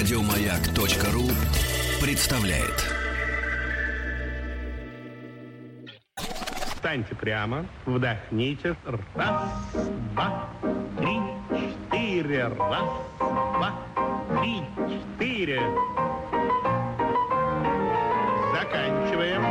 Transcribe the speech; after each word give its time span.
Радиомаяк.ру 0.00 1.28
представляет. 2.00 2.86
Встаньте 6.74 7.14
прямо, 7.14 7.66
вдохните. 7.84 8.76
Раз, 9.14 9.42
два, 10.14 10.48
три, 10.96 11.20
четыре. 11.50 12.46
Раз, 12.46 12.88
два, 13.18 13.74
три, 14.40 14.62
четыре. 14.88 15.60
Заканчиваем. 18.54 19.42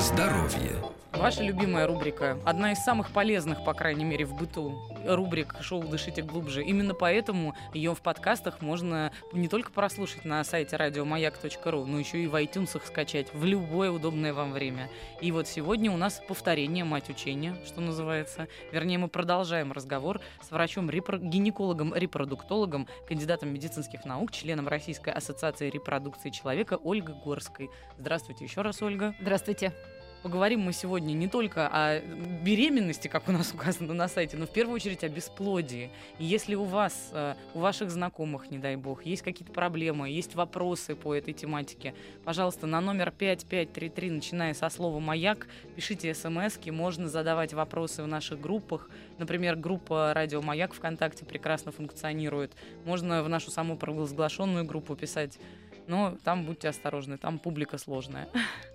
Здоровье. 0.00 0.97
Ваша 1.18 1.42
любимая 1.42 1.88
рубрика, 1.88 2.38
одна 2.44 2.70
из 2.70 2.78
самых 2.78 3.10
полезных, 3.10 3.64
по 3.64 3.74
крайней 3.74 4.04
мере, 4.04 4.24
в 4.24 4.34
быту 4.36 4.80
рубрик 5.04 5.56
шоу 5.60 5.82
«Дышите 5.82 6.22
глубже». 6.22 6.62
Именно 6.62 6.94
поэтому 6.94 7.56
ее 7.74 7.92
в 7.92 8.02
подкастах 8.02 8.62
можно 8.62 9.10
не 9.32 9.48
только 9.48 9.72
прослушать 9.72 10.24
на 10.24 10.44
сайте 10.44 10.76
радиомаяк.ру, 10.76 11.86
но 11.86 11.98
еще 11.98 12.18
и 12.22 12.28
в 12.28 12.36
iTunes 12.36 12.80
скачать 12.86 13.34
в 13.34 13.44
любое 13.44 13.90
удобное 13.90 14.32
вам 14.32 14.52
время. 14.52 14.90
И 15.20 15.32
вот 15.32 15.48
сегодня 15.48 15.90
у 15.90 15.96
нас 15.96 16.22
повторение 16.28 16.84
«Мать 16.84 17.10
учения», 17.10 17.56
что 17.66 17.80
называется. 17.80 18.46
Вернее, 18.70 18.98
мы 18.98 19.08
продолжаем 19.08 19.72
разговор 19.72 20.20
с 20.40 20.52
врачом-гинекологом, 20.52 21.96
репродуктологом, 21.96 22.86
кандидатом 23.08 23.52
медицинских 23.52 24.04
наук, 24.04 24.30
членом 24.30 24.68
Российской 24.68 25.12
ассоциации 25.12 25.68
репродукции 25.68 26.30
человека 26.30 26.78
Ольгой 26.84 27.16
Горской. 27.24 27.70
Здравствуйте 27.98 28.44
еще 28.44 28.62
раз, 28.62 28.80
Ольга. 28.82 29.16
Здравствуйте. 29.20 29.72
Поговорим 30.22 30.62
мы 30.62 30.72
сегодня 30.72 31.12
не 31.12 31.28
только 31.28 31.68
о 31.68 32.00
беременности, 32.42 33.06
как 33.06 33.28
у 33.28 33.32
нас 33.32 33.52
указано 33.54 33.94
на 33.94 34.08
сайте, 34.08 34.36
но 34.36 34.46
в 34.46 34.50
первую 34.50 34.74
очередь 34.74 35.04
о 35.04 35.08
бесплодии. 35.08 35.90
И 36.18 36.24
если 36.24 36.56
у 36.56 36.64
вас, 36.64 37.10
э, 37.12 37.34
у 37.54 37.60
ваших 37.60 37.90
знакомых, 37.90 38.50
не 38.50 38.58
дай 38.58 38.74
бог, 38.74 39.06
есть 39.06 39.22
какие-то 39.22 39.52
проблемы, 39.52 40.10
есть 40.10 40.34
вопросы 40.34 40.96
по 40.96 41.14
этой 41.14 41.34
тематике, 41.34 41.94
пожалуйста, 42.24 42.66
на 42.66 42.80
номер 42.80 43.12
5533, 43.12 44.10
начиная 44.10 44.54
со 44.54 44.68
слова 44.70 44.98
«Маяк», 44.98 45.46
пишите 45.76 46.12
смс 46.14 46.58
можно 46.66 47.08
задавать 47.08 47.54
вопросы 47.54 48.02
в 48.02 48.08
наших 48.08 48.40
группах. 48.40 48.90
Например, 49.18 49.54
группа 49.54 50.12
«Радио 50.14 50.42
Маяк» 50.42 50.74
ВКонтакте 50.74 51.24
прекрасно 51.24 51.70
функционирует. 51.70 52.52
Можно 52.84 53.22
в 53.22 53.28
нашу 53.28 53.50
самую 53.50 53.78
провозглашенную 53.78 54.64
группу 54.64 54.96
писать, 54.96 55.38
но 55.86 56.16
там 56.24 56.44
будьте 56.44 56.68
осторожны, 56.68 57.18
там 57.18 57.38
публика 57.38 57.78
сложная. 57.78 58.28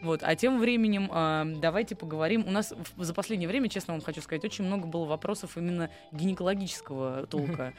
Вот. 0.00 0.22
А 0.22 0.34
тем 0.36 0.58
временем 0.58 1.10
э, 1.12 1.60
давайте 1.60 1.96
поговорим. 1.96 2.44
У 2.46 2.50
нас 2.50 2.72
в, 2.96 3.02
за 3.02 3.14
последнее 3.14 3.48
время, 3.48 3.68
честно 3.68 3.94
вам 3.94 4.00
хочу 4.02 4.20
сказать, 4.20 4.44
очень 4.44 4.64
много 4.64 4.86
было 4.86 5.04
вопросов 5.04 5.56
именно 5.56 5.90
гинекологического 6.12 7.26
толка. 7.26 7.74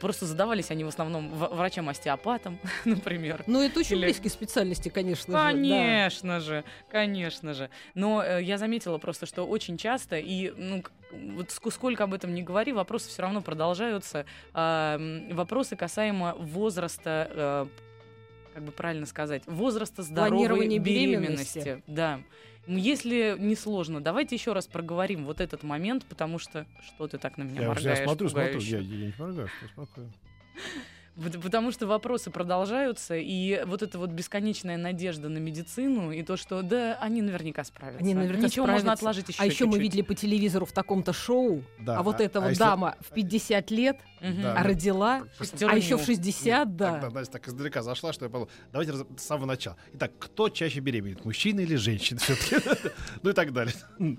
Просто 0.00 0.26
задавались 0.26 0.70
они 0.70 0.84
в 0.84 0.88
основном 0.88 1.30
врачам-остеопатам, 1.30 2.58
например. 2.84 3.44
Ну, 3.46 3.62
это 3.62 3.80
очень 3.80 3.96
Или... 3.96 4.06
близкие 4.06 4.30
специальности, 4.30 4.88
конечно 4.88 5.32
же. 5.32 5.52
Конечно 5.52 6.40
же, 6.40 6.64
конечно 6.90 7.54
же. 7.54 7.70
Но 7.94 8.22
э, 8.22 8.42
я 8.42 8.58
заметила 8.58 8.98
просто, 8.98 9.26
что 9.26 9.44
очень 9.44 9.78
часто, 9.78 10.18
и 10.18 10.52
ну, 10.56 10.84
вот 11.34 11.50
сколько 11.50 12.04
об 12.04 12.14
этом 12.14 12.34
не 12.34 12.42
говори, 12.42 12.72
вопросы 12.72 13.08
все 13.08 13.22
равно 13.22 13.40
продолжаются. 13.40 14.26
Э, 14.54 14.98
вопросы 15.32 15.76
касаемо 15.76 16.34
возраста 16.38 17.28
э, 17.30 17.66
как 18.52 18.64
бы 18.64 18.72
правильно 18.72 19.06
сказать, 19.06 19.42
возраста 19.46 20.02
здоровой 20.02 20.66
беременности. 20.78 21.58
беременности. 21.58 21.82
Да. 21.86 22.20
Если 22.66 23.34
не 23.38 23.56
сложно, 23.56 24.00
давайте 24.00 24.36
еще 24.36 24.52
раз 24.52 24.66
проговорим 24.68 25.24
вот 25.24 25.40
этот 25.40 25.64
момент, 25.64 26.04
потому 26.04 26.38
что 26.38 26.66
что 26.86 27.08
ты 27.08 27.18
так 27.18 27.36
на 27.36 27.42
меня 27.42 27.62
я, 27.62 27.68
моргаешь? 27.68 27.98
Я 27.98 28.04
смотрю, 28.04 28.28
смотрю, 28.28 28.60
я, 28.60 28.78
я 28.78 29.06
не 29.06 29.14
моргаю, 29.18 29.48
что 29.48 29.68
спокойно. 29.68 30.12
Потому 31.14 31.72
что 31.72 31.86
вопросы 31.86 32.30
продолжаются, 32.30 33.14
и 33.16 33.62
вот 33.66 33.82
эта 33.82 33.98
вот 33.98 34.10
бесконечная 34.10 34.78
надежда 34.78 35.28
на 35.28 35.36
медицину, 35.38 36.10
и 36.10 36.22
то, 36.22 36.38
что 36.38 36.62
да, 36.62 36.96
они 37.00 37.20
наверняка 37.20 37.64
справятся. 37.64 38.02
Они 38.02 38.14
наверняка 38.14 38.46
Ничего 38.46 38.64
справятся. 38.64 38.86
можно 38.86 38.92
отложить 38.92 39.28
еще 39.28 39.42
А 39.42 39.44
еще 39.44 39.66
мы 39.66 39.78
видели 39.78 40.00
по 40.00 40.14
телевизору 40.14 40.64
в 40.64 40.72
таком-то 40.72 41.12
шоу, 41.12 41.64
да. 41.78 41.98
а 41.98 42.02
вот 42.02 42.20
а, 42.20 42.24
эта 42.24 42.38
а 42.38 42.42
вот 42.42 42.48
если... 42.50 42.62
дама 42.62 42.96
в 43.00 43.12
50 43.12 43.70
лет 43.70 44.00
да. 44.22 44.54
а 44.54 44.62
родила, 44.62 45.24
а 45.60 45.76
еще 45.76 45.98
в 45.98 46.04
60, 46.04 46.76
да. 46.76 46.92
Тогда 46.92 47.10
Настя 47.10 47.32
так 47.32 47.48
издалека 47.48 47.82
зашла, 47.82 48.12
что 48.12 48.24
я 48.24 48.30
подумал, 48.30 48.50
давайте 48.72 48.94
с 49.16 49.22
самого 49.22 49.46
начала. 49.46 49.76
Итак, 49.94 50.12
кто 50.18 50.48
чаще 50.48 50.80
беременеет, 50.80 51.24
мужчина 51.24 51.60
или 51.60 51.74
женщина 51.76 52.20
все-таки? 52.20 52.56
Ну 53.22 53.30
и 53.30 53.32
так 53.32 53.52
далее. 53.52 53.74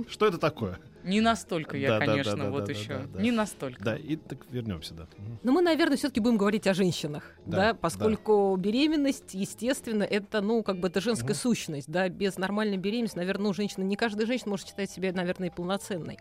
Что 0.09 0.27
это 0.27 0.37
такое? 0.37 0.79
Не 1.03 1.21
настолько 1.21 1.77
я, 1.77 1.99
конечно, 1.99 2.49
вот 2.49 2.69
еще. 2.69 3.07
Не 3.15 3.31
настолько. 3.31 3.83
Да, 3.83 3.95
и 3.95 4.15
так 4.15 4.39
вернемся, 4.49 4.93
да. 4.93 5.07
Но 5.43 5.51
мы, 5.51 5.61
наверное, 5.61 5.97
все-таки 5.97 6.19
будем 6.19 6.37
говорить 6.37 6.67
о 6.67 6.73
женщинах, 6.83 7.23
да, 7.45 7.73
поскольку 7.73 8.55
беременность, 8.57 9.33
естественно, 9.33 10.03
это, 10.03 10.41
ну, 10.41 10.63
как 10.63 10.77
бы 10.77 10.89
это 10.89 10.99
женская 11.01 11.33
сущность, 11.33 11.89
да, 11.89 12.09
без 12.09 12.37
нормальной 12.37 12.77
беременности, 12.77 13.17
наверное, 13.17 13.47
ну, 13.47 13.53
женщина, 13.53 13.83
не 13.83 13.95
каждая 13.95 14.27
женщина 14.27 14.51
может 14.51 14.67
считать 14.67 14.91
себя, 14.91 15.13
наверное, 15.13 15.49
и 15.49 15.51
полноценной. 15.51 16.19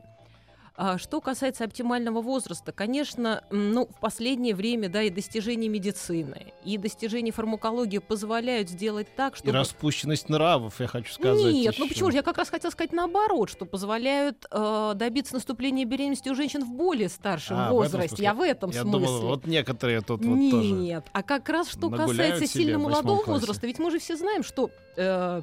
А 0.75 0.97
что 0.97 1.21
касается 1.21 1.65
оптимального 1.65 2.23
возраста, 2.23 2.73
конечно, 2.73 3.45
ну, 3.51 3.87
в 3.87 4.01
последнее 4.01 4.55
время, 4.55 4.89
да, 4.89 5.03
и 5.03 5.11
достижения 5.11 5.69
медицины, 5.69 6.55
и 6.65 6.79
достижения 6.79 7.31
фармакологии 7.31 7.99
позволяют 7.99 8.71
сделать 8.71 9.15
так, 9.15 9.37
что... 9.37 9.49
И 9.49 9.53
распущенность 9.53 10.31
нравов, 10.31 10.81
я 10.81 10.87
хочу 10.87 11.13
сказать. 11.13 11.53
Нет, 11.53 11.75
еще. 11.75 11.83
ну 11.83 11.89
почему 11.89 12.11
же? 12.11 12.17
Я 12.17 12.23
как 12.23 12.39
раз 12.39 12.49
хотела 12.49 12.71
сказать 12.71 12.93
наоборот, 12.93 13.51
что 13.51 13.67
позволяют 13.67 14.47
э, 14.51 14.93
добиться 14.95 15.35
наступления 15.35 15.85
беременности 15.85 16.31
у 16.31 16.35
женщин 16.35 16.65
в 16.65 16.73
более 16.73 17.11
старшем 17.11 17.59
а, 17.59 17.71
возрасте. 17.71 18.17
В 18.17 18.21
я 18.21 18.33
в 18.33 18.41
этом 18.41 18.71
я 18.71 18.81
смысле. 18.83 19.07
Думал, 19.07 19.21
вот 19.21 19.47
некоторые 19.47 20.01
тут 20.01 20.25
вот 20.25 20.37
Нет, 20.37 20.51
тоже 20.53 20.73
Нет, 20.73 21.05
а 21.13 21.23
как 21.23 21.51
раз 21.51 21.69
что 21.69 21.91
касается 21.91 22.47
сильно 22.47 22.79
молодого 22.79 23.23
возраста, 23.25 23.67
ведь 23.67 23.79
мы 23.79 23.91
же 23.91 23.99
все 23.99 24.17
знаем, 24.17 24.43
что... 24.43 24.71
Э, 24.97 25.43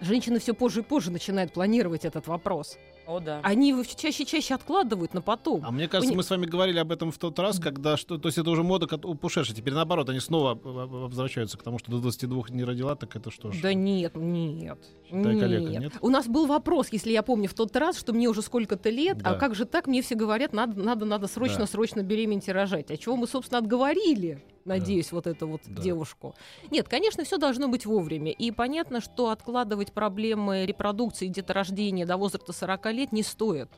женщины 0.00 0.40
все 0.40 0.52
позже 0.52 0.80
и 0.80 0.82
позже 0.82 1.10
начинают 1.10 1.52
планировать 1.52 2.04
этот 2.04 2.26
вопрос. 2.26 2.76
О, 3.12 3.20
да. 3.20 3.40
Они 3.42 3.74
чаще 3.96 4.24
чаще 4.24 4.54
откладывают 4.54 5.12
на 5.12 5.20
потом. 5.20 5.62
А 5.64 5.70
мне 5.70 5.86
кажется, 5.86 6.10
Пони... 6.10 6.16
мы 6.16 6.22
с 6.22 6.30
вами 6.30 6.46
говорили 6.46 6.78
об 6.78 6.90
этом 6.92 7.12
в 7.12 7.18
тот 7.18 7.38
раз, 7.38 7.58
когда 7.58 7.96
что, 7.96 8.16
то 8.16 8.28
есть 8.28 8.38
это 8.38 8.48
уже 8.50 8.62
мода 8.62 8.88
у 9.02 9.10
упушедшая. 9.10 9.54
Теперь 9.54 9.74
наоборот, 9.74 10.08
они 10.08 10.20
снова 10.20 10.58
возвращаются 10.62 11.58
к 11.58 11.62
тому, 11.62 11.78
что 11.78 11.90
до 11.90 11.98
22 11.98 12.44
не 12.50 12.64
родила, 12.64 12.94
так 12.94 13.14
это 13.14 13.30
что 13.30 13.52
ж? 13.52 13.60
Да 13.60 13.74
нет, 13.74 14.16
нет. 14.16 14.78
Считай, 15.04 15.34
нет. 15.34 15.40
Коллега, 15.40 15.78
нет. 15.78 15.92
У 16.00 16.08
нас 16.08 16.26
был 16.26 16.46
вопрос, 16.46 16.88
если 16.90 17.12
я 17.12 17.22
помню, 17.22 17.48
в 17.48 17.54
тот 17.54 17.76
раз, 17.76 17.98
что 17.98 18.12
мне 18.12 18.28
уже 18.28 18.40
сколько-то 18.40 18.88
лет, 18.88 19.18
а 19.20 19.24
да. 19.24 19.30
а 19.32 19.34
как 19.34 19.54
же 19.54 19.66
так? 19.66 19.86
Мне 19.86 20.00
все 20.00 20.14
говорят, 20.14 20.52
надо, 20.52 20.80
надо, 20.80 21.04
надо 21.04 21.28
срочно, 21.28 21.60
да. 21.60 21.66
срочно 21.66 22.02
беременеть 22.02 22.48
и 22.48 22.52
рожать. 22.52 22.90
А 22.90 22.96
чего 22.96 23.16
мы, 23.16 23.26
собственно, 23.26 23.58
отговорили? 23.58 24.42
Надеюсь, 24.64 25.10
да. 25.10 25.16
вот 25.16 25.26
эту 25.26 25.46
вот 25.46 25.62
да. 25.66 25.82
девушку. 25.82 26.34
Нет, 26.70 26.88
конечно, 26.88 27.24
все 27.24 27.38
должно 27.38 27.68
быть 27.68 27.86
вовремя. 27.86 28.32
И 28.32 28.50
понятно, 28.50 29.00
что 29.00 29.30
откладывать 29.30 29.92
проблемы 29.92 30.66
репродукции 30.66 31.26
и 31.26 31.30
деторождения 31.30 32.06
до 32.06 32.16
возраста 32.16 32.52
40 32.52 32.86
лет 32.92 33.12
не 33.12 33.22
стоит. 33.22 33.68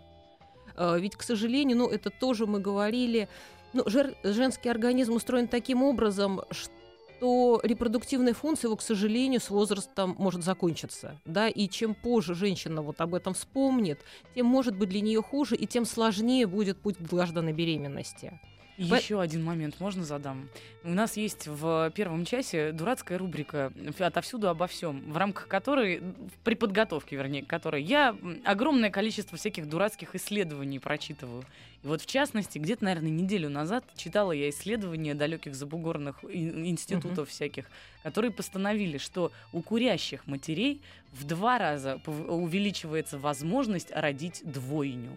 А, 0.76 0.96
ведь, 0.96 1.16
к 1.16 1.22
сожалению, 1.22 1.78
ну, 1.78 1.88
это 1.88 2.10
тоже 2.10 2.46
мы 2.46 2.60
говорили, 2.60 3.28
ну, 3.72 3.84
женский 3.86 4.68
организм 4.68 5.14
устроен 5.14 5.48
таким 5.48 5.82
образом, 5.82 6.42
что 6.50 7.60
репродуктивная 7.62 8.34
функция 8.34 8.68
его, 8.68 8.76
к 8.76 8.82
сожалению, 8.82 9.40
с 9.40 9.50
возрастом 9.50 10.14
может 10.18 10.44
закончиться. 10.44 11.20
Да? 11.24 11.48
И 11.48 11.68
чем 11.68 11.94
позже 11.94 12.34
женщина 12.34 12.82
вот 12.82 13.00
об 13.00 13.14
этом 13.14 13.34
вспомнит, 13.34 14.00
тем 14.34 14.46
может 14.46 14.76
быть 14.76 14.90
для 14.90 15.00
нее 15.00 15.22
хуже, 15.22 15.56
и 15.56 15.66
тем 15.66 15.84
сложнее 15.84 16.46
будет 16.46 16.78
путь 16.78 16.96
к 16.96 17.02
долгожданной 17.02 17.52
беременности. 17.52 18.40
Еще 18.76 19.20
один 19.20 19.44
момент 19.44 19.78
можно 19.78 20.04
задам? 20.04 20.48
У 20.82 20.90
нас 20.90 21.16
есть 21.16 21.46
в 21.46 21.92
первом 21.94 22.24
часе 22.24 22.72
дурацкая 22.72 23.18
рубрика 23.18 23.72
«Отовсюду 23.98 24.48
обо 24.48 24.66
всем», 24.66 25.12
в 25.12 25.16
рамках 25.16 25.46
которой, 25.46 26.02
при 26.42 26.54
подготовке, 26.54 27.16
вернее, 27.16 27.44
которой 27.44 27.82
я 27.82 28.16
огромное 28.44 28.90
количество 28.90 29.38
всяких 29.38 29.68
дурацких 29.68 30.14
исследований 30.16 30.80
прочитываю. 30.80 31.44
И 31.84 31.86
вот 31.86 32.00
в 32.00 32.06
частности, 32.06 32.58
где-то, 32.58 32.84
наверное, 32.84 33.10
неделю 33.10 33.48
назад 33.48 33.84
читала 33.96 34.32
я 34.32 34.50
исследования 34.50 35.14
далеких 35.14 35.54
забугорных 35.54 36.24
институтов 36.24 37.28
uh-huh. 37.28 37.30
всяких, 37.30 37.66
которые 38.02 38.32
постановили, 38.32 38.98
что 38.98 39.30
у 39.52 39.62
курящих 39.62 40.26
матерей 40.26 40.80
в 41.12 41.24
два 41.24 41.58
раза 41.58 42.00
увеличивается 42.06 43.18
возможность 43.18 43.92
родить 43.92 44.42
двойню. 44.44 45.10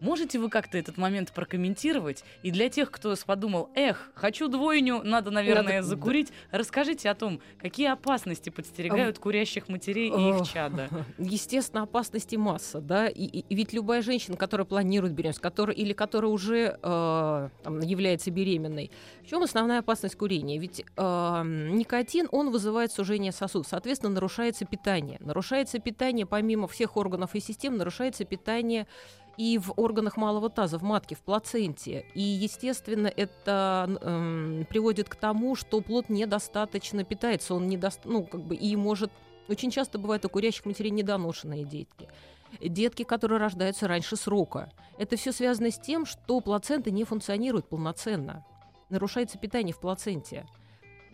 Можете 0.00 0.38
вы 0.38 0.48
как-то 0.48 0.78
этот 0.78 0.96
момент 0.96 1.32
прокомментировать? 1.32 2.24
И 2.42 2.50
для 2.50 2.68
тех, 2.68 2.90
кто 2.90 3.14
подумал, 3.26 3.70
эх, 3.74 4.10
хочу 4.14 4.48
двойню, 4.48 5.02
надо, 5.02 5.30
наверное, 5.30 5.76
надо... 5.76 5.86
закурить, 5.86 6.32
расскажите 6.50 7.10
о 7.10 7.14
том, 7.14 7.40
какие 7.60 7.88
опасности 7.88 8.50
подстерегают 8.50 9.18
курящих 9.18 9.68
матерей 9.68 10.10
и 10.10 10.36
их 10.36 10.48
чада. 10.48 10.88
Естественно, 11.18 11.82
опасности 11.82 12.36
масса, 12.36 12.80
да, 12.80 13.08
и, 13.08 13.24
и 13.24 13.54
ведь 13.54 13.72
любая 13.72 14.02
женщина, 14.02 14.36
которая 14.36 14.64
планирует 14.64 15.14
беременность, 15.14 15.40
которая, 15.40 15.76
или 15.76 15.92
которая 15.92 16.30
уже 16.30 16.78
э, 16.82 17.48
там, 17.62 17.80
является 17.80 18.30
беременной, 18.30 18.90
в 19.22 19.28
чем 19.28 19.42
основная 19.42 19.80
опасность 19.80 20.16
курения? 20.16 20.58
Ведь 20.58 20.80
э, 20.80 21.42
никотин, 21.44 22.28
он 22.30 22.50
вызывает 22.50 22.92
сужение 22.92 23.32
сосудов, 23.32 23.68
соответственно, 23.68 24.12
нарушается 24.12 24.64
питание. 24.64 25.18
Нарушается 25.20 25.78
питание 25.78 26.26
помимо 26.26 26.68
всех 26.68 26.96
органов 26.96 27.34
и 27.34 27.40
систем, 27.40 27.76
нарушается 27.76 28.24
питание 28.24 28.86
и 29.36 29.58
в 29.58 29.72
органах 29.76 30.16
малого 30.16 30.50
таза, 30.50 30.78
в 30.78 30.82
матке, 30.82 31.14
в 31.14 31.20
плаценте. 31.20 32.06
И, 32.14 32.20
естественно, 32.20 33.06
это 33.06 33.98
э, 34.00 34.64
приводит 34.68 35.08
к 35.08 35.16
тому, 35.16 35.56
что 35.56 35.80
плод 35.80 36.08
недостаточно 36.08 37.04
питается, 37.04 37.54
он 37.54 37.68
недост... 37.68 38.00
ну, 38.04 38.24
как 38.24 38.42
бы, 38.42 38.54
и 38.54 38.76
может... 38.76 39.10
Очень 39.48 39.70
часто 39.70 39.98
бывает 39.98 40.24
у 40.24 40.28
курящих 40.30 40.64
матерей 40.64 40.90
недоношенные 40.90 41.64
детки 41.64 42.08
детки, 42.60 43.02
которые 43.02 43.40
рождаются 43.40 43.88
раньше 43.88 44.16
срока. 44.16 44.70
Это 44.98 45.16
все 45.16 45.32
связано 45.32 45.70
с 45.70 45.78
тем, 45.78 46.06
что 46.06 46.40
плацента 46.40 46.90
не 46.90 47.04
функционирует 47.04 47.68
полноценно. 47.68 48.44
Нарушается 48.90 49.38
питание 49.38 49.74
в 49.74 49.80
плаценте. 49.80 50.46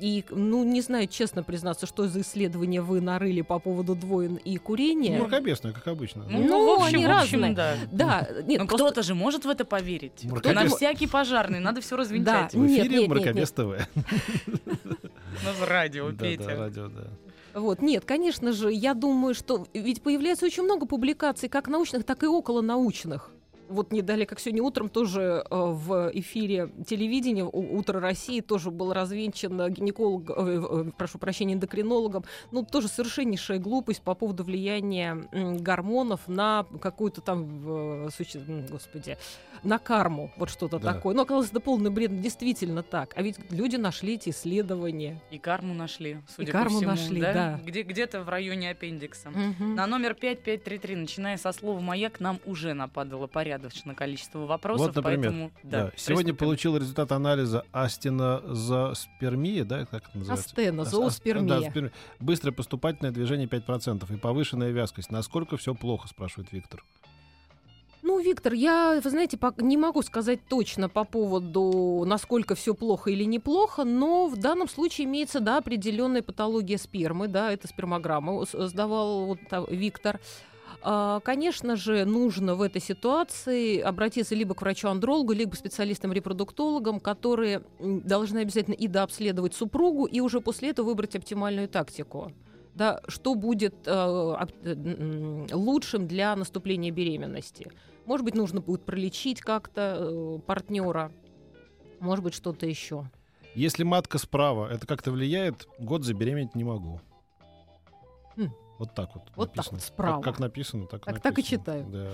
И, 0.00 0.24
ну, 0.30 0.64
не 0.64 0.80
знаю, 0.80 1.06
честно 1.06 1.42
признаться, 1.42 1.86
что 1.86 2.08
за 2.08 2.22
исследования 2.22 2.80
вы 2.80 3.00
нарыли 3.00 3.42
по 3.42 3.58
поводу 3.58 3.94
двоин 3.94 4.36
и 4.36 4.56
курения. 4.56 5.18
Мракобесное, 5.18 5.72
как 5.72 5.86
обычно. 5.88 6.24
Ну, 6.28 6.42
ну 6.42 6.66
в 6.66 6.82
общем, 6.82 6.96
они 6.96 7.06
в 7.06 7.10
общем, 7.10 7.42
разные. 7.42 7.54
Да. 7.54 7.76
да 7.92 8.28
нет, 8.42 8.60
Но 8.60 8.66
просто... 8.66 8.86
кто-то 8.86 9.02
же 9.02 9.14
может 9.14 9.44
в 9.44 9.48
это 9.48 9.64
поверить. 9.64 10.24
Мракобес... 10.24 10.54
На 10.54 10.76
всякий 10.76 11.06
пожарный, 11.06 11.60
надо 11.60 11.82
все 11.82 11.96
развенчать. 11.96 12.52
Да. 12.52 12.58
В 12.58 12.66
эфире 12.66 13.06
Мракобес 13.06 13.52
ТВ. 13.52 13.88
Ну, 15.42 15.52
в 15.52 15.68
радио, 15.68 16.10
Петя. 16.10 16.44
Да, 16.44 16.56
радио, 16.56 16.88
да. 16.88 17.06
Вот. 17.54 17.80
Нет, 17.80 18.04
конечно 18.04 18.52
же, 18.52 18.72
я 18.72 18.94
думаю, 18.94 19.34
что 19.34 19.66
ведь 19.72 20.02
появляется 20.02 20.44
очень 20.44 20.64
много 20.64 20.86
публикаций, 20.86 21.48
как 21.48 21.68
научных, 21.68 22.04
так 22.04 22.22
и 22.24 22.26
околонаучных 22.26 23.30
вот 23.70 23.92
не 23.92 24.02
дали, 24.02 24.24
как 24.24 24.40
сегодня 24.40 24.62
утром 24.62 24.88
тоже 24.88 25.44
э, 25.48 25.54
в 25.54 26.10
эфире 26.14 26.70
телевидения 26.86 27.44
«Утро 27.44 28.00
России» 28.00 28.40
тоже 28.40 28.70
был 28.70 28.92
развенчан 28.92 29.72
гинеколог, 29.72 30.30
э, 30.30 30.34
э, 30.36 30.90
прошу 30.96 31.18
прощения, 31.18 31.54
эндокринологом. 31.54 32.24
Ну, 32.50 32.64
тоже 32.64 32.88
совершеннейшая 32.88 33.58
глупость 33.58 34.02
по 34.02 34.14
поводу 34.14 34.44
влияния 34.44 35.28
гормонов 35.32 36.26
на 36.26 36.66
какую-то 36.80 37.20
там, 37.20 38.08
господи, 38.70 39.16
на 39.62 39.78
карму, 39.78 40.30
вот 40.36 40.50
что-то 40.50 40.78
да. 40.78 40.94
такое. 40.94 41.14
Но 41.14 41.22
оказалось, 41.22 41.50
это 41.50 41.60
полный 41.60 41.90
бред, 41.90 42.20
действительно 42.20 42.82
так. 42.82 43.12
А 43.16 43.22
ведь 43.22 43.36
люди 43.50 43.76
нашли 43.76 44.14
эти 44.14 44.30
исследования. 44.30 45.20
И 45.30 45.38
карму 45.38 45.74
нашли, 45.74 46.20
судя 46.34 46.48
и 46.48 46.52
карму 46.52 46.70
по 46.70 46.76
всему. 46.76 46.90
нашли, 46.90 47.20
да. 47.20 47.32
да. 47.32 47.60
Где, 47.64 47.82
где-то 47.82 48.22
в 48.22 48.28
районе 48.28 48.70
аппендикса. 48.70 49.30
Угу. 49.30 49.64
На 49.64 49.86
номер 49.86 50.14
5533, 50.14 50.96
начиная 50.96 51.36
со 51.36 51.52
слова 51.52 51.80
«маяк», 51.80 52.20
нам 52.20 52.40
уже 52.44 52.74
нападало 52.74 53.26
порядочное 53.26 53.94
количество 53.94 54.40
вопросов. 54.40 54.88
Вот, 54.88 54.96
например, 54.96 55.30
поэтому, 55.30 55.50
да, 55.62 55.84
да. 55.84 55.92
сегодня 55.96 56.34
получил 56.34 56.76
результат 56.76 57.12
анализа 57.12 57.64
астенозоспермия, 57.72 59.64
да, 59.64 59.86
как 59.86 60.08
это 60.08 60.18
называется? 60.18 60.48
Астенозооспермия. 60.48 61.70
Да, 61.70 61.90
Быстрое 62.18 62.52
поступательное 62.52 63.12
движение 63.12 63.46
5% 63.48 64.12
и 64.12 64.16
повышенная 64.16 64.70
вязкость. 64.70 65.10
Насколько 65.10 65.56
все 65.56 65.74
плохо, 65.74 66.08
спрашивает 66.08 66.52
Виктор. 66.52 66.84
Ну, 68.10 68.18
Виктор, 68.18 68.54
я, 68.54 69.00
вы 69.04 69.08
знаете, 69.08 69.38
не 69.58 69.76
могу 69.76 70.02
сказать 70.02 70.40
точно 70.48 70.88
по 70.88 71.04
поводу, 71.04 72.02
насколько 72.04 72.56
все 72.56 72.74
плохо 72.74 73.10
или 73.10 73.22
неплохо, 73.22 73.84
но 73.84 74.26
в 74.26 74.36
данном 74.36 74.68
случае 74.68 75.04
имеется, 75.04 75.38
да, 75.38 75.58
определенная 75.58 76.20
патология 76.20 76.76
спермы, 76.76 77.28
да, 77.28 77.52
это 77.52 77.68
спермограмма 77.68 78.44
сдавал 78.52 79.26
вот, 79.26 79.38
Виктор. 79.70 80.18
А, 80.82 81.20
конечно 81.20 81.76
же, 81.76 82.04
нужно 82.04 82.56
в 82.56 82.62
этой 82.62 82.82
ситуации 82.82 83.78
обратиться 83.78 84.34
либо 84.34 84.56
к 84.56 84.62
врачу-андрологу, 84.62 85.32
либо 85.32 85.52
к 85.52 85.56
специалистам-репродуктологам, 85.56 86.98
которые 86.98 87.62
должны 87.78 88.38
обязательно 88.38 88.74
и 88.74 88.88
дообследовать 88.88 89.54
супругу, 89.54 90.06
и 90.06 90.18
уже 90.18 90.40
после 90.40 90.70
этого 90.70 90.88
выбрать 90.88 91.14
оптимальную 91.14 91.68
тактику 91.68 92.32
да, 92.74 93.00
что 93.08 93.34
будет 93.34 93.74
э, 93.86 94.36
лучшим 95.52 96.06
для 96.06 96.34
наступления 96.36 96.90
беременности. 96.90 97.70
Может 98.10 98.24
быть, 98.24 98.34
нужно 98.34 98.60
будет 98.60 98.84
пролечить 98.84 99.40
как-то 99.40 99.96
э, 100.00 100.38
партнера, 100.44 101.12
может 102.00 102.24
быть, 102.24 102.34
что-то 102.34 102.66
еще. 102.66 103.08
Если 103.54 103.84
матка 103.84 104.18
справа, 104.18 104.66
это 104.68 104.84
как-то 104.84 105.12
влияет, 105.12 105.68
год 105.78 106.02
забеременеть 106.02 106.56
не 106.56 106.64
могу. 106.64 107.00
Хм. 108.34 108.52
Вот 108.80 108.96
так 108.96 109.14
вот. 109.14 109.22
Вот 109.36 109.54
написано. 109.54 109.62
так 109.62 109.72
вот, 109.72 109.82
справа. 109.82 110.22
Как, 110.22 110.24
как 110.24 110.40
написано, 110.40 110.86
так, 110.88 111.04
так 111.04 111.14
написано. 111.14 111.30
Так 111.30 111.38
и 111.38 111.44
читаю. 111.44 111.86
Да. 111.88 112.10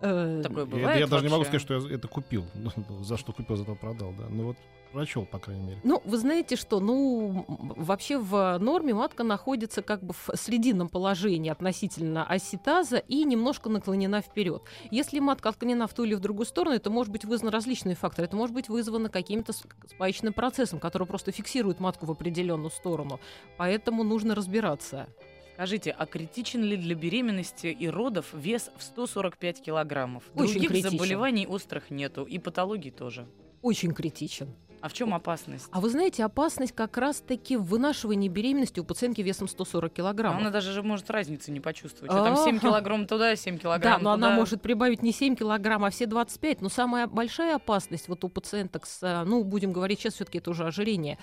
Э, 0.00 0.40
Такое 0.42 0.64
бывает 0.64 0.96
я, 0.96 0.98
я 0.98 1.06
даже 1.06 1.24
не 1.24 1.30
могу 1.30 1.44
сказать, 1.44 1.62
что 1.62 1.74
я 1.74 1.94
это 1.94 2.08
купил. 2.08 2.44
за 3.02 3.16
что 3.16 3.32
купил, 3.32 3.54
зато 3.54 3.76
продал, 3.76 4.12
да. 4.18 4.24
Ну 4.28 4.46
вот 4.46 4.56
прочел, 4.92 5.24
по 5.24 5.38
крайней 5.38 5.62
мере. 5.62 5.80
Ну, 5.84 6.02
вы 6.04 6.18
знаете 6.18 6.56
что, 6.56 6.80
ну, 6.80 7.44
вообще 7.48 8.18
в 8.18 8.58
норме 8.58 8.94
матка 8.94 9.24
находится 9.24 9.82
как 9.82 10.02
бы 10.02 10.12
в 10.12 10.30
срединном 10.34 10.88
положении 10.88 11.50
относительно 11.50 12.24
оситаза 12.24 12.98
и 12.98 13.24
немножко 13.24 13.68
наклонена 13.68 14.20
вперед. 14.20 14.62
Если 14.90 15.20
матка 15.20 15.48
отклонена 15.50 15.86
в 15.86 15.94
ту 15.94 16.04
или 16.04 16.14
в 16.14 16.20
другую 16.20 16.46
сторону, 16.46 16.76
это 16.76 16.90
может 16.90 17.12
быть 17.12 17.24
вызвано 17.24 17.50
различными 17.50 17.94
факторами. 17.94 18.26
Это 18.28 18.36
может 18.36 18.54
быть 18.54 18.68
вызвано 18.68 19.08
каким-то 19.08 19.52
спаечным 19.52 20.32
процессом, 20.32 20.78
который 20.78 21.06
просто 21.06 21.32
фиксирует 21.32 21.80
матку 21.80 22.06
в 22.06 22.10
определенную 22.10 22.70
сторону. 22.70 23.20
Поэтому 23.56 24.04
нужно 24.04 24.34
разбираться. 24.34 25.08
Скажите, 25.54 25.90
а 25.90 26.06
критичен 26.06 26.62
ли 26.62 26.76
для 26.78 26.94
беременности 26.94 27.66
и 27.66 27.86
родов 27.88 28.32
вес 28.32 28.70
в 28.78 28.82
145 28.82 29.60
килограммов? 29.60 30.24
Очень 30.34 30.52
Других 30.54 30.70
критичен. 30.70 30.90
заболеваний 30.92 31.46
острых 31.46 31.90
нету, 31.90 32.24
и 32.24 32.38
патологий 32.38 32.90
тоже. 32.90 33.26
Очень 33.60 33.92
критичен. 33.92 34.54
А 34.82 34.88
в 34.88 34.92
чем 34.92 35.12
опасность? 35.12 35.68
А 35.70 35.80
вы 35.80 35.90
знаете, 35.90 36.24
опасность 36.24 36.74
как 36.74 36.96
раз-таки 36.96 37.56
в 37.56 37.64
вынашивании 37.64 38.28
беременности 38.28 38.80
у 38.80 38.84
пациентки 38.84 39.20
весом 39.20 39.46
140 39.46 39.92
килограмм. 39.92 40.38
Она 40.38 40.50
даже 40.50 40.72
же 40.72 40.82
может 40.82 41.10
разницы 41.10 41.50
не 41.50 41.60
почувствовать. 41.60 42.10
А 42.12 42.24
там 42.24 42.36
7 42.36 42.58
килограмм 42.58 43.06
туда, 43.06 43.36
7 43.36 43.58
килограмм 43.58 43.98
Да, 43.98 44.02
но 44.02 44.14
туда. 44.14 44.28
она 44.28 44.36
может 44.36 44.62
прибавить 44.62 45.02
не 45.02 45.12
7 45.12 45.36
килограмм, 45.36 45.84
а 45.84 45.90
все 45.90 46.06
25. 46.06 46.62
Но 46.62 46.68
самая 46.68 47.06
большая 47.06 47.56
опасность 47.56 48.08
вот 48.08 48.24
у 48.24 48.28
пациенток 48.28 48.86
с, 48.86 49.24
ну, 49.26 49.44
будем 49.44 49.72
говорить 49.72 50.00
сейчас 50.00 50.14
все-таки 50.14 50.38
это 50.38 50.50
уже 50.50 50.64
ожирение, 50.64 51.18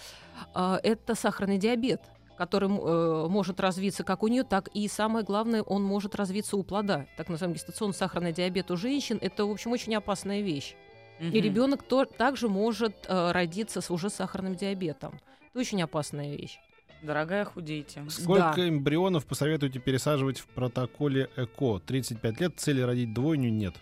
а, 0.53 0.79
это 0.83 1.15
сахарный 1.15 1.57
диабет 1.57 2.01
который 2.37 2.69
э, 2.69 3.27
может 3.27 3.59
развиться 3.59 4.03
как 4.03 4.21
у 4.23 4.27
нее, 4.27 4.43
так 4.43 4.69
и 4.69 4.87
самое 4.87 5.25
главное, 5.25 5.63
он 5.63 5.83
может 5.83 6.13
развиться 6.13 6.55
у 6.55 6.61
плода. 6.61 7.07
Так 7.17 7.29
называемый 7.29 7.55
гестационный 7.55 7.95
сахарный 7.95 8.31
диабет 8.31 8.69
у 8.69 8.77
женщин 8.77 9.17
это, 9.19 9.45
в 9.45 9.51
общем, 9.51 9.71
очень 9.71 9.95
опасная 9.95 10.41
вещь. 10.41 10.75
Угу. 11.19 11.27
И 11.27 11.41
ребенок 11.41 11.83
то, 11.83 12.05
также 12.05 12.47
может 12.47 13.05
э, 13.07 13.31
родиться 13.31 13.81
с 13.81 13.89
уже 13.91 14.09
сахарным 14.09 14.55
диабетом. 14.55 15.19
Это 15.49 15.59
очень 15.59 15.81
опасная 15.81 16.35
вещь. 16.35 16.59
Дорогая, 17.03 17.45
худейте. 17.45 18.03
Сколько 18.09 18.55
да. 18.55 18.69
эмбрионов 18.69 19.25
посоветуете 19.25 19.79
пересаживать 19.79 20.39
в 20.39 20.47
протоколе 20.47 21.29
ЭКО? 21.35 21.79
35 21.85 22.39
лет, 22.39 22.53
цели 22.57 22.81
родить 22.81 23.13
двойню 23.13 23.51
нет. 23.51 23.75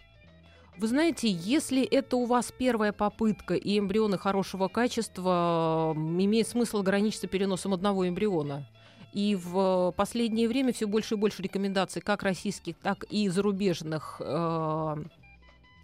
Вы 0.77 0.87
знаете, 0.87 1.29
если 1.29 1.83
это 1.83 2.17
у 2.17 2.25
вас 2.25 2.51
первая 2.57 2.91
попытка 2.91 3.53
и 3.53 3.79
эмбрионы 3.79 4.17
хорошего 4.17 4.67
качества, 4.67 5.93
имеет 5.95 6.49
смысл 6.49 6.79
ограничиться 6.79 7.27
переносом 7.27 7.73
одного 7.73 8.07
эмбриона. 8.07 8.67
И 9.13 9.37
в 9.41 9.93
последнее 9.95 10.49
время 10.49 10.73
все 10.73 10.87
больше 10.87 11.15
и 11.15 11.17
больше 11.17 11.41
рекомендаций 11.41 12.01
как 12.01 12.23
российских, 12.23 12.75
так 12.75 13.05
и 13.05 13.29
зарубежных 13.29 14.17
э, 14.19 14.95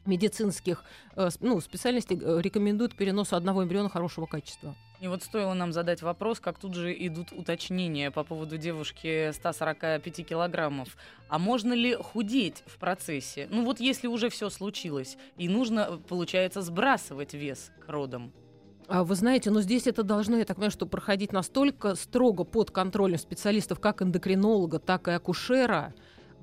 медицинских 0.06 0.84
э, 1.16 1.30
ну, 1.40 1.60
специальностей 1.62 2.20
э, 2.22 2.42
рекомендуют 2.42 2.96
перенос 2.96 3.34
одного 3.34 3.64
эмбриона 3.64 3.90
хорошего 3.90 4.26
качества. 4.26 4.76
И 5.00 5.08
вот 5.08 5.24
стоило 5.24 5.56
нам 5.56 5.74
задать 5.74 6.04
вопрос, 6.04 6.40
как 6.40 6.60
тут 6.60 6.76
же 6.76 6.94
идут 6.94 7.32
уточнения 7.32 8.12
по 8.12 8.24
поводу 8.24 8.58
девушки 8.58 9.32
145 9.32 10.28
килограммов. 10.28 10.96
А 11.28 11.40
можно 11.40 11.74
ли 11.74 11.96
худеть 11.96 12.64
в 12.68 12.78
процессе? 12.78 13.48
Ну 13.50 13.66
вот 13.66 13.80
если 13.80 14.06
уже 14.08 14.30
все 14.30 14.50
случилось, 14.52 15.18
и 15.38 15.50
нужно, 15.50 16.00
получается, 16.08 16.62
сбрасывать 16.62 17.34
вес 17.34 17.72
к 17.84 17.90
родам. 17.90 18.32
А 18.88 19.04
вы 19.04 19.16
знаете, 19.16 19.50
но 19.52 19.62
здесь 19.62 19.88
это 19.88 20.04
должно, 20.04 20.38
я 20.38 20.46
так 20.46 20.58
понимаю, 20.58 20.72
что 20.72 20.86
проходить 20.86 21.32
настолько 21.32 21.96
строго 21.96 22.44
под 22.44 22.72
контролем 22.72 23.18
специалистов, 23.18 23.80
как 23.80 24.02
эндокринолога, 24.02 24.80
так 24.80 25.08
и 25.08 25.12
акушера, 25.12 25.94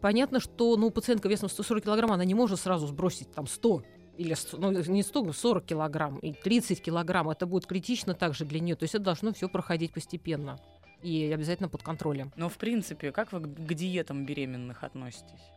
Понятно, 0.01 0.41
что 0.41 0.77
ну, 0.77 0.91
пациентка 0.91 1.29
весом 1.29 1.49
140 1.49 1.85
килограмм, 1.85 2.13
она 2.13 2.25
не 2.25 2.35
может 2.35 2.61
сразу 2.61 2.87
сбросить 2.87 3.31
там 3.33 3.47
100 3.47 3.83
или 4.17 4.35
ну, 4.53 4.71
не 4.71 5.03
100, 5.03 5.33
40 5.33 5.65
килограмм 5.65 6.19
и 6.19 6.33
30 6.33 6.83
килограмм. 6.83 7.31
Это 7.31 7.47
будет 7.47 7.67
критично 7.67 8.15
также 8.15 8.45
для 8.45 8.61
нее. 8.61 8.77
То 8.77 8.85
есть 8.85 8.95
это 8.95 9.05
должно 9.05 9.33
все 9.33 9.49
проходить 9.49 9.93
постепенно 9.93 10.59
и 11.03 11.31
обязательно 11.33 11.69
под 11.69 11.83
контролем. 11.83 12.33
Но 12.37 12.49
в 12.49 12.59
принципе, 12.59 13.13
как 13.13 13.33
вы 13.33 13.41
к 13.41 13.75
диетам 13.75 14.27
беременных 14.27 14.83
относитесь? 14.83 15.53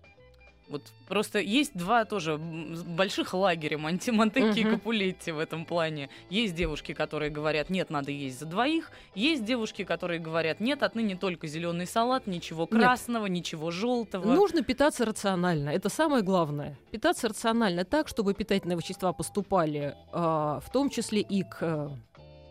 Вот 0.72 0.92
просто 1.08 1.40
есть 1.40 1.74
два 1.75 2.06
тоже 2.06 2.38
больших 2.38 3.34
лагеря 3.34 3.78
Монти 3.78 4.12
Монтекки 4.12 4.60
и 4.60 4.63
Капулетти 4.63 5.32
в 5.32 5.40
этом 5.40 5.66
плане. 5.66 6.10
Есть 6.30 6.56
девушки, 6.56 6.94
которые 6.94 7.30
говорят, 7.30 7.70
нет, 7.70 7.90
надо 7.90 8.12
есть 8.12 8.40
за 8.40 8.46
двоих. 8.46 8.92
Есть 9.13 9.44
девушки, 9.44 9.84
которые 9.84 10.20
говорят, 10.20 10.62
нет, 10.62 10.82
отныне 10.82 11.18
только 11.18 11.48
зеленый 11.48 11.86
салат, 11.86 12.25
ничего 12.25 12.68
красного, 12.68 13.25
нет. 13.25 13.40
ничего 13.40 13.70
желтого. 13.70 14.25
Нужно 14.25 14.63
питаться 14.63 15.04
рационально. 15.06 15.70
Это 15.70 15.90
самое 15.90 16.24
главное. 16.24 16.78
Питаться 16.92 17.28
рационально 17.28 17.84
так, 17.84 18.08
чтобы 18.08 18.34
питательные 18.34 18.78
вещества 18.78 19.12
поступали, 19.12 19.96
э, 20.13 20.18
в 20.18 20.70
том 20.72 20.90
числе 20.90 21.20
и 21.20 21.44
к 21.44 21.92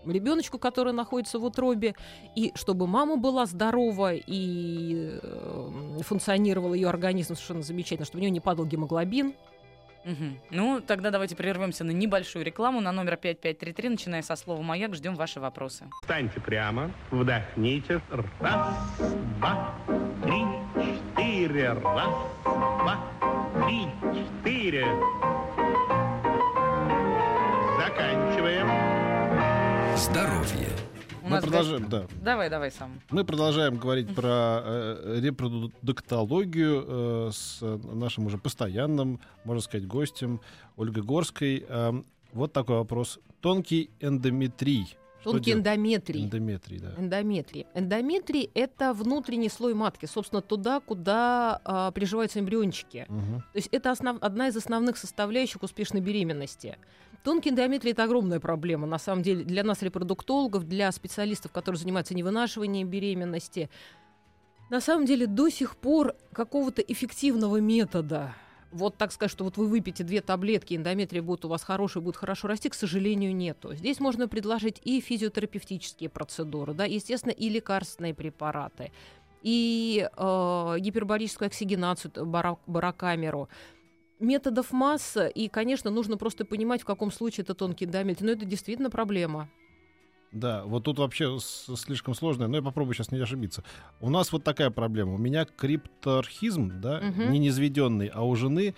ребеночку, 0.07 0.59
который 0.59 0.93
находится 0.93 1.39
в 1.39 1.45
утробе, 1.45 1.95
и 2.35 2.53
чтобы 2.55 2.87
мама 2.87 3.17
была 3.17 3.47
здорова 3.47 4.15
и 4.15 5.19
э, 5.23 5.99
функционировал 6.03 6.75
ее 6.75 6.89
организм 6.89 7.35
совершенно 7.35 7.63
замечательно, 7.63 8.07
чтобы 8.07 8.19
у 8.19 8.23
нее 8.23 8.31
не 8.31 8.41
падал 8.41 8.65
гемоглобин, 8.67 9.35
Угу. 10.05 10.25
Ну, 10.51 10.81
тогда 10.81 11.11
давайте 11.11 11.37
прервемся 11.37 11.85
на 11.85 11.91
небольшую 11.91 12.45
рекламу 12.45 12.81
на 12.81 12.93
номер 12.93 13.17
5533, 13.17 13.89
начиная 13.91 14.23
со 14.23 14.37
слова 14.37 14.63
«Маяк». 14.63 14.95
Ждем 14.95 15.15
ваши 15.15 15.41
вопросы. 15.41 15.87
Встаньте 16.03 16.41
прямо, 16.41 16.91
вдохните. 17.11 18.01
Раз, 18.41 18.75
два, 19.39 19.75
три, 20.25 20.45
четыре. 20.83 21.73
Раз, 21.73 22.15
два, 22.45 22.99
три, 23.67 23.87
четыре. 24.15 24.87
Заканчиваем. 27.79 29.00
Здоровье. 30.01 30.69
У 31.23 31.29
Мы 31.29 31.43
продолжаем, 31.43 31.87
да. 31.91 32.07
Давай, 32.23 32.49
давай 32.49 32.71
сам. 32.73 32.99
Мы 33.11 33.23
продолжаем 33.23 33.77
говорить 33.77 34.15
про 34.15 34.63
э, 34.65 35.21
репродуктологию 35.21 36.85
э, 36.89 37.31
с 37.35 37.61
нашим 37.61 38.25
уже 38.25 38.39
постоянным, 38.39 39.21
можно 39.45 39.61
сказать, 39.61 39.87
гостем 39.87 40.41
Ольгой 40.79 41.03
Горской. 41.03 41.67
Э, 41.69 41.93
вот 42.33 42.55
такой 42.55 42.77
вопрос. 42.77 43.21
Тонкий 43.43 43.91
эндометрий. 44.01 44.97
Тонкий 45.23 45.53
эндометрий. 45.53 46.25
Эндометрий, 46.25 46.79
да. 46.79 46.95
Эндометрий. 46.97 47.67
Эндометрий— 47.75 48.51
это 48.55 48.95
внутренний 48.95 49.51
слой 49.51 49.75
матки, 49.75 50.07
собственно, 50.07 50.41
туда, 50.41 50.81
куда 50.81 51.61
а, 51.63 51.91
приживаются 51.91 52.41
эмбриончики. 52.41 53.05
Мгм. 53.09 53.41
То 53.53 53.57
есть 53.57 53.69
это 53.71 53.91
основ- 53.91 54.19
одна 54.23 54.49
из 54.49 54.57
основных 54.57 54.97
составляющих 54.97 55.63
успешной 55.63 56.01
беременности. 56.01 56.79
Тонкий 57.23 57.51
эндометрий— 57.51 57.93
это 57.93 58.05
огромная 58.05 58.41
проблема, 58.41 58.87
на 58.87 58.99
самом 58.99 59.23
деле, 59.23 59.45
для 59.45 59.63
нас, 59.63 59.83
репродуктологов, 59.83 60.67
для 60.67 60.91
специалистов, 60.93 61.53
которые 61.53 61.79
занимаются 61.79 62.15
невынашиванием 62.15 62.89
беременности. 62.89 63.69
На 64.71 64.81
самом 64.81 65.05
деле 65.05 65.27
до 65.27 65.49
сих 65.49 65.77
пор 65.77 66.17
какого-то 66.33 66.81
эффективного 66.81 67.61
метода 67.61 68.35
вот 68.73 68.97
так 68.97 69.13
сказать, 69.13 69.31
что 69.31 69.45
вот 69.45 69.57
вы 69.57 69.67
выпьете 69.67 70.05
две 70.05 70.21
таблетки, 70.21 70.75
эндометрия 70.75 71.23
будет 71.23 71.45
у 71.45 71.49
вас 71.49 71.63
хороший, 71.63 72.03
будет 72.03 72.17
хорошо 72.17 72.49
расти, 72.49 72.69
к 72.69 72.75
сожалению, 72.75 73.35
нету. 73.35 73.75
Здесь 73.75 74.01
можно 74.01 74.29
предложить 74.29 74.81
и 74.85 75.01
физиотерапевтические 75.01 76.09
процедуры, 76.09 76.75
да, 76.75 76.85
естественно, 76.85 77.33
и 77.33 77.49
лекарственные 77.49 78.15
препараты, 78.15 78.93
и 79.43 80.09
э, 80.17 80.77
гипербарическую 80.79 81.47
оксигенацию, 81.47 82.13
барокамеру. 82.67 83.49
Методов 84.21 84.71
масса, 84.73 85.27
и, 85.27 85.49
конечно, 85.49 85.91
нужно 85.91 86.19
просто 86.19 86.45
понимать, 86.45 86.83
в 86.83 86.85
каком 86.85 87.11
случае 87.11 87.43
это 87.43 87.55
тонкий 87.55 87.87
эндометрий. 87.87 88.27
Но 88.27 88.33
это 88.33 88.45
действительно 88.45 88.91
проблема. 88.91 89.49
Да, 90.31 90.63
вот 90.65 90.85
тут 90.85 90.99
вообще 90.99 91.39
слишком 91.41 92.15
сложно, 92.15 92.47
но 92.47 92.59
я 92.59 92.63
попробую 92.63 92.95
сейчас 92.95 93.11
не 93.11 93.19
ошибиться. 93.19 93.65
У 93.99 94.11
нас 94.11 94.31
вот 94.31 94.45
такая 94.45 94.71
проблема. 94.71 95.15
У 95.15 95.19
меня 95.19 95.45
крипторхизм, 95.45 96.81
да, 96.81 97.01
Мгм. 97.01 97.33
не 97.33 97.39
низведенный, 97.39 98.07
а 98.09 98.23
у 98.23 98.37
жены 98.37 98.75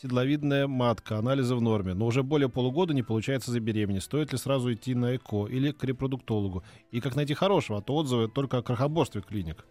седловидная 0.00 0.66
матка, 0.66 1.18
анализы 1.18 1.54
в 1.54 1.60
норме, 1.60 1.94
но 1.94 2.06
уже 2.06 2.22
более 2.22 2.48
полугода 2.48 2.94
не 2.94 3.02
получается 3.02 3.50
забеременеть. 3.50 4.04
Стоит 4.04 4.32
ли 4.32 4.38
сразу 4.38 4.72
идти 4.72 4.94
на 4.94 5.14
ЭКО 5.16 5.46
или 5.46 5.72
к 5.72 5.84
репродуктологу? 5.84 6.64
И 6.90 7.00
как 7.00 7.16
найти 7.16 7.34
хорошего, 7.34 7.78
а 7.78 7.82
то 7.82 7.94
отзывы 7.96 8.28
только 8.28 8.58
о 8.58 8.62
крохоборстве 8.62 9.22
клиник. 9.22 9.66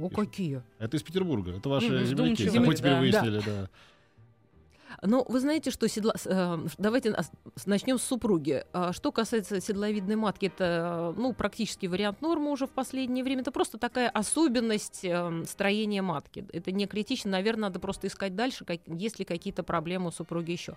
О, 0.00 0.08
какие! 0.08 0.62
Это 0.78 0.96
из 0.96 1.02
Петербурга, 1.02 1.52
это 1.52 1.68
ваши 1.68 1.92
Мгм, 1.92 2.06
земляки. 2.06 2.12
вдумчивые, 2.14 2.66
Мы 2.66 2.74
теперь 2.74 2.92
да. 2.92 2.98
выяснили, 3.00 3.42
да. 3.44 3.70
Но 5.02 5.24
вы 5.28 5.40
знаете, 5.40 5.70
что 5.72 5.88
седла... 5.88 6.14
с- 6.16 6.26
э, 6.26 6.58
давайте 6.78 7.14
начнем 7.66 7.98
с 7.98 8.02
супруги. 8.04 8.64
А 8.72 8.92
Что 8.92 9.10
касается 9.10 9.60
седловидной 9.60 10.14
матки, 10.14 10.46
это 10.46 11.12
ну, 11.16 11.32
практически 11.32 11.86
вариант 11.86 12.20
нормы 12.20 12.52
уже 12.52 12.66
в 12.66 12.70
последнее 12.70 13.24
время. 13.24 13.42
Это 13.42 13.50
просто 13.50 13.78
такая 13.78 14.08
особенность 14.08 15.04
э, 15.04 15.44
строения 15.46 16.02
матки. 16.02 16.46
Это 16.52 16.70
не 16.70 16.86
критично. 16.86 17.32
Наверное, 17.32 17.62
надо 17.68 17.80
просто 17.80 18.06
искать 18.06 18.36
дальше, 18.36 18.64
как, 18.64 18.78
есть 18.86 19.18
ли 19.18 19.24
какие-то 19.24 19.64
проблемы 19.64 20.08
у 20.08 20.12
супруги 20.12 20.52
еще. 20.52 20.76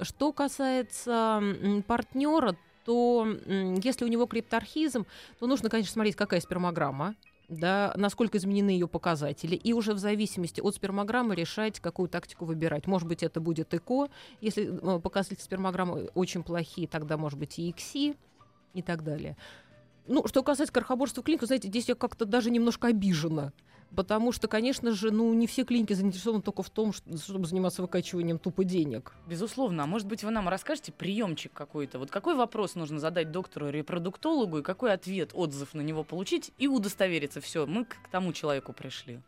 Что 0.00 0.32
касается 0.32 1.42
партнера, 1.88 2.56
то 2.84 3.26
если 3.82 4.04
у 4.04 4.08
него 4.08 4.26
крипторхизм, 4.26 5.06
то 5.40 5.46
нужно, 5.46 5.68
конечно, 5.68 5.92
смотреть, 5.92 6.16
какая 6.16 6.40
спермограмма, 6.40 7.16
да, 7.48 7.92
насколько 7.96 8.38
изменены 8.38 8.70
ее 8.70 8.88
показатели, 8.88 9.54
и 9.54 9.72
уже 9.72 9.94
в 9.94 9.98
зависимости 9.98 10.60
от 10.60 10.74
спермограммы 10.74 11.34
решать, 11.34 11.80
какую 11.80 12.08
тактику 12.08 12.44
выбирать. 12.44 12.86
Может 12.86 13.08
быть, 13.08 13.22
это 13.22 13.40
будет 13.40 13.72
ЭКО, 13.74 14.08
если 14.40 14.96
э, 14.96 15.00
показатели 15.00 15.40
спермограммы 15.40 16.10
очень 16.14 16.42
плохие, 16.42 16.88
тогда 16.88 17.16
может 17.16 17.38
быть 17.38 17.58
и 17.58 17.70
ИКСИ 17.70 18.16
и 18.74 18.82
так 18.82 19.04
далее. 19.04 19.36
Ну, 20.06 20.26
что 20.26 20.42
касается 20.42 20.72
крохоборства 20.72 21.22
в 21.22 21.24
клинику, 21.24 21.46
знаете, 21.46 21.68
здесь 21.68 21.88
я 21.88 21.94
как-то 21.94 22.24
даже 22.24 22.50
немножко 22.50 22.88
обижена. 22.88 23.52
Потому 23.94 24.32
что, 24.32 24.48
конечно 24.48 24.90
же, 24.90 25.12
ну, 25.12 25.32
не 25.34 25.46
все 25.46 25.64
клиники 25.64 25.92
заинтересованы 25.92 26.42
только 26.42 26.62
в 26.62 26.70
том, 26.70 26.92
что- 26.92 27.16
чтобы 27.16 27.46
заниматься 27.46 27.80
выкачиванием 27.80 28.38
тупо 28.38 28.64
денег. 28.64 29.14
Безусловно. 29.28 29.84
А 29.84 29.86
может 29.86 30.08
быть, 30.08 30.24
вы 30.24 30.30
нам 30.30 30.48
расскажете 30.48 30.90
приемчик 30.90 31.52
какой-то? 31.52 32.00
Вот 32.00 32.10
какой 32.10 32.34
вопрос 32.34 32.74
нужно 32.74 32.98
задать 32.98 33.30
доктору-репродуктологу 33.30 34.58
и 34.58 34.62
какой 34.62 34.92
ответ, 34.92 35.30
отзыв 35.32 35.74
на 35.74 35.80
него 35.80 36.02
получить 36.02 36.50
и 36.58 36.66
удостовериться? 36.66 37.40
Все, 37.40 37.66
мы 37.66 37.84
к 37.84 37.96
тому 38.10 38.32
человеку 38.32 38.72
пришли. 38.72 39.20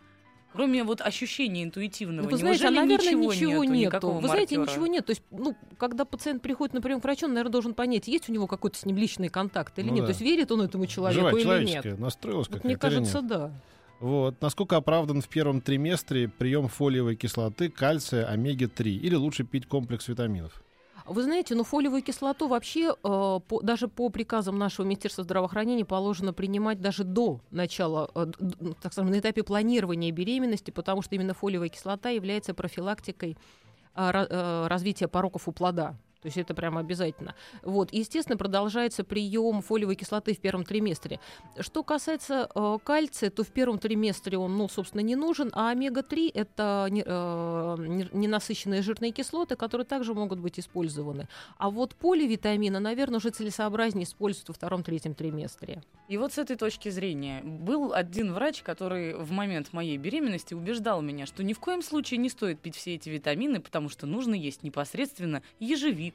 Кроме 0.57 0.83
вот 0.85 1.01
ощущения 1.03 1.63
интуитивного, 1.65 2.25
Ну, 2.25 2.31
вы 2.31 2.39
знаете, 2.39 2.67
а, 2.67 2.71
наверное, 2.71 2.97
ничего, 3.15 3.33
ничего, 3.33 3.65
нету, 3.65 3.95
нету. 3.97 4.11
Вы 4.11 4.29
знаете, 4.29 4.59
маркера? 4.59 4.73
ничего 4.75 4.87
нет. 4.87 5.07
То 5.07 5.11
есть, 5.11 5.23
ну, 5.31 5.55
когда 5.79 6.05
пациент 6.05 6.43
приходит 6.43 6.75
на 6.75 6.81
прием 6.81 7.01
к 7.01 7.05
врачу, 7.05 7.27
он, 7.27 7.35
наверное, 7.35 7.53
должен 7.53 7.75
понять, 7.75 8.09
есть 8.09 8.29
у 8.29 8.33
него 8.33 8.47
какой-то 8.47 8.79
с 8.79 8.85
ним 8.87 8.97
личный 8.97 9.29
контакт 9.29 9.79
или 9.79 9.87
Ну 9.89 9.93
нет. 9.93 10.01
да. 10.03 10.07
То 10.07 10.11
есть, 10.13 10.21
верит 10.23 10.51
он 10.51 10.63
этому 10.63 10.87
человеку 10.87 11.39
Живая, 11.39 11.61
или 11.61 11.67
нет. 11.67 11.99
настроилась 11.99 12.49
Вот 12.49 12.65
мне 12.65 12.73
или 12.73 12.75
нет? 12.75 12.81
кажется, 12.81 13.23
да. 13.23 13.53
Вот. 14.01 14.41
Насколько 14.43 14.77
оправдан 14.77 15.21
в 15.23 15.29
первом 15.29 15.61
триместре 15.61 16.29
прием 16.29 16.69
фолиевой 16.69 17.17
кислоты, 17.17 17.71
кальция, 17.71 18.27
омеги-3? 18.27 18.85
Или 18.91 19.15
лучше 19.15 19.45
пить 19.45 19.67
комплекс 19.67 20.09
витаминов? 20.09 20.63
Вы 21.09 21.23
знаете, 21.23 21.55
ну 21.55 21.63
фолиевую 21.63 22.03
кислоту 22.03 22.49
вообще 22.49 22.91
э, 22.91 23.41
по- 23.49 23.61
даже 23.63 23.87
по 23.89 24.09
приказам 24.09 24.59
нашего 24.59 24.85
Министерства 24.87 25.23
здравоохранения 25.25 25.85
положено 25.85 26.33
принимать 26.33 26.81
даже 26.81 27.05
до 27.05 27.41
начала, 27.51 28.11
э, 28.15 28.27
д- 28.39 28.75
так 28.83 28.93
скажем, 28.93 29.11
на 29.13 29.19
этапе 29.21 29.43
планирования 29.45 30.11
беременности, 30.11 30.71
потому 30.71 31.03
что 31.03 31.15
именно 31.15 31.33
фолиевая 31.35 31.69
кислота 31.69 32.09
является 32.11 32.55
профилактикой 32.55 33.37
э, 33.95 34.11
э, 34.13 34.67
развития 34.67 35.07
пороков 35.07 35.47
у 35.49 35.53
плода. 35.53 35.97
То 36.26 36.28
есть 36.28 36.38
это 36.38 36.54
прямо 36.54 36.80
обязательно. 36.80 37.37
Вот. 37.62 37.92
И, 37.92 37.99
естественно, 37.99 38.37
продолжается 38.37 39.04
прием 39.04 39.62
фолиевой 39.62 39.95
кислоты 39.95 40.35
в 40.35 40.40
первом 40.40 40.64
триместре. 40.64 41.21
Что 41.61 41.85
касается 41.85 42.49
э, 42.52 42.78
кальция, 42.83 43.30
то 43.30 43.45
в 43.45 43.52
первом 43.52 43.78
триместре 43.78 44.37
он, 44.37 44.56
ну, 44.56 44.68
собственно, 44.68 45.02
не 45.02 45.14
нужен, 45.14 45.50
а 45.52 45.71
омега-3— 45.71 46.33
это 46.35 46.88
не- 46.90 47.04
э, 47.06 47.76
не- 47.78 48.09
ненасыщенные 48.12 48.83
жирные 48.83 49.12
кислоты, 49.12 49.54
которые 49.54 49.85
также 49.85 50.14
могут 50.14 50.40
быть 50.40 50.59
использованы. 50.59 51.28
А 51.59 51.71
вот 51.71 51.95
поливитамины, 51.95 52.80
наверное, 52.80 53.18
уже 53.18 53.30
целесообразнее 53.30 54.02
использовать 54.02 54.49
во 54.49 54.54
втором-третьем 54.54 55.14
триместре. 55.14 55.80
И 56.09 56.18
вот 56.18 56.33
с 56.33 56.38
этой 56.38 56.56
точки 56.56 56.88
зрения 56.88 57.40
был 57.45 57.92
один 57.95 58.33
врач, 58.33 58.62
который 58.62 59.14
в 59.14 59.30
момент 59.30 59.73
моей 59.73 59.97
беременности 59.97 60.54
убеждал 60.54 61.02
меня, 61.02 61.25
что 61.25 61.45
ни 61.45 61.52
в 61.52 61.61
коем 61.61 61.83
случае 61.83 62.18
не 62.18 62.30
стоит 62.30 62.59
пить 62.59 62.75
все 62.75 62.97
эти 62.97 63.11
витамины, 63.11 63.61
потому 63.61 63.88
что 63.88 64.06
нужно 64.06 64.35
есть 64.35 64.64
непосредственно 64.64 65.42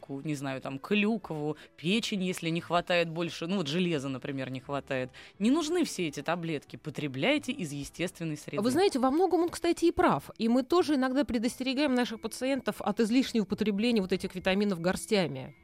ежевику, 0.02 0.22
не 0.28 0.36
знаю, 0.36 0.62
там, 0.62 0.80
клюкву, 0.80 1.58
печень, 1.78 2.24
если 2.24 2.50
не 2.50 2.62
хватает 2.62 3.10
больше, 3.10 3.48
ну 3.48 3.58
вот 3.58 3.68
железа, 3.68 4.10
например, 4.10 4.50
не 4.50 4.60
хватает. 4.60 5.10
Не 5.40 5.52
нужны 5.52 5.84
все 5.84 6.08
эти 6.08 6.22
таблетки, 6.22 6.78
потребляйте 6.78 7.52
из 7.52 7.72
естественной 7.72 8.38
среды. 8.38 8.62
Вы 8.62 8.72
знаете, 8.72 9.00
во 9.00 9.12
многом 9.12 9.42
он, 9.42 9.50
кстати, 9.50 9.86
и 9.86 9.92
прав. 9.92 10.30
И 10.38 10.50
мы 10.50 10.64
тоже 10.64 10.96
иногда 10.96 11.24
предостерегаем 11.24 11.96
наших 11.96 12.22
пациентов 12.22 12.82
от 12.82 13.00
излишнего 13.00 13.44
употребления 13.44 14.02
вот 14.02 14.12
этих 14.12 14.36
витаминов 14.36 14.80
горстями. 14.80 15.56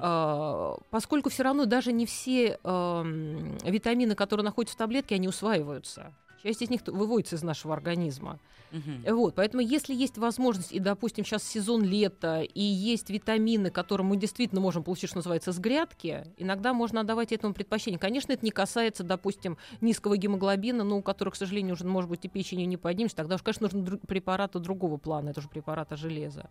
А, 0.00 0.76
поскольку 0.90 1.30
все 1.30 1.44
равно 1.44 1.64
даже 1.64 1.92
не 1.92 2.04
все 2.04 2.58
эм, 2.62 3.56
витамины, 3.64 4.14
которые 4.14 4.44
находятся 4.44 4.74
в 4.74 4.78
таблетке, 4.78 5.14
они 5.14 5.28
усваиваются. 5.28 6.12
Часть 6.42 6.62
из 6.62 6.70
них 6.70 6.80
выводится 6.86 7.36
из 7.36 7.42
нашего 7.42 7.74
организма. 7.74 8.38
Мгм. 8.72 9.04
Вот, 9.14 9.34
поэтому 9.34 9.62
если 9.62 9.94
есть 9.94 10.18
возможность, 10.18 10.72
и, 10.72 10.78
допустим, 10.78 11.24
сейчас 11.24 11.44
сезон 11.44 11.84
лета, 11.84 12.40
и 12.40 12.62
есть 12.62 13.10
витамины, 13.10 13.70
которые 13.70 14.06
мы 14.06 14.16
действительно 14.16 14.60
можем 14.60 14.82
получить, 14.82 15.10
что 15.10 15.18
называется, 15.18 15.52
с 15.52 15.58
грядки, 15.58 16.26
иногда 16.38 16.72
можно 16.72 17.00
отдавать 17.00 17.32
этому 17.32 17.54
предпочтение. 17.54 17.98
Конечно, 17.98 18.32
это 18.32 18.44
не 18.44 18.50
касается, 18.50 19.04
допустим, 19.04 19.58
низкого 19.80 20.16
гемоглобина, 20.16 20.84
но 20.84 20.98
у 20.98 21.02
которых, 21.02 21.34
к 21.34 21.36
сожалению, 21.36 21.74
уже, 21.74 21.84
может 21.84 22.10
быть, 22.10 22.24
и 22.24 22.28
печенью 22.28 22.66
не 22.66 22.76
поднимешь, 22.78 23.12
тогда 23.12 23.34
уж, 23.36 23.42
конечно, 23.42 23.66
нужны 23.66 23.82
друг- 23.82 24.00
препараты 24.06 24.58
другого 24.58 24.96
плана, 24.96 25.30
это 25.30 25.40
же 25.42 25.48
препараты 25.48 25.96
железа. 25.96 26.48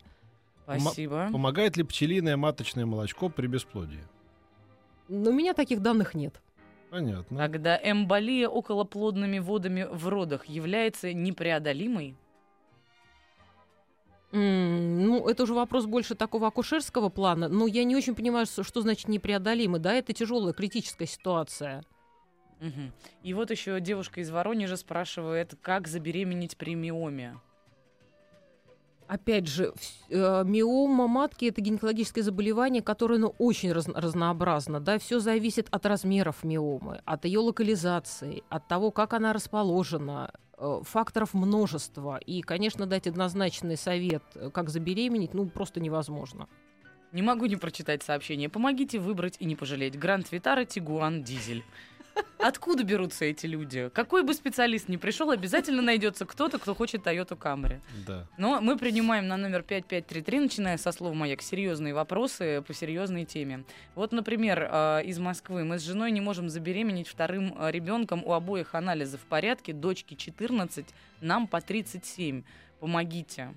Спасибо. 0.64 1.30
Помогает 1.32 1.76
ли 1.76 1.84
пчелиное 1.84 2.38
маточное 2.38 2.86
молочко 2.86 3.30
при 3.30 3.48
бесплодии? 3.48 4.04
Но 5.10 5.32
у 5.32 5.34
меня 5.34 5.54
таких 5.54 5.82
данных 5.82 6.14
нет. 6.14 6.40
Понятно. 6.92 7.38
Когда 7.38 7.80
эмболия 7.82 8.50
околоплодными 8.50 9.40
водами 9.40 9.88
в 9.90 10.10
родах 10.10 10.46
является 10.46 11.14
непреодолимой, 11.14 12.18
М, 14.34 15.06
Ну, 15.06 15.28
это 15.28 15.44
уже 15.44 15.54
вопрос 15.54 15.86
больше 15.86 16.16
такого 16.16 16.48
акушерского 16.48 17.10
плана, 17.10 17.50
но 17.50 17.68
я 17.68 17.84
не 17.84 17.98
очень 17.98 18.16
понимаю, 18.16 18.46
что, 18.46 18.82
значит 18.82 19.10
непреодолимый. 19.10 19.80
Да, 19.82 19.94
это 19.94 20.14
тяжелая 20.14 20.54
критическая 20.54 21.06
ситуация. 21.06 21.84
Мгм. 22.62 22.94
И 23.24 23.34
вот 23.34 23.52
еще 23.52 23.82
девушка 23.82 24.22
из 24.22 24.30
Воронежа 24.30 24.78
спрашивает, 24.78 25.56
как 25.62 25.88
забеременеть 25.88 26.56
при 26.56 26.76
миоме. 26.76 27.40
Опять 29.12 29.46
же, 29.46 29.74
э, 30.10 30.44
миома 30.46 31.06
матки 31.06 31.44
это 31.44 31.60
гинекологическое 31.60 32.24
заболевание, 32.24 32.82
которое 32.82 33.20
ну, 33.20 33.36
очень 33.40 33.74
раз, 33.74 33.90
разнообразно. 33.90 34.80
Да? 34.80 35.00
Все 35.00 35.20
зависит 35.20 35.68
от 35.70 35.86
размеров 35.86 36.46
миомы, 36.46 37.02
от 37.04 37.26
ее 37.26 37.40
локализации, 37.40 38.44
от 38.48 38.70
того, 38.70 38.90
как 38.90 39.12
она 39.12 39.34
расположена, 39.34 40.32
э, 40.58 40.80
факторов 40.84 41.34
множество. 41.34 42.20
И, 42.26 42.42
конечно, 42.42 42.86
дать 42.86 43.06
однозначный 43.06 43.76
совет, 43.76 44.24
э, 44.36 44.50
как 44.50 44.70
забеременеть, 44.70 45.34
ну, 45.34 45.46
просто 45.50 45.82
невозможно. 45.82 46.48
Не 47.12 47.22
могу 47.22 47.48
не 47.48 47.58
прочитать 47.58 48.04
сообщение. 48.04 48.48
Помогите 48.48 48.98
выбрать 48.98 49.36
и 49.40 49.46
не 49.46 49.58
пожалеть. 49.58 50.00
Гранд 50.00 50.32
Витара, 50.32 50.64
Тигуан, 50.64 51.22
Дизель. 51.22 51.66
Откуда 52.42 52.84
берутся 52.84 53.26
эти 53.26 53.46
люди? 53.46 53.90
Какой 53.94 54.24
бы 54.24 54.34
специалист 54.34 54.90
ни 54.90 54.98
пришел, 54.98 55.30
обязательно 55.30 55.82
найдется 55.82 56.26
кто-то, 56.26 56.58
кто 56.58 56.74
хочет 56.74 57.06
Toyota 57.06 57.38
Camry. 57.38 57.80
Да. 58.08 58.28
Но 58.38 58.60
мы 58.62 58.78
принимаем 58.78 59.28
на 59.28 59.38
номер 59.38 59.62
5533, 59.62 60.40
начиная 60.40 60.78
со 60.78 60.92
слова 60.92 61.14
«Маяк», 61.14 61.42
серьезные 61.42 61.94
вопросы 61.94 62.64
по 62.66 62.74
серьезной 62.74 63.26
теме. 63.26 63.64
Вот, 63.94 64.12
например, 64.12 64.68
э, 64.72 65.04
из 65.06 65.20
Москвы. 65.20 65.64
Мы 65.64 65.78
с 65.78 65.84
женой 65.84 66.12
не 66.12 66.22
можем 66.22 66.50
забеременеть 66.50 67.08
вторым 67.08 67.56
э, 67.58 67.72
ребенком. 67.72 68.24
У 68.26 68.34
обоих 68.34 68.74
анализы 68.74 69.18
в 69.18 69.26
порядке. 69.26 69.74
Дочке 69.74 70.16
14, 70.16 70.86
нам 71.22 71.48
по 71.48 71.62
37. 71.62 72.44
Помогите. 72.80 73.54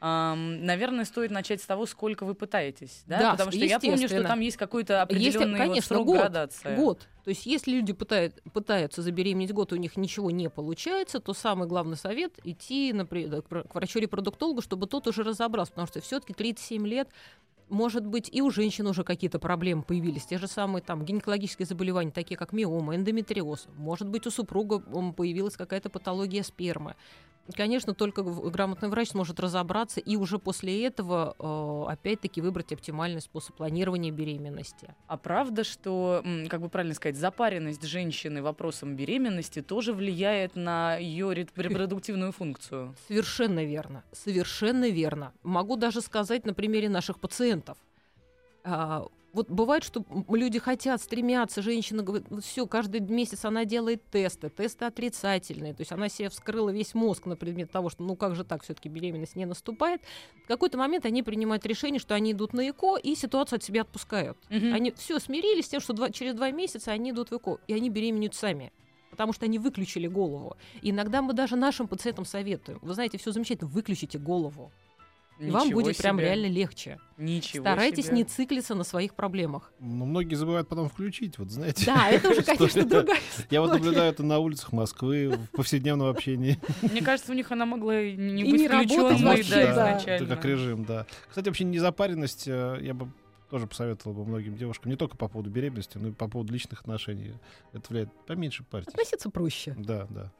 Um, 0.00 0.62
наверное, 0.62 1.04
стоит 1.04 1.30
начать 1.30 1.62
с 1.62 1.66
того, 1.66 1.86
сколько 1.86 2.24
вы 2.24 2.34
пытаетесь, 2.34 3.02
да? 3.06 3.18
да 3.18 3.30
Потому 3.32 3.50
что 3.50 3.64
я 3.64 3.80
помню, 3.80 4.08
что 4.08 4.22
там 4.24 4.40
есть 4.40 4.56
какой-то 4.56 5.02
определенный 5.02 5.48
есть, 5.48 5.58
конечно, 5.58 5.74
вот 5.74 5.84
срок 5.84 6.06
год, 6.06 6.18
градации. 6.18 6.76
Год. 6.76 7.08
То 7.24 7.30
есть, 7.30 7.46
если 7.46 7.72
люди 7.72 7.92
пытают, 7.92 8.42
пытаются 8.52 9.02
забеременеть 9.02 9.52
год, 9.52 9.72
у 9.72 9.76
них 9.76 9.96
ничего 9.96 10.30
не 10.30 10.50
получается, 10.50 11.18
то 11.18 11.32
самый 11.32 11.66
главный 11.66 11.96
совет 11.96 12.38
идти 12.44 12.92
например, 12.92 13.42
к 13.42 13.74
врачу-репродуктологу, 13.74 14.60
чтобы 14.60 14.86
тот 14.86 15.06
уже 15.06 15.22
разобрался, 15.22 15.72
потому 15.72 15.86
что 15.86 16.00
все-таки 16.00 16.34
37 16.34 16.86
лет 16.86 17.08
может 17.68 18.06
быть, 18.06 18.30
и 18.32 18.42
у 18.42 18.50
женщин 18.50 18.86
уже 18.86 19.02
какие-то 19.02 19.38
проблемы 19.38 19.82
появились, 19.82 20.24
те 20.24 20.38
же 20.38 20.46
самые 20.46 20.82
там 20.82 21.04
гинекологические 21.04 21.66
заболевания, 21.66 22.12
такие 22.12 22.36
как 22.36 22.52
миома, 22.52 22.94
эндометриоз. 22.94 23.66
Может 23.76 24.08
быть, 24.08 24.26
у 24.26 24.30
супруга 24.30 24.78
появилась 25.12 25.56
какая-то 25.56 25.90
патология 25.90 26.42
спермы. 26.42 26.94
Конечно, 27.54 27.94
только 27.94 28.22
грамотный 28.22 28.88
врач 28.88 29.10
сможет 29.10 29.40
разобраться 29.40 30.00
и 30.00 30.16
уже 30.16 30.38
после 30.38 30.84
этого, 30.84 31.34
э, 31.38 31.92
опять-таки, 31.92 32.40
выбрать 32.40 32.72
оптимальный 32.72 33.20
способ 33.20 33.56
планирования 33.56 34.10
беременности. 34.10 34.94
А 35.06 35.16
правда, 35.16 35.64
что, 35.64 36.24
как 36.48 36.60
бы 36.60 36.68
правильно 36.68 36.94
сказать, 36.94 37.16
запаренность 37.16 37.84
женщины 37.84 38.42
вопросом 38.42 38.96
беременности 38.96 39.62
тоже 39.62 39.92
влияет 39.92 40.56
на 40.56 40.96
ее 40.96 41.34
репродуктивную 41.34 42.32
функцию? 42.32 42.94
Совершенно 43.08 43.64
верно. 43.64 44.02
Совершенно 44.12 44.88
верно. 44.88 45.32
Могу 45.42 45.76
даже 45.76 46.00
сказать 46.00 46.46
на 46.46 46.54
примере 46.54 46.88
наших 46.88 47.20
пациентов. 47.20 47.78
Вот 49.36 49.50
бывает, 49.50 49.84
что 49.84 50.02
люди 50.30 50.58
хотят, 50.58 50.98
стремятся, 51.02 51.60
женщина 51.60 52.02
говорит, 52.02 52.26
вот 52.30 52.42
все, 52.42 52.66
каждый 52.66 53.00
месяц 53.00 53.44
она 53.44 53.66
делает 53.66 54.02
тесты, 54.10 54.48
тесты 54.48 54.86
отрицательные, 54.86 55.74
то 55.74 55.82
есть 55.82 55.92
она 55.92 56.08
себе 56.08 56.30
вскрыла 56.30 56.70
весь 56.70 56.94
мозг 56.94 57.26
на 57.26 57.36
предмет 57.36 57.70
того, 57.70 57.90
что 57.90 58.02
ну 58.02 58.16
как 58.16 58.34
же 58.34 58.44
так, 58.44 58.62
все-таки 58.62 58.88
беременность 58.88 59.36
не 59.36 59.44
наступает. 59.44 60.00
В 60.44 60.48
какой-то 60.48 60.78
момент 60.78 61.04
они 61.04 61.22
принимают 61.22 61.66
решение, 61.66 62.00
что 62.00 62.14
они 62.14 62.32
идут 62.32 62.54
на 62.54 62.66
ЭКО 62.70 62.96
и 62.96 63.14
ситуацию 63.14 63.58
от 63.58 63.62
себя 63.62 63.82
отпускают. 63.82 64.38
Угу. 64.48 64.72
Они 64.72 64.92
все 64.92 65.18
смирились 65.18 65.66
с 65.66 65.68
тем, 65.68 65.80
что 65.80 65.92
два, 65.92 66.08
через 66.08 66.32
два 66.32 66.50
месяца 66.50 66.92
они 66.92 67.10
идут 67.10 67.30
в 67.30 67.36
ЭКО, 67.36 67.58
и 67.66 67.74
они 67.74 67.90
беременеют 67.90 68.34
сами 68.34 68.72
потому 69.10 69.32
что 69.32 69.46
они 69.46 69.58
выключили 69.58 70.08
голову. 70.08 70.56
И 70.82 70.90
иногда 70.90 71.22
мы 71.22 71.32
даже 71.32 71.56
нашим 71.56 71.88
пациентам 71.88 72.26
советуем. 72.26 72.78
Вы 72.82 72.92
знаете, 72.92 73.16
все 73.16 73.32
замечательно, 73.32 73.70
выключите 73.70 74.18
голову. 74.18 74.72
И 75.38 75.50
вам 75.50 75.70
будет 75.70 75.96
себе. 75.96 76.02
прям 76.02 76.20
реально 76.20 76.46
легче. 76.46 76.98
Ничего 77.18 77.62
Старайтесь 77.62 78.06
себе. 78.06 78.16
не 78.16 78.24
циклиться 78.24 78.74
на 78.74 78.84
своих 78.84 79.14
проблемах. 79.14 79.72
Но 79.80 80.06
многие 80.06 80.34
забывают 80.34 80.68
потом 80.68 80.88
включить, 80.88 81.38
вот 81.38 81.50
знаете. 81.50 81.84
Да, 81.86 82.08
это 82.10 82.30
уже, 82.30 82.42
конечно, 82.42 82.84
другая 82.84 83.18
Я 83.50 83.60
вот 83.60 83.72
наблюдаю 83.72 84.12
это 84.12 84.22
на 84.22 84.38
улицах 84.38 84.72
Москвы 84.72 85.28
в 85.30 85.56
повседневном 85.56 86.08
общении. 86.08 86.58
Мне 86.82 87.02
кажется, 87.02 87.32
у 87.32 87.34
них 87.34 87.52
она 87.52 87.66
могла 87.66 88.02
не 88.02 88.44
быть 88.44 88.66
включенной 88.66 89.40
изначально. 89.42 90.26
Как 90.26 90.44
режим, 90.44 90.84
да. 90.84 91.06
Кстати, 91.28 91.48
вообще 91.48 91.64
незапаренность 91.64 92.48
э, 92.48 92.78
я 92.80 92.94
бы 92.94 93.10
тоже 93.50 93.66
посоветовал 93.66 94.14
бы 94.14 94.24
многим 94.24 94.56
девушкам, 94.56 94.90
не 94.90 94.96
только 94.96 95.16
по 95.16 95.28
поводу 95.28 95.50
беременности, 95.50 95.98
но 95.98 96.08
и 96.08 96.12
по 96.12 96.28
поводу 96.28 96.52
личных 96.52 96.80
отношений. 96.80 97.34
Это 97.72 97.88
влияет 97.88 98.12
поменьше 98.26 98.64
парьтесь. 98.64 98.92
Относиться 98.92 99.30
проще. 99.30 99.74
Да, 99.78 100.06
да. 100.10 100.32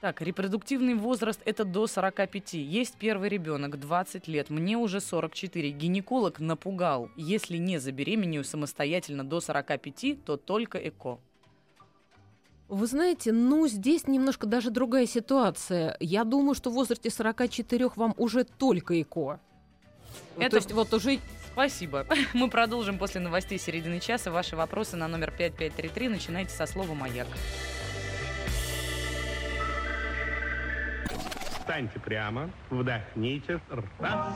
Так, 0.00 0.22
репродуктивный 0.22 0.94
возраст 0.94 1.40
это 1.44 1.64
до 1.64 1.86
45. 1.86 2.54
Есть 2.54 2.94
первый 2.98 3.28
ребенок, 3.28 3.78
20 3.78 4.28
лет, 4.28 4.48
мне 4.48 4.78
уже 4.78 4.98
44. 4.98 5.70
Гинеколог 5.72 6.40
напугал. 6.40 7.10
Если 7.16 7.58
не 7.58 7.78
забеременею 7.78 8.44
самостоятельно 8.44 9.24
до 9.24 9.40
45, 9.40 10.24
то 10.24 10.38
только 10.38 10.78
ЭКО. 10.78 11.18
Вы 12.68 12.86
знаете, 12.86 13.32
ну 13.32 13.66
здесь 13.68 14.06
немножко 14.06 14.46
даже 14.46 14.70
другая 14.70 15.04
ситуация. 15.04 15.96
Я 16.00 16.24
думаю, 16.24 16.54
что 16.54 16.70
в 16.70 16.74
возрасте 16.74 17.10
44 17.10 17.90
вам 17.96 18.14
уже 18.16 18.44
только 18.44 19.02
ЭКО. 19.02 19.38
Это... 20.38 20.50
То 20.50 20.56
есть 20.56 20.72
вот 20.72 20.94
уже 20.94 21.18
Спасибо. 21.52 22.06
Мы 22.32 22.48
продолжим 22.48 22.96
после 22.96 23.20
новостей 23.20 23.58
середины 23.58 24.00
часа. 24.00 24.30
Ваши 24.30 24.56
вопросы 24.56 24.96
на 24.96 25.08
номер 25.08 25.32
5533 25.36 26.08
начинайте 26.08 26.54
со 26.54 26.64
слова 26.64 26.94
«Маяк». 26.94 27.26
Встаньте 31.70 32.00
прямо, 32.00 32.50
вдохните. 32.68 33.60
Раз, 34.00 34.34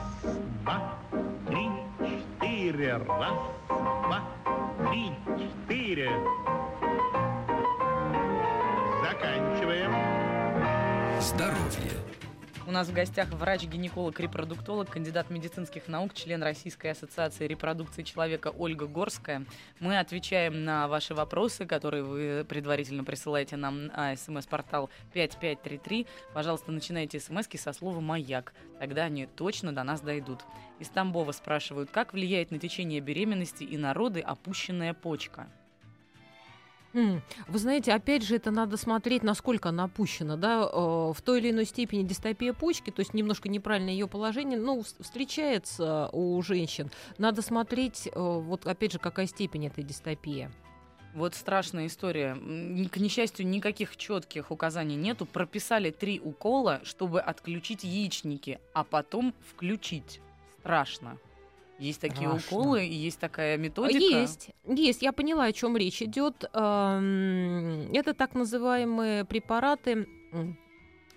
два, 0.63 0.95
три, 1.45 1.69
четыре. 2.39 2.95
Раз, 2.95 3.33
два, 3.67 4.23
три, 4.87 5.11
четыре. 5.37 6.11
Заканчиваем. 9.03 9.91
Здоровье. 11.19 12.14
У 12.67 12.71
нас 12.71 12.87
в 12.87 12.93
гостях 12.93 13.29
врач-гинеколог-репродуктолог, 13.29 14.89
кандидат 14.89 15.29
медицинских 15.29 15.87
наук, 15.87 16.15
член 16.15 16.41
Российской 16.41 16.87
ассоциации 16.87 17.45
репродукции 17.45 18.01
человека 18.01 18.51
Ольга 18.57 18.87
Горская. 18.87 19.45
Мы 19.79 19.99
отвечаем 19.99 20.65
на 20.65 20.87
ваши 20.87 21.13
вопросы, 21.13 21.67
которые 21.67 22.01
вы 22.01 22.43
предварительно 22.43 23.03
присылаете 23.03 23.55
нам 23.55 23.85
на 23.85 24.15
смс-портал 24.15 24.89
5533. 25.13 26.07
Пожалуйста, 26.33 26.71
начинайте 26.71 27.19
смски 27.19 27.55
со 27.55 27.71
слова 27.71 27.99
«Маяк». 27.99 28.55
Тогда 28.79 29.03
они 29.03 29.27
точно 29.27 29.71
до 29.71 29.83
нас 29.83 30.01
дойдут. 30.01 30.39
Из 30.79 30.89
Тамбова 30.89 31.33
спрашивают, 31.33 31.91
как 31.91 32.13
влияет 32.13 32.49
на 32.49 32.57
течение 32.57 32.99
беременности 32.99 33.63
и 33.63 33.77
народы 33.77 34.21
опущенная 34.21 34.95
почка? 34.95 35.47
Вы 37.47 37.59
знаете, 37.59 37.93
опять 37.93 38.23
же, 38.23 38.37
это 38.37 38.51
надо 38.51 38.77
смотреть, 38.77 39.23
насколько 39.23 39.69
она 39.69 39.85
опущена. 39.85 40.37
Да? 40.37 40.69
Э, 40.71 41.13
в 41.13 41.21
той 41.23 41.39
или 41.39 41.51
иной 41.51 41.65
степени 41.65 42.03
дистопия 42.03 42.53
почки, 42.53 42.89
то 42.89 43.01
есть 43.01 43.13
немножко 43.13 43.49
неправильное 43.49 43.93
ее 43.93 44.07
положение, 44.07 44.57
ну, 44.57 44.81
встречается 44.81 46.09
у 46.13 46.41
женщин. 46.41 46.89
Надо 47.17 47.41
смотреть, 47.41 48.07
э, 48.07 48.11
вот 48.15 48.65
опять 48.65 48.93
же, 48.93 48.99
какая 48.99 49.27
степень 49.27 49.67
этой 49.67 49.83
дистопии. 49.83 50.49
Вот 51.13 51.33
страшная 51.33 51.87
история. 51.87 52.35
К 52.35 52.97
несчастью, 52.97 53.47
никаких 53.47 53.95
четких 53.95 54.51
указаний 54.51 54.97
нету. 54.97 55.25
Прописали 55.25 55.89
три 55.89 56.19
укола, 56.19 56.81
чтобы 56.83 57.21
отключить 57.21 57.85
яичники, 57.85 58.59
а 58.73 58.83
потом 58.83 59.33
включить. 59.49 60.19
Страшно. 60.59 61.17
Есть 61.77 61.99
такие 61.99 62.29
Страшно. 62.29 62.57
уколы 62.57 62.85
и 62.85 62.93
есть 62.93 63.19
такая 63.19 63.57
методика? 63.57 63.97
Есть, 63.97 64.49
есть. 64.65 65.01
Я 65.01 65.11
поняла, 65.11 65.45
о 65.45 65.51
чем 65.51 65.75
речь 65.75 66.01
идет. 66.01 66.45
Эм, 66.53 67.91
это 67.93 68.13
так 68.13 68.33
называемые 68.33 69.25
препараты 69.25 70.07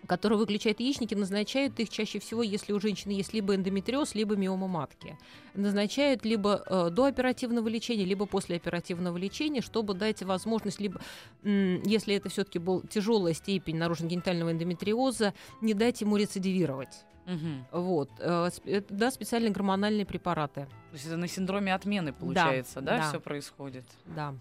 которые 0.09 0.39
выключают 0.39 0.81
яичники, 0.81 1.15
назначают 1.15 1.79
их 1.79 1.91
чаще 1.91 2.19
всего, 2.19 2.43
если 2.43 2.73
у 2.73 2.81
женщины 2.81 3.13
есть 3.13 3.35
либо 3.35 3.55
эндометриоз, 3.55 4.15
либо 4.15 4.35
миома 4.37 4.67
матки. 4.67 5.17
Назначают 5.55 6.25
либо 6.25 6.65
э, 6.67 6.91
до 6.91 7.05
оперативного 7.05 7.69
лечения, 7.69 8.05
либо 8.05 8.25
после 8.25 8.57
оперативного 8.57 9.19
лечения, 9.19 9.61
чтобы 9.61 9.93
дать 9.93 10.23
возможность, 10.23 10.81
либо, 10.81 11.01
э, 11.45 11.79
если 11.85 12.15
это 12.15 12.31
все-таки 12.31 12.59
была 12.59 12.81
тяжелая 12.89 13.35
степень 13.35 13.77
наружно-генитального 13.77 14.51
эндометриоза, 14.51 15.35
не 15.61 15.75
дать 15.75 16.01
ему 16.01 16.17
рецидивировать. 16.17 17.05
Угу. 17.27 17.81
Вот. 17.83 18.11
Э, 18.19 18.51
да, 18.89 19.11
специальные 19.11 19.53
гормональные 19.53 20.07
препараты. 20.07 20.63
То 20.91 20.95
есть 20.95 21.05
это 21.05 21.19
на 21.19 21.29
синдроме 21.29 21.75
отмены 21.75 22.15
получается, 22.15 22.81
да, 22.81 22.97
да, 22.97 23.03
да. 23.03 23.09
все 23.11 23.21
происходит? 23.21 23.85
Да. 24.07 24.35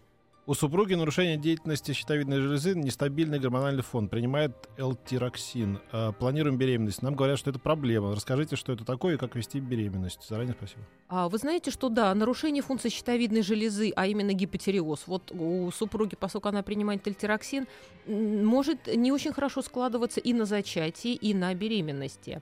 У 0.50 0.54
супруги 0.54 0.94
нарушение 0.94 1.36
деятельности 1.36 1.92
щитовидной 1.92 2.40
железы, 2.40 2.74
нестабильный 2.74 3.38
гормональный 3.38 3.84
фон, 3.84 4.08
принимает 4.08 4.54
элтироксин. 4.78 5.80
Э, 5.92 6.14
планируем 6.18 6.58
беременность. 6.58 7.02
Нам 7.02 7.16
говорят, 7.16 7.38
что 7.38 7.50
это 7.50 7.60
проблема. 7.60 8.16
Расскажите, 8.16 8.56
что 8.56 8.72
это 8.72 8.86
такое 8.86 9.16
и 9.16 9.18
как 9.18 9.36
вести 9.36 9.60
беременность. 9.60 10.26
Заранее 10.26 10.56
спасибо. 10.58 10.84
А, 11.10 11.28
вы 11.28 11.38
знаете, 11.38 11.70
что 11.70 11.90
да, 11.90 12.16
нарушение 12.16 12.64
функции 12.64 12.88
щитовидной 12.88 13.42
железы, 13.42 13.92
а 13.94 14.08
именно 14.08 14.32
гипотереоз, 14.32 15.04
вот 15.08 15.34
у 15.34 15.70
супруги, 15.72 16.16
поскольку 16.18 16.48
она 16.48 16.64
принимает 16.64 17.06
элтироксин, 17.06 17.68
может 18.06 18.88
не 18.88 19.12
очень 19.12 19.34
хорошо 19.34 19.62
складываться 19.62 20.22
и 20.22 20.32
на 20.32 20.46
зачатии, 20.46 21.14
и 21.14 21.34
на 21.34 21.54
беременности. 21.56 22.42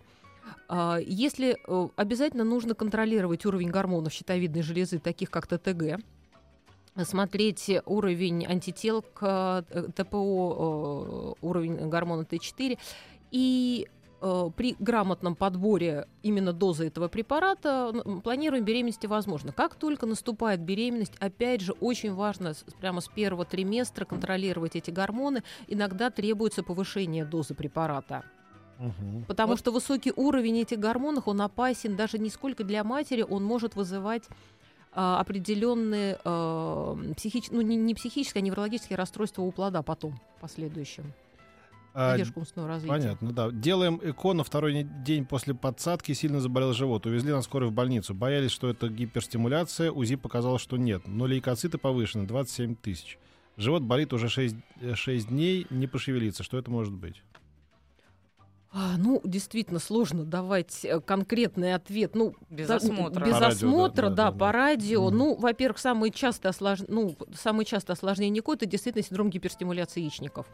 А, 0.67 0.99
если 1.03 1.57
э, 1.57 1.87
обязательно 1.95 2.43
нужно 2.43 2.75
контролировать 2.75 3.47
уровень 3.47 3.71
гормонов 3.71 4.13
щитовидной 4.13 4.61
железы, 4.61 4.99
таких 4.99 5.31
как 5.31 5.47
ТТГ, 5.47 6.01
смотреть 7.03 7.71
уровень 7.86 8.45
антител 8.45 9.01
к 9.01 9.65
э, 9.69 9.88
ТПО, 9.95 11.36
э, 11.41 11.45
уровень 11.45 11.89
гормона 11.89 12.21
Т4 12.21 12.77
и 13.31 13.88
при 14.55 14.75
грамотном 14.79 15.36
подборе 15.36 16.08
именно 16.23 16.51
дозы 16.51 16.88
этого 16.88 17.10
препарата 17.10 17.93
планируем 18.23 18.63
беременности 18.63 19.05
возможно. 19.05 19.51
Как 19.51 19.75
только 19.75 20.08
наступает 20.08 20.62
беременность, 20.62 21.13
опять 21.19 21.62
же, 21.62 21.73
очень 21.73 22.12
важно 22.12 22.53
прямо 22.79 23.01
с 23.01 23.08
первого 23.08 23.45
триместра 23.45 24.05
контролировать 24.05 24.75
эти 24.75 24.89
гормоны. 24.89 25.43
Иногда 25.67 26.10
требуется 26.10 26.63
повышение 26.63 27.23
дозы 27.23 27.53
препарата. 27.53 28.23
Угу. 28.79 29.25
Потому 29.27 29.51
вот. 29.51 29.60
что 29.60 29.71
высокий 29.71 30.12
уровень 30.15 30.60
этих 30.62 30.79
гормонов, 30.79 31.27
он 31.27 31.41
опасен 31.41 31.95
даже 31.95 32.17
не 32.17 32.29
сколько 32.29 32.63
для 32.63 32.84
матери, 32.84 33.21
он 33.27 33.43
может 33.43 33.75
вызывать 33.75 34.23
определенные 34.95 36.17
а, 36.23 36.97
психич... 37.17 37.51
ну, 37.51 37.62
не, 37.62 37.75
не 37.75 37.93
психическое, 37.93 38.39
а 38.39 38.41
неврологические 38.41 38.97
расстройства 38.97 39.41
у 39.41 39.51
плода 39.51 39.81
потом, 39.81 40.19
последующем. 40.39 41.13
А, 41.97 42.17
понятно, 42.88 43.31
да. 43.31 43.51
Делаем 43.51 44.01
ЭКО 44.03 44.34
на 44.34 44.43
второй 44.43 44.84
день 44.84 45.25
после 45.25 45.53
подсадки, 45.53 46.12
сильно 46.12 46.41
заболел 46.41 46.73
живот. 46.73 47.05
Увезли 47.05 47.31
на 47.31 47.41
скорой 47.41 47.69
в 47.69 47.71
больницу. 47.71 48.13
Боялись, 48.13 48.51
что 48.51 48.69
это 48.69 48.89
гиперстимуляция. 48.89 49.91
УЗИ 49.91 50.17
показало, 50.17 50.60
что 50.60 50.75
нет. 50.75 51.03
Но 51.08 51.25
лейкоциты 51.25 51.77
повышены, 51.77 52.27
27 52.27 52.75
тысяч. 52.75 53.17
Живот 53.55 53.84
болит 53.84 54.12
уже 54.12 54.27
6, 54.27 54.55
6 54.95 55.29
дней, 55.29 55.67
не 55.69 55.88
пошевелиться. 55.88 56.43
Что 56.43 56.58
это 56.58 56.69
может 56.69 56.93
быть? 56.93 57.23
А, 58.77 58.97
ну, 58.97 59.21
действительно, 59.23 59.79
сложно 59.79 60.25
давать 60.25 60.83
э, 60.83 60.99
конкретный 60.99 61.75
ответ. 61.75 62.13
Ну, 62.13 62.35
без 62.49 62.67
да, 62.67 62.75
осмотра. 62.75 63.23
Без 63.23 63.31
по 63.31 63.47
осмотра, 63.47 64.09
радио, 64.09 64.15
да, 64.15 64.25
да, 64.25 64.31
да, 64.31 64.38
по 64.38 64.51
радио. 64.51 65.07
Mm. 65.07 65.11
Ну, 65.11 65.35
во-первых, 65.35 65.77
самые 65.77 66.11
частые, 66.11 66.49
ослож... 66.49 66.79
ну, 66.89 67.15
самые 67.33 67.65
частые 67.65 67.93
осложнения 67.93 68.41
КО 68.41 68.55
это 68.55 68.65
действительно 68.65 69.01
синдром 69.01 69.29
гиперстимуляции 69.29 70.01
яичников. 70.01 70.47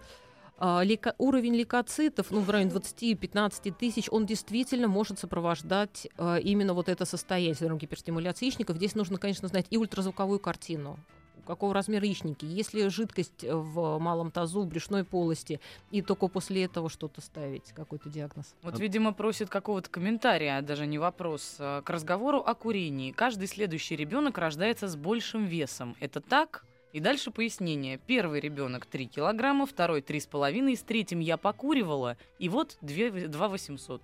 А, 0.60 0.84
лейко... 0.84 1.16
Уровень 1.18 1.56
лейкоцитов, 1.56 2.30
ну, 2.30 2.42
в 2.42 2.50
районе 2.52 2.70
20-15 2.70 3.74
тысяч, 3.74 4.08
он 4.12 4.28
действительно 4.28 4.88
может 4.88 5.18
сопровождать 5.18 6.08
а, 6.20 6.38
именно 6.38 6.76
вот 6.76 6.90
это 6.90 7.06
состояние 7.06 7.56
синдром 7.56 7.80
гиперстимуляции 7.80 8.46
яичников. 8.46 8.78
Здесь 8.78 8.94
нужно, 8.94 9.18
конечно, 9.18 9.48
знать 9.48 9.66
и 9.72 9.78
ультразвуковую 9.78 10.40
картину 10.40 11.00
какого 11.46 11.74
размера 11.74 12.06
яичники. 12.06 12.46
Если 12.46 12.88
жидкость 12.88 13.44
в 13.44 14.00
малом 14.00 14.32
тазу, 14.32 14.62
в 14.62 14.68
брюшной 14.68 15.04
полости, 15.04 15.60
и 15.92 16.02
только 16.02 16.28
после 16.28 16.64
этого 16.64 16.90
что-то 16.90 17.22
ставить, 17.22 17.72
какой-то 17.74 18.10
диагноз. 18.10 18.56
Вот, 18.62 18.80
видимо, 18.80 19.14
просит 19.14 19.50
какого-то 19.50 19.90
комментария, 19.90 20.58
а 20.58 20.62
даже 20.62 20.86
не 20.86 21.00
вопрос, 21.00 21.56
а, 21.60 21.82
к 21.82 21.90
разговору 21.90 22.40
о 22.40 22.54
курении. 22.54 23.12
Каждый 23.12 23.48
следующий 23.48 23.96
ребенок 23.96 24.38
рождается 24.38 24.88
с 24.88 24.96
большим 24.96 25.46
весом. 25.46 25.96
Это 26.00 26.22
так? 26.22 26.66
И 26.94 27.00
дальше 27.00 27.32
пояснение. 27.32 27.98
Первый 27.98 28.42
ребенок 28.42 28.86
3 28.86 29.08
килограмма, 29.08 29.66
второй 29.66 30.02
3,5, 30.02 30.76
с 30.76 30.82
третьим 30.82 31.20
я 31.20 31.38
покуривала, 31.38 32.18
и 32.38 32.50
вот 32.50 32.78
2, 32.82 33.28
2 33.28 33.48
800. 33.48 34.02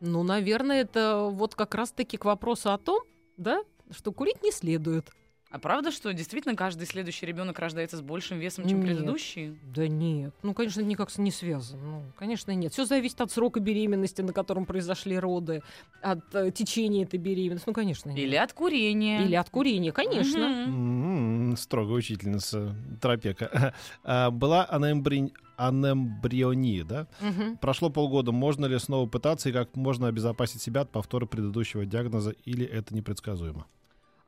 Ну, 0.00 0.22
наверное, 0.22 0.82
это 0.82 1.28
вот 1.30 1.54
как 1.54 1.74
раз-таки 1.74 2.16
к 2.16 2.24
вопросу 2.24 2.72
о 2.72 2.78
том, 2.78 3.02
да, 3.36 3.62
что 3.90 4.12
курить 4.12 4.42
не 4.42 4.50
следует. 4.50 5.10
А 5.50 5.58
правда, 5.58 5.90
что 5.90 6.12
действительно 6.12 6.54
каждый 6.54 6.86
следующий 6.86 7.26
ребенок 7.26 7.58
рождается 7.58 7.96
с 7.96 8.02
большим 8.02 8.38
весом, 8.38 8.68
чем 8.68 8.78
нет. 8.78 8.86
предыдущий? 8.86 9.58
Да 9.74 9.88
нет. 9.88 10.32
Ну, 10.44 10.54
конечно, 10.54 10.80
никак 10.80 11.16
не 11.18 11.32
связано. 11.32 11.82
Ну, 11.82 12.02
конечно, 12.16 12.52
нет. 12.52 12.72
Все 12.72 12.84
зависит 12.84 13.20
от 13.20 13.32
срока 13.32 13.58
беременности, 13.58 14.22
на 14.22 14.32
котором 14.32 14.64
произошли 14.64 15.18
роды, 15.18 15.62
от 16.02 16.20
э, 16.36 16.52
течения 16.52 17.02
этой 17.02 17.18
беременности. 17.18 17.64
Ну, 17.66 17.74
конечно, 17.74 18.10
нет. 18.10 18.18
Или 18.20 18.36
от 18.36 18.52
курения. 18.52 19.24
Или 19.24 19.34
от 19.34 19.50
курения, 19.50 19.90
конечно. 19.90 20.38
Mm-hmm. 20.38 21.56
Строгая 21.56 21.96
учительница 21.96 22.74
Тропека. 23.00 23.74
А, 24.04 24.30
была 24.30 24.64
анембри... 24.64 25.32
анембриония, 25.56 26.84
да? 26.84 27.06
Угу. 27.20 27.58
Прошло 27.60 27.90
полгода. 27.90 28.32
Можно 28.32 28.66
ли 28.66 28.78
снова 28.78 29.08
пытаться 29.08 29.48
и 29.48 29.52
как 29.52 29.74
можно 29.76 30.08
обезопасить 30.08 30.62
себя 30.62 30.82
от 30.82 30.90
повтора 30.90 31.26
предыдущего 31.26 31.84
диагноза 31.84 32.34
или 32.44 32.64
это 32.64 32.94
непредсказуемо? 32.94 33.66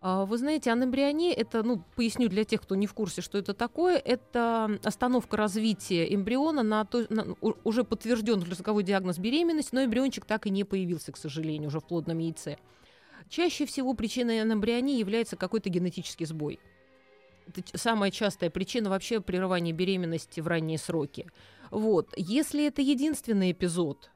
А, 0.04 0.24
вы 0.24 0.36
знаете, 0.36 0.72
анембриония– 0.72 1.32
это, 1.36 1.62
ну, 1.62 1.84
поясню 1.94 2.28
для 2.28 2.44
тех, 2.44 2.60
кто 2.62 2.74
не 2.74 2.88
в 2.88 2.92
курсе, 2.92 3.22
что 3.22 3.38
это 3.38 3.54
такое, 3.54 3.98
это 3.98 4.80
остановка 4.82 5.36
развития 5.36 6.12
эмбриона 6.12 6.64
на, 6.64 6.84
то, 6.84 7.06
на 7.08 7.36
уже 7.40 7.84
подтвержден 7.84 8.40
ультразвуковой 8.40 8.82
диагноз 8.82 9.18
беременности, 9.18 9.72
но 9.72 9.84
эмбриончик 9.84 10.24
так 10.24 10.48
и 10.48 10.50
не 10.50 10.64
появился, 10.64 11.12
к 11.12 11.16
сожалению, 11.16 11.68
уже 11.68 11.78
в 11.78 11.84
плодном 11.84 12.18
яйце. 12.18 12.58
Чаще 13.28 13.64
всего 13.64 13.94
причиной 13.94 14.42
анембрионии 14.42 14.98
является 14.98 15.36
какой-то 15.36 15.70
генетический 15.70 16.26
сбой. 16.26 16.58
Это 17.46 17.62
самая 17.78 18.10
частая 18.10 18.50
причина 18.50 18.90
вообще 18.90 19.20
прерывания 19.20 19.72
беременности 19.72 20.40
в 20.40 20.48
ранние 20.48 20.78
сроки. 20.78 21.30
Вот. 21.70 22.12
Если 22.16 22.66
это 22.66 22.82
единственный 22.82 23.52
эпизод, 23.52 24.10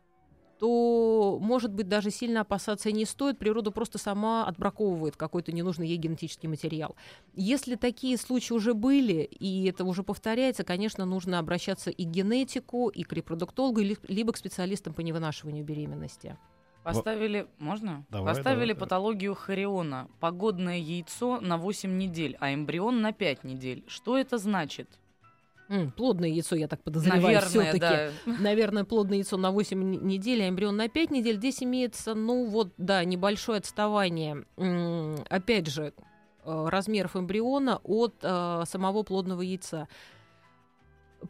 то, 0.58 1.38
может 1.40 1.72
быть, 1.72 1.88
даже 1.88 2.10
сильно 2.10 2.42
опасаться 2.42 2.90
не 2.92 3.04
стоит. 3.04 3.38
Природа 3.38 3.70
просто 3.70 3.98
сама 3.98 4.46
отбраковывает 4.46 5.16
какой-то 5.16 5.52
ненужный 5.52 5.88
ей 5.88 5.96
генетический 5.96 6.48
материал. 6.48 6.96
Если 7.34 7.74
такие 7.76 8.16
случаи 8.16 8.52
уже 8.52 8.74
были, 8.74 9.22
и 9.22 9.66
это 9.66 9.84
уже 9.84 10.02
повторяется, 10.02 10.64
конечно, 10.64 11.04
нужно 11.04 11.38
обращаться 11.38 11.90
и 11.90 12.04
к 12.04 12.08
генетику, 12.08 12.88
и 12.88 13.02
к 13.02 13.12
репродуктологу, 13.12 13.80
либо 13.80 14.32
к 14.32 14.36
специалистам 14.36 14.94
по 14.94 15.00
невынашиванию 15.00 15.64
беременности. 15.64 16.36
Поставили, 16.82 17.48
можно? 17.58 18.06
Давай, 18.10 18.32
Поставили 18.32 18.72
давай, 18.72 18.80
патологию 18.80 19.34
хориона. 19.34 20.08
Погодное 20.20 20.78
яйцо 20.78 21.40
на 21.40 21.58
8 21.58 21.98
недель, 21.98 22.36
а 22.38 22.54
эмбрион 22.54 23.00
на 23.00 23.12
5 23.12 23.42
недель. 23.42 23.84
Что 23.88 24.16
это 24.16 24.38
значит? 24.38 24.88
М, 25.68 25.90
плодное 25.90 26.28
яйцо, 26.28 26.56
я 26.56 26.68
так 26.68 26.82
подозреваю, 26.82 27.40
все-таки. 27.40 27.78
Да. 27.80 28.10
Наверное, 28.40 28.84
плодное 28.84 29.18
яйцо 29.18 29.36
на 29.36 29.50
8 29.50 29.82
недель, 30.06 30.42
а 30.42 30.48
эмбрион 30.48 30.76
на 30.76 30.88
5 30.88 31.10
недель. 31.10 31.36
Здесь 31.36 31.62
имеется, 31.62 32.14
ну 32.14 32.46
вот, 32.46 32.72
да, 32.78 33.04
небольшое 33.04 33.58
отставание. 33.58 34.44
М, 34.56 35.16
опять 35.28 35.66
же, 35.66 35.92
э, 36.44 36.66
размеров 36.68 37.16
эмбриона 37.16 37.80
от 37.82 38.14
э, 38.22 38.62
самого 38.66 39.02
плодного 39.02 39.42
яйца. 39.42 39.88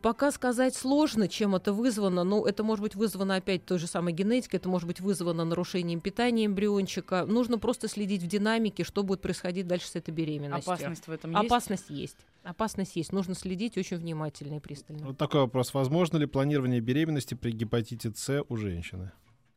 Пока 0.02 0.30
сказать 0.30 0.74
сложно, 0.74 1.28
чем 1.28 1.54
это 1.54 1.72
вызвано. 1.72 2.24
но 2.24 2.46
это 2.46 2.62
может 2.62 2.82
быть 2.82 2.94
вызвано 2.94 3.36
опять 3.36 3.64
той 3.64 3.78
же 3.78 3.86
самой 3.86 4.12
генетикой, 4.12 4.58
это 4.58 4.68
может 4.68 4.86
быть 4.86 5.00
вызвано 5.00 5.44
нарушением 5.44 6.00
питания 6.00 6.46
эмбриончика. 6.46 7.24
Нужно 7.26 7.58
просто 7.58 7.88
следить 7.88 8.22
в 8.22 8.26
динамике, 8.26 8.84
что 8.84 9.02
будет 9.02 9.20
происходить 9.20 9.66
дальше 9.66 9.88
с 9.88 9.96
этой 9.96 10.10
беременностью. 10.10 10.72
Опасность 10.72 11.06
в 11.06 11.10
этом 11.10 11.30
есть? 11.32 11.44
Опасность 11.44 11.90
есть. 11.90 12.16
Опасность 12.42 12.96
есть. 12.96 13.12
Нужно 13.12 13.34
следить 13.34 13.76
очень 13.76 13.96
внимательно 13.96 14.56
и 14.56 14.60
пристально. 14.60 15.06
Вот 15.06 15.18
такой 15.18 15.40
вопрос. 15.40 15.74
Возможно 15.74 16.16
ли 16.16 16.26
планирование 16.26 16.80
беременности 16.80 17.34
при 17.34 17.50
гепатите 17.50 18.12
С 18.14 18.44
у 18.48 18.56
женщины? 18.56 19.12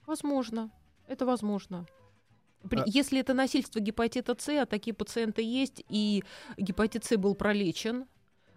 Возможно. 0.05 0.71
Это 1.07 1.25
возможно. 1.25 1.85
При, 2.69 2.79
а... 2.79 2.83
Если 2.85 3.19
это 3.19 3.33
насильство 3.33 3.79
гепатита 3.79 4.35
С, 4.37 4.49
а 4.49 4.65
такие 4.65 4.93
пациенты 4.93 5.41
есть, 5.41 5.83
и 5.89 6.23
гепатит 6.57 7.05
С 7.05 7.15
был 7.17 7.35
пролечен, 7.35 8.05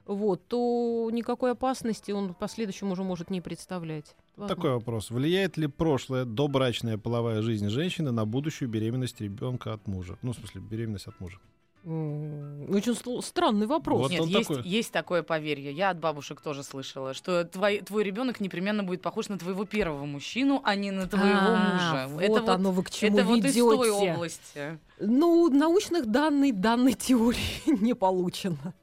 вот, 0.07 0.47
то 0.49 1.09
никакой 1.13 1.53
опасности 1.53 2.11
он 2.11 2.33
в 2.33 2.37
последующем 2.37 2.91
уже 2.91 3.03
может 3.05 3.31
не 3.31 3.41
представлять. 3.41 4.17
Возможно. 4.37 4.57
Такой 4.57 4.71
вопрос. 4.73 5.11
Влияет 5.11 5.57
ли 5.57 5.67
прошлая 5.67 6.25
добрачная 6.25 6.99
половая 6.99 7.43
жизнь 7.43 7.69
женщины 7.69 8.11
на 8.11 8.25
будущую 8.25 8.69
беременность 8.69 9.21
ребенка 9.21 9.75
от 9.75 9.87
мужа? 9.87 10.19
Ну, 10.23 10.33
в 10.33 10.37
смысле, 10.37 10.61
беременность 10.61 11.07
от 11.07 11.19
мужа. 11.21 11.39
Очень 11.85 13.23
странный 13.23 13.67
вопрос. 13.67 14.03
Вот 14.03 14.11
Нет, 14.13 14.27
есть, 14.27 14.49
такой. 14.49 14.63
есть 14.63 14.93
такое 14.93 15.23
поверье. 15.25 15.73
Я 15.73 15.91
от 15.91 15.99
бабушек 15.99 16.41
тоже 16.41 16.63
слышала, 16.63 17.13
что 17.13 17.45
твой, 17.45 17.81
твой 17.81 18.05
ребенок 18.05 18.39
непременно 18.39 18.85
будет 18.85 19.03
похож 19.03 19.29
на 19.29 19.37
твоего 19.37 19.65
первого 19.65 20.05
мужчину, 20.05 20.61
а 20.65 20.77
не 20.77 20.93
на 20.93 21.09
твоего 21.09 21.41
а, 21.41 21.73
мужа. 21.73 22.07
Вот 22.09 22.23
это 22.23 22.55
оно 22.55 22.71
вот, 22.71 22.77
вы 22.77 22.83
к 22.85 22.91
чему 22.91 23.19
это 23.19 23.27
ведете. 23.27 23.63
вот 23.65 23.75
из 23.75 23.79
той 23.81 23.91
области. 23.91 24.79
Ну, 25.01 25.49
научных 25.51 26.07
данных 26.07 26.61
данной 26.61 26.93
теории 26.93 27.41
не 27.83 27.95
получено. 27.95 28.75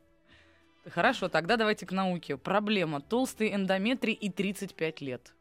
Хорошо, 0.87 1.29
тогда 1.29 1.57
давайте 1.57 1.85
к 1.85 1.91
науке. 1.91 2.37
Проблема. 2.37 3.01
Толстый 3.01 3.53
эндометрий 3.53 4.13
и 4.13 4.29
35 4.29 5.01
лет. 5.01 5.33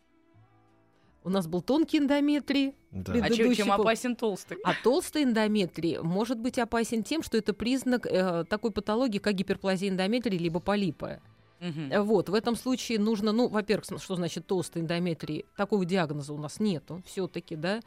У 1.24 1.31
нас 1.31 1.46
был 1.46 1.61
тонкий 1.61 1.98
эндометрий. 1.98 2.74
Да. 2.90 3.12
А 3.12 3.31
чем, 3.31 3.55
чем 3.55 3.72
опасен 3.72 4.16
толстый? 4.16 4.57
А 4.64 4.72
толстый 4.83 5.24
эндометрий 5.24 5.98
может 5.98 6.38
быть 6.38 6.59
опасен 6.59 7.03
тем, 7.03 7.22
что 7.22 7.37
это 7.37 7.53
признак 7.53 8.07
э, 8.07 8.44
такой 8.48 8.70
патологии, 8.70 9.18
как 9.18 9.35
гиперплазия 9.35 9.90
эндометрия 9.90 10.38
либо 10.38 10.61
полипы. 10.61 11.20
Угу. 11.61 12.03
Вот, 12.05 12.29
в 12.29 12.35
этом 12.35 12.55
случае 12.55 12.98
нужно, 12.98 13.33
ну, 13.33 13.48
во-первых, 13.48 13.85
что 14.01 14.14
значит 14.14 14.46
толстый 14.46 14.83
эндометрий? 14.83 15.44
Такого 15.57 15.85
диагноза 15.85 16.33
у 16.33 16.38
нас 16.38 16.61
нету 16.61 17.03
все-таки, 17.05 17.57
да. 17.57 17.81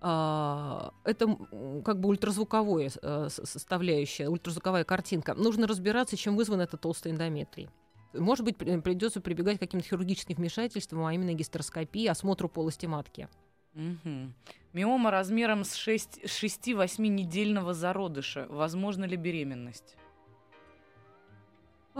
А, 0.00 0.92
это 1.04 1.36
как 1.84 2.00
бы 2.00 2.08
ультразвуковая 2.08 2.90
э, 3.02 3.28
составляющая, 3.30 4.28
ультразвуковая 4.28 4.84
картинка. 4.84 5.34
Нужно 5.34 5.66
разбираться, 5.66 6.16
чем 6.16 6.36
вызван 6.36 6.60
этот 6.60 6.80
толстый 6.80 7.12
эндометрий. 7.12 7.68
Может 8.14 8.44
быть, 8.44 8.56
придется 8.56 9.20
прибегать 9.20 9.58
к 9.58 9.60
каким-то 9.60 9.86
хирургическим 9.86 10.36
вмешательствам, 10.36 11.04
а 11.04 11.12
именно 11.12 11.34
гистероскопии, 11.34 12.06
осмотру 12.06 12.48
полости 12.48 12.86
матки. 12.86 13.28
Угу. 13.74 14.32
Миома 14.72 15.10
размером 15.10 15.64
с 15.64 15.76
6-8 15.76 17.06
недельного 17.06 17.74
зародыша. 17.74 18.46
Возможно 18.48 19.04
ли 19.04 19.16
беременность? 19.16 19.96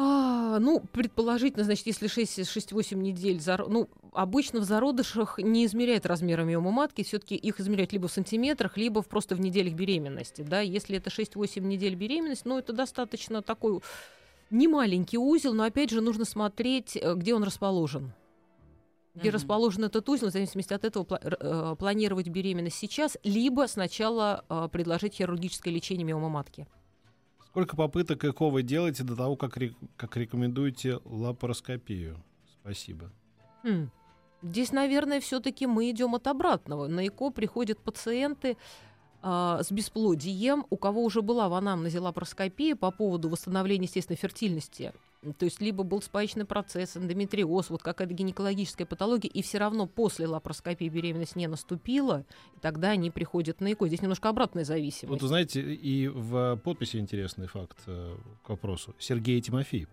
А, 0.00 0.60
ну, 0.60 0.78
предположительно, 0.92 1.64
значит, 1.64 1.88
если 1.88 2.08
6-8 2.08 2.94
недель, 2.94 3.40
зар... 3.40 3.68
ну, 3.68 3.88
обычно 4.12 4.60
в 4.60 4.62
зародышах 4.62 5.38
не 5.38 5.66
измеряют 5.66 6.06
размеры 6.06 6.44
миомы 6.44 6.70
матки, 6.70 7.02
все-таки 7.02 7.34
их 7.34 7.58
измеряют 7.58 7.92
либо 7.92 8.06
в 8.06 8.12
сантиметрах, 8.12 8.76
либо 8.76 9.02
просто 9.02 9.34
в 9.34 9.40
неделях 9.40 9.74
беременности, 9.74 10.42
да, 10.42 10.60
если 10.60 10.98
это 10.98 11.10
6-8 11.10 11.62
недель 11.62 11.96
беременности, 11.96 12.46
ну, 12.46 12.58
это 12.58 12.72
достаточно 12.72 13.42
такой 13.42 13.80
не 14.50 14.68
маленький 14.68 15.18
узел, 15.18 15.52
но, 15.52 15.64
опять 15.64 15.90
же, 15.90 16.00
нужно 16.00 16.24
смотреть, 16.24 16.96
э, 16.96 17.14
где 17.16 17.34
он 17.34 17.42
расположен. 17.42 18.12
Где 19.16 19.30
mm-hmm. 19.30 19.32
расположен 19.32 19.84
этот 19.84 20.08
узел, 20.08 20.28
в 20.28 20.32
зависимости 20.32 20.72
от 20.74 20.84
этого 20.84 21.18
э, 21.20 21.74
планировать 21.76 22.28
беременность 22.28 22.76
сейчас, 22.76 23.18
либо 23.24 23.66
сначала 23.66 24.44
э, 24.48 24.68
предложить 24.70 25.14
хирургическое 25.14 25.74
лечение 25.74 26.04
миомы 26.04 26.28
матки. 26.28 26.68
Сколько 27.58 27.74
попыток 27.74 28.24
ЭКО 28.24 28.50
вы 28.50 28.62
делаете 28.62 29.02
до 29.02 29.16
того, 29.16 29.34
как, 29.34 29.58
как 29.96 30.16
рекомендуете 30.16 31.00
лапароскопию? 31.04 32.22
Спасибо. 32.62 33.10
Хм. 33.64 33.90
Здесь, 34.42 34.70
наверное, 34.70 35.18
все-таки 35.20 35.66
мы 35.66 35.90
идем 35.90 36.14
от 36.14 36.28
обратного. 36.28 36.86
На 36.86 37.04
ЭКО 37.04 37.30
приходят 37.30 37.80
пациенты 37.80 38.56
э, 39.24 39.58
с 39.60 39.72
бесплодием, 39.72 40.66
у 40.70 40.76
кого 40.76 41.02
уже 41.02 41.20
была 41.20 41.48
в 41.48 41.54
анамнезе 41.54 41.98
лапароскопия 41.98 42.76
по 42.76 42.92
поводу 42.92 43.28
восстановления 43.28 43.86
естественной 43.86 44.18
фертильности 44.18 44.92
то 45.38 45.44
есть 45.44 45.60
либо 45.60 45.82
был 45.82 46.00
спаечный 46.00 46.44
процесс, 46.44 46.96
эндометриоз, 46.96 47.70
вот 47.70 47.82
какая-то 47.82 48.14
гинекологическая 48.14 48.86
патология, 48.86 49.28
и 49.28 49.42
все 49.42 49.58
равно 49.58 49.86
после 49.86 50.26
лапароскопии 50.26 50.88
беременность 50.88 51.36
не 51.36 51.48
наступила, 51.48 52.24
и 52.56 52.60
тогда 52.60 52.90
они 52.90 53.10
приходят 53.10 53.60
на 53.60 53.72
ЭКО. 53.72 53.88
Здесь 53.88 54.02
немножко 54.02 54.28
обратная 54.28 54.64
зависимость. 54.64 55.10
Вот, 55.10 55.22
вы 55.22 55.28
знаете, 55.28 55.60
и 55.60 56.08
в 56.08 56.56
подписи 56.56 56.98
интересный 56.98 57.48
факт 57.48 57.78
э, 57.86 58.16
к 58.44 58.48
вопросу. 58.48 58.94
Сергей 58.98 59.40
Тимофеев. 59.40 59.88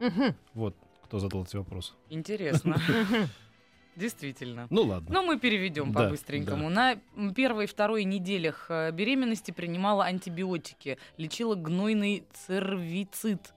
Угу. 0.00 0.34
Вот 0.54 0.76
кто 1.04 1.18
задал 1.20 1.44
эти 1.44 1.56
вопросы. 1.56 1.92
Интересно. 2.10 2.76
Действительно. 3.96 4.66
Ну 4.70 4.82
ладно. 4.82 5.08
Но 5.12 5.22
мы 5.22 5.38
переведем 5.38 5.92
да, 5.92 6.04
по-быстренькому. 6.04 6.68
Да. 6.68 6.98
На 7.14 7.32
первой 7.32 7.64
и 7.64 7.66
второй 7.68 8.02
неделях 8.02 8.66
э, 8.68 8.90
беременности 8.90 9.52
принимала 9.52 10.06
антибиотики, 10.06 10.98
лечила 11.16 11.54
гнойный 11.54 12.24
цервицит 12.32 13.54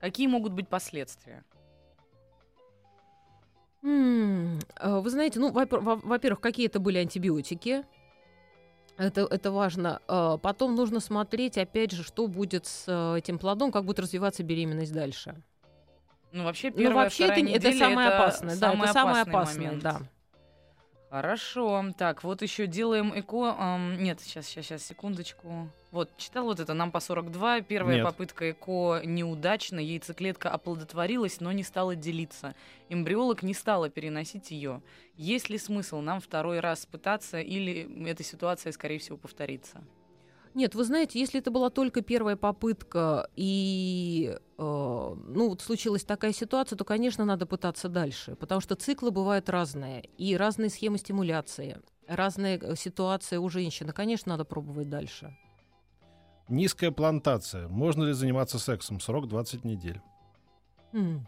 Какие 0.00 0.26
могут 0.26 0.52
быть 0.52 0.68
последствия? 0.68 1.44
Вы 3.82 5.10
знаете, 5.10 5.38
ну, 5.38 5.52
во-первых, 5.52 6.40
какие 6.40 6.66
это 6.66 6.80
были 6.80 6.98
антибиотики. 6.98 7.84
Это, 8.96 9.22
это 9.22 9.50
важно. 9.50 10.00
А, 10.08 10.38
потом 10.38 10.74
нужно 10.74 11.00
смотреть, 11.00 11.58
опять 11.58 11.92
же, 11.92 12.02
что 12.02 12.26
будет 12.28 12.66
с 12.66 12.84
э, 12.88 13.18
этим 13.18 13.38
плодом, 13.38 13.70
как 13.70 13.84
будет 13.84 13.98
развиваться 13.98 14.42
беременность 14.42 14.92
дальше. 14.92 15.36
Ну, 16.32 16.44
вообще, 16.44 16.70
первая, 16.70 16.90
ну, 16.90 16.96
вообще 17.02 17.24
это, 17.26 17.40
это 17.40 17.78
самое 17.78 18.08
это 18.08 18.18
опасное. 18.18 18.56
Да, 18.56 18.72
это 18.72 18.92
самое 18.92 19.22
опасное, 19.22 19.66
момент. 19.66 19.82
да. 19.82 20.00
Хорошо. 21.10 21.84
Так, 21.96 22.24
вот 22.24 22.42
еще 22.42 22.66
делаем 22.66 23.12
эко. 23.14 23.54
Эм, 23.58 24.02
нет, 24.02 24.20
сейчас, 24.20 24.46
сейчас, 24.46 24.66
сейчас, 24.66 24.82
секундочку. 24.82 25.68
Вот, 25.96 26.14
читал 26.18 26.44
вот 26.44 26.60
это, 26.60 26.74
нам 26.74 26.92
по 26.92 27.00
42. 27.00 27.62
Первая 27.62 27.96
нет. 27.96 28.04
попытка 28.04 28.50
ЭКО 28.50 29.00
неудачна. 29.02 29.78
Яйцеклетка 29.78 30.50
оплодотворилась, 30.50 31.40
но 31.40 31.52
не 31.52 31.62
стала 31.62 31.96
делиться. 31.96 32.54
Эмбриолог 32.90 33.42
не 33.42 33.54
стала 33.54 33.88
переносить 33.88 34.50
ее. 34.50 34.82
Есть 35.16 35.48
ли 35.48 35.56
смысл 35.56 36.00
нам 36.02 36.20
второй 36.20 36.60
раз 36.60 36.84
пытаться, 36.84 37.40
или 37.40 38.06
эта 38.10 38.22
ситуация, 38.22 38.72
скорее 38.72 38.98
всего, 38.98 39.16
повторится? 39.16 39.82
Нет, 40.52 40.74
вы 40.74 40.84
знаете, 40.84 41.18
если 41.18 41.40
это 41.40 41.50
была 41.50 41.70
только 41.70 42.02
первая 42.02 42.36
попытка 42.36 43.30
и 43.34 44.36
э, 44.36 44.62
ну 44.62 45.48
вот 45.48 45.62
случилась 45.62 46.04
такая 46.04 46.34
ситуация, 46.34 46.76
то, 46.76 46.84
конечно, 46.84 47.24
надо 47.24 47.46
пытаться 47.46 47.88
дальше, 47.88 48.36
потому 48.36 48.60
что 48.60 48.74
циклы 48.74 49.10
бывают 49.10 49.48
разные 49.48 50.10
и 50.18 50.36
разные 50.36 50.68
схемы 50.68 50.98
стимуляции, 50.98 51.80
разные 52.06 52.58
э, 52.58 52.76
ситуации 52.76 53.38
у 53.38 53.48
женщины. 53.48 53.94
Конечно, 53.94 54.32
надо 54.32 54.44
пробовать 54.44 54.90
дальше. 54.90 55.34
Низкая 56.48 56.90
плантация. 56.90 57.68
Можно 57.68 58.04
ли 58.04 58.12
заниматься 58.12 58.58
сексом? 58.58 59.00
Срок 59.00 59.28
20 59.28 59.64
недель. 59.64 60.00
Mm. 60.92 61.20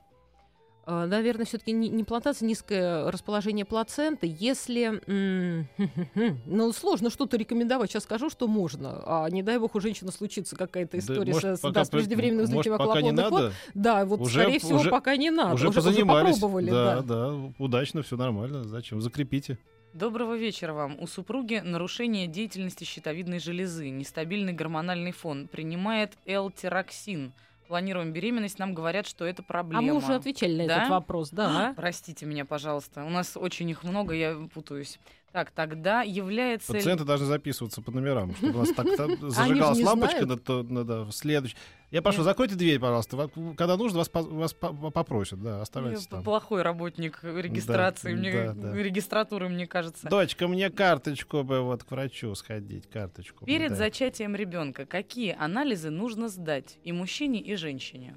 Наверное, 0.89 1.45
все-таки 1.45 1.73
не 1.73 2.03
плантация, 2.03 2.47
низкое 2.47 3.11
расположение 3.11 3.67
плаценты. 3.67 4.35
Если, 4.39 5.03
ну, 6.47 6.73
сложно 6.73 7.11
что-то 7.11 7.37
рекомендовать. 7.37 7.91
Сейчас 7.91 8.05
скажу, 8.05 8.31
что 8.31 8.49
можно. 8.49 9.03
А 9.05 9.29
не 9.29 9.43
дай 9.43 9.59
бог 9.59 9.75
у 9.75 9.81
женщины 9.81 10.11
случится 10.11 10.57
какая-то 10.57 10.99
история 10.99 11.33
да, 11.33 11.33
может, 11.33 11.61
с, 11.61 11.73
да, 11.73 11.85
с 11.85 11.91
преждевременным 11.91 12.47
развитием 12.47 12.75
околоплодных 12.77 13.31
вод. 13.31 13.53
Да, 13.75 14.07
вот, 14.07 14.21
уже, 14.21 14.41
скорее 14.41 14.61
всего, 14.61 14.79
уже, 14.79 14.89
пока 14.89 15.15
не 15.19 15.31
надо. 15.31 15.57
Уже, 15.57 15.69
уже, 15.69 15.81
уже 15.81 16.07
попробовали. 16.07 16.71
Да, 16.71 17.03
да, 17.03 17.03
да, 17.03 17.53
удачно, 17.59 18.01
все 18.01 18.17
нормально. 18.17 18.65
Зачем? 18.65 19.03
Закрепите. 19.03 19.59
Доброго 19.99 20.37
вечера 20.37 20.75
вам. 20.75 20.97
У 21.01 21.09
супруги 21.09 21.57
нарушение 21.57 22.29
деятельности 22.29 22.85
щитовидной 22.85 23.41
железы, 23.41 23.89
нестабильный 23.91 24.53
гормональный 24.53 25.11
фон. 25.11 25.49
Принимает 25.49 26.17
L-тироксин– 26.25 27.33
планируем 27.69 28.13
беременность, 28.13 28.59
нам 28.59 28.75
говорят, 28.75 29.07
что 29.07 29.25
это 29.25 29.43
проблема. 29.43 29.79
А 29.79 29.83
мы 29.83 29.93
уже 29.93 30.15
отвечали 30.15 30.63
на 30.63 30.67
да? 30.67 30.77
этот 30.79 30.91
вопрос, 30.91 31.31
да. 31.31 31.75
Простите 31.77 32.27
меня, 32.27 32.45
пожалуйста. 32.45 33.05
У 33.05 33.11
нас 33.11 33.37
очень 33.37 33.69
их 33.71 33.85
много, 33.85 34.15
я 34.15 34.35
путаюсь. 34.53 34.99
Так, 35.33 35.51
тогда 35.51 36.03
является... 36.03 36.73
Пациенты 36.73 37.05
должны 37.05 37.27
записываться 37.27 37.83
по 37.83 37.91
номерам, 37.91 38.35
чтобы 38.35 38.55
у 38.55 38.59
нас 38.59 38.73
так 38.73 38.87
зажигалась 39.21 39.81
лампочка 39.81 40.25
на, 40.27 40.39
на, 40.63 40.85
на, 40.85 41.13
следующий. 41.13 41.57
Я 41.91 42.03
прошу, 42.03 42.23
закройте 42.23 42.55
дверь, 42.55 42.79
пожалуйста. 42.79 43.31
Когда 43.57 43.77
нужно, 43.77 43.99
вас, 43.99 44.11
вас 44.13 44.55
попросят, 44.55 45.43
да, 45.43 45.61
оставайтесь 45.61 46.07
там. 46.07 46.23
Плохой 46.23 46.63
работник 46.63 47.21
регистрации, 47.23 48.13
да, 48.13 48.19
мне, 48.19 48.33
да, 48.33 48.53
да. 48.55 48.75
регистратуры, 48.75 49.49
мне 49.49 49.67
кажется. 49.67 50.09
Дочка, 50.09 50.49
мне 50.49 50.71
карточку 50.71 51.43
бы 51.45 51.61
вот 51.61 51.85
к 51.85 51.91
врачу 51.91 52.35
сходить, 52.35 52.89
карточку. 52.89 53.45
Перед 53.45 53.71
да. 53.71 53.77
зачатием 53.77 54.35
ребенка 54.35 54.87
какие 54.87 55.37
анализы 55.39 55.91
нужно 55.91 56.29
сдать 56.29 56.79
и 56.85 56.93
мужчине, 56.93 57.41
и 57.41 57.55
женщине? 57.57 58.17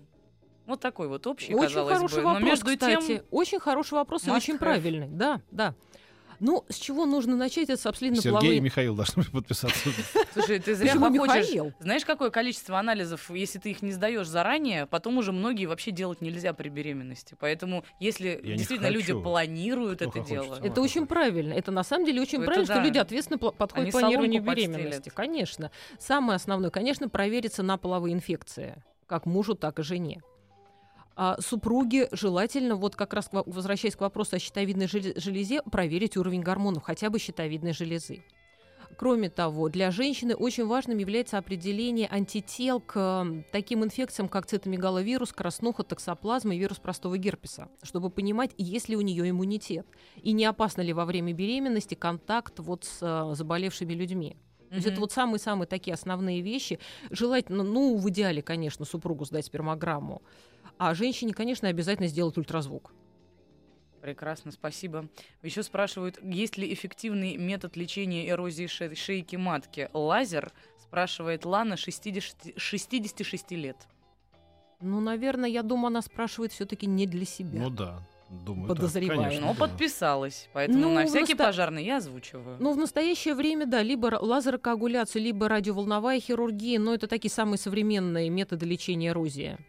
Вот 0.66 0.80
такой 0.80 1.08
вот 1.08 1.28
общий, 1.28 1.54
очень 1.54 1.68
казалось 1.68 1.94
хороший 1.96 2.16
бы. 2.16 2.22
Вопрос, 2.24 2.42
Но 2.42 2.46
между 2.48 2.66
кстати, 2.72 3.08
тем... 3.08 3.22
Очень 3.32 3.60
хороший 3.60 3.94
вопрос 3.96 4.28
и 4.28 4.32
очень 4.32 4.58
правильный. 4.58 5.08
Да, 5.10 5.42
да. 5.52 5.76
Ну, 6.42 6.66
с 6.70 6.76
чего 6.76 7.06
нужно 7.06 7.36
начать? 7.36 7.70
Это 7.70 7.80
с 7.80 7.86
обследования 7.86 8.24
Сергей 8.24 8.58
и 8.58 8.60
Михаил 8.60 8.96
должны 8.96 9.24
подписаться. 9.24 9.90
Слушай, 10.34 10.58
ты 10.58 10.74
зря 10.74 10.96
походишь. 10.96 11.74
Знаешь, 11.80 12.04
какое 12.04 12.32
количество 12.32 12.80
анализов, 12.80 13.30
если 13.30 13.60
ты 13.60 13.70
их 13.70 13.84
не 13.84 13.92
сдаешь 13.92 14.28
заранее, 14.28 14.88
потом 14.88 15.20
уже 15.20 15.32
многие 15.32 15.68
вообще 15.68 15.92
делать 15.92 16.20
нельзя 16.20 16.54
при 16.54 16.70
беременности. 16.70 17.38
Поэтому, 17.40 17.86
если 18.00 18.42
Я 18.44 18.56
действительно 18.56 18.90
люди 18.90 19.14
планируют 19.14 20.02
это 20.02 20.20
дело... 20.22 20.60
Это 20.62 20.82
очень 20.82 21.06
правильно. 21.06 21.54
Это 21.54 21.70
на 21.72 21.84
самом 21.84 22.06
деле 22.06 22.22
очень 22.22 22.40
это 22.40 22.48
правильно, 22.48 22.68
да. 22.68 22.74
что 22.74 22.84
люди 22.84 22.98
ответственно 22.98 23.38
подходят 23.38 23.90
к 23.90 23.92
планированию 23.92 24.42
беременности. 24.42 25.12
Конечно. 25.14 25.70
Самое 26.00 26.38
основное, 26.38 26.72
конечно, 26.72 27.08
провериться 27.08 27.62
на 27.62 27.78
половые 27.78 28.16
инфекции. 28.16 28.84
Как 29.06 29.28
мужу, 29.28 29.54
так 29.54 29.78
и 29.78 29.84
жене 29.84 30.24
а 31.24 31.40
супруге 31.40 32.10
желательно, 32.12 32.76
вот 32.76 32.96
как 32.96 33.14
раз 33.14 33.30
возвращаясь 33.32 33.96
к 33.96 34.02
вопросу 34.02 34.38
о 34.38 34.40
щитовидной 34.40 34.88
железе, 34.88 35.62
проверить 35.62 36.18
уровень 36.18 36.42
гормонов, 36.42 36.82
хотя 36.82 37.12
бы 37.12 37.20
щитовидной 37.20 37.74
железы. 37.74 38.24
Кроме 38.98 39.30
того, 39.30 39.70
для 39.70 39.92
женщины 39.92 40.34
очень 40.34 40.66
важным 40.66 40.98
является 40.98 41.38
определение 41.38 42.08
антител 42.10 42.80
к 42.80 43.28
таким 43.52 43.84
инфекциям, 43.84 44.30
как 44.30 44.48
цитомегаловирус, 44.48 45.32
краснуха, 45.32 45.84
токсоплазма 45.84 46.56
и 46.56 46.58
вирус 46.58 46.80
простого 46.80 47.20
герпеса, 47.20 47.68
чтобы 47.84 48.10
понимать, 48.10 48.50
есть 48.58 48.90
ли 48.90 48.96
у 48.96 49.02
нее 49.02 49.30
иммунитет 49.30 49.86
и 50.24 50.32
не 50.32 50.46
опасно 50.46 50.82
ли 50.82 50.92
во 50.92 51.06
время 51.06 51.34
беременности 51.34 51.94
контакт 51.94 52.58
вот 52.58 52.86
с 52.86 52.98
э, 53.00 53.36
заболевшими 53.36 53.94
людьми. 53.94 54.38
То 54.72 54.76
есть 54.76 54.88
это 54.88 55.02
вот 55.02 55.12
самые-самые 55.12 55.68
такие 55.68 55.94
основные 55.94 56.40
вещи. 56.40 56.80
Желательно, 57.10 57.62
ну, 57.62 57.98
в 57.98 58.10
идеале, 58.10 58.42
конечно, 58.42 58.86
супругу 58.86 59.26
сдать 59.26 59.46
спермограмму. 59.46 60.22
А 60.84 60.96
женщине, 60.96 61.32
конечно, 61.32 61.68
обязательно 61.68 62.08
сделать 62.08 62.40
ультразвук. 62.40 62.92
Прекрасно, 64.02 64.52
спасибо. 64.52 65.08
Еще 65.44 65.62
спрашивают, 65.62 66.18
есть 66.24 66.58
ли 66.58 66.74
эффективный 66.74 67.38
метод 67.38 67.76
лечения 67.78 68.28
эрозии 68.28 68.66
ше- 68.66 68.96
шейки 68.96 69.36
матки? 69.36 69.92
Лазер, 69.94 70.52
спрашивает 70.80 71.46
Лана, 71.46 71.78
60, 71.78 72.54
66 72.58 73.52
лет. 73.52 73.78
Ну, 74.82 75.00
наверное, 75.02 75.50
я 75.50 75.62
думаю, 75.62 75.90
она 75.90 76.02
спрашивает 76.02 76.52
все-таки 76.52 76.88
не 76.88 77.06
для 77.06 77.26
себя. 77.26 77.60
Ну 77.60 77.70
да, 77.70 78.00
Думаю, 78.44 78.68
подозреваю. 78.70 79.20
Да, 79.20 79.26
конечно, 79.26 79.46
Но 79.46 79.54
да. 79.54 79.60
подписалась, 79.60 80.50
поэтому 80.52 80.80
ну, 80.80 80.96
на 80.96 81.06
всякий 81.06 81.34
наста... 81.34 81.46
пожарный 81.46 81.86
я 81.86 81.98
озвучиваю. 81.98 82.58
Ну, 82.60 82.74
в 82.74 82.78
настоящее 82.78 83.36
время, 83.36 83.68
да, 83.68 83.84
либо 83.84 84.18
лазерокоагуляция, 84.20 85.22
либо 85.22 85.48
радиоволновая 85.48 86.20
хирургия, 86.20 86.80
но 86.80 86.96
это 86.96 87.06
такие 87.06 87.30
самые 87.30 87.60
современные 87.60 88.32
методы 88.32 88.66
лечения 88.66 89.10
эрозии. 89.10 89.60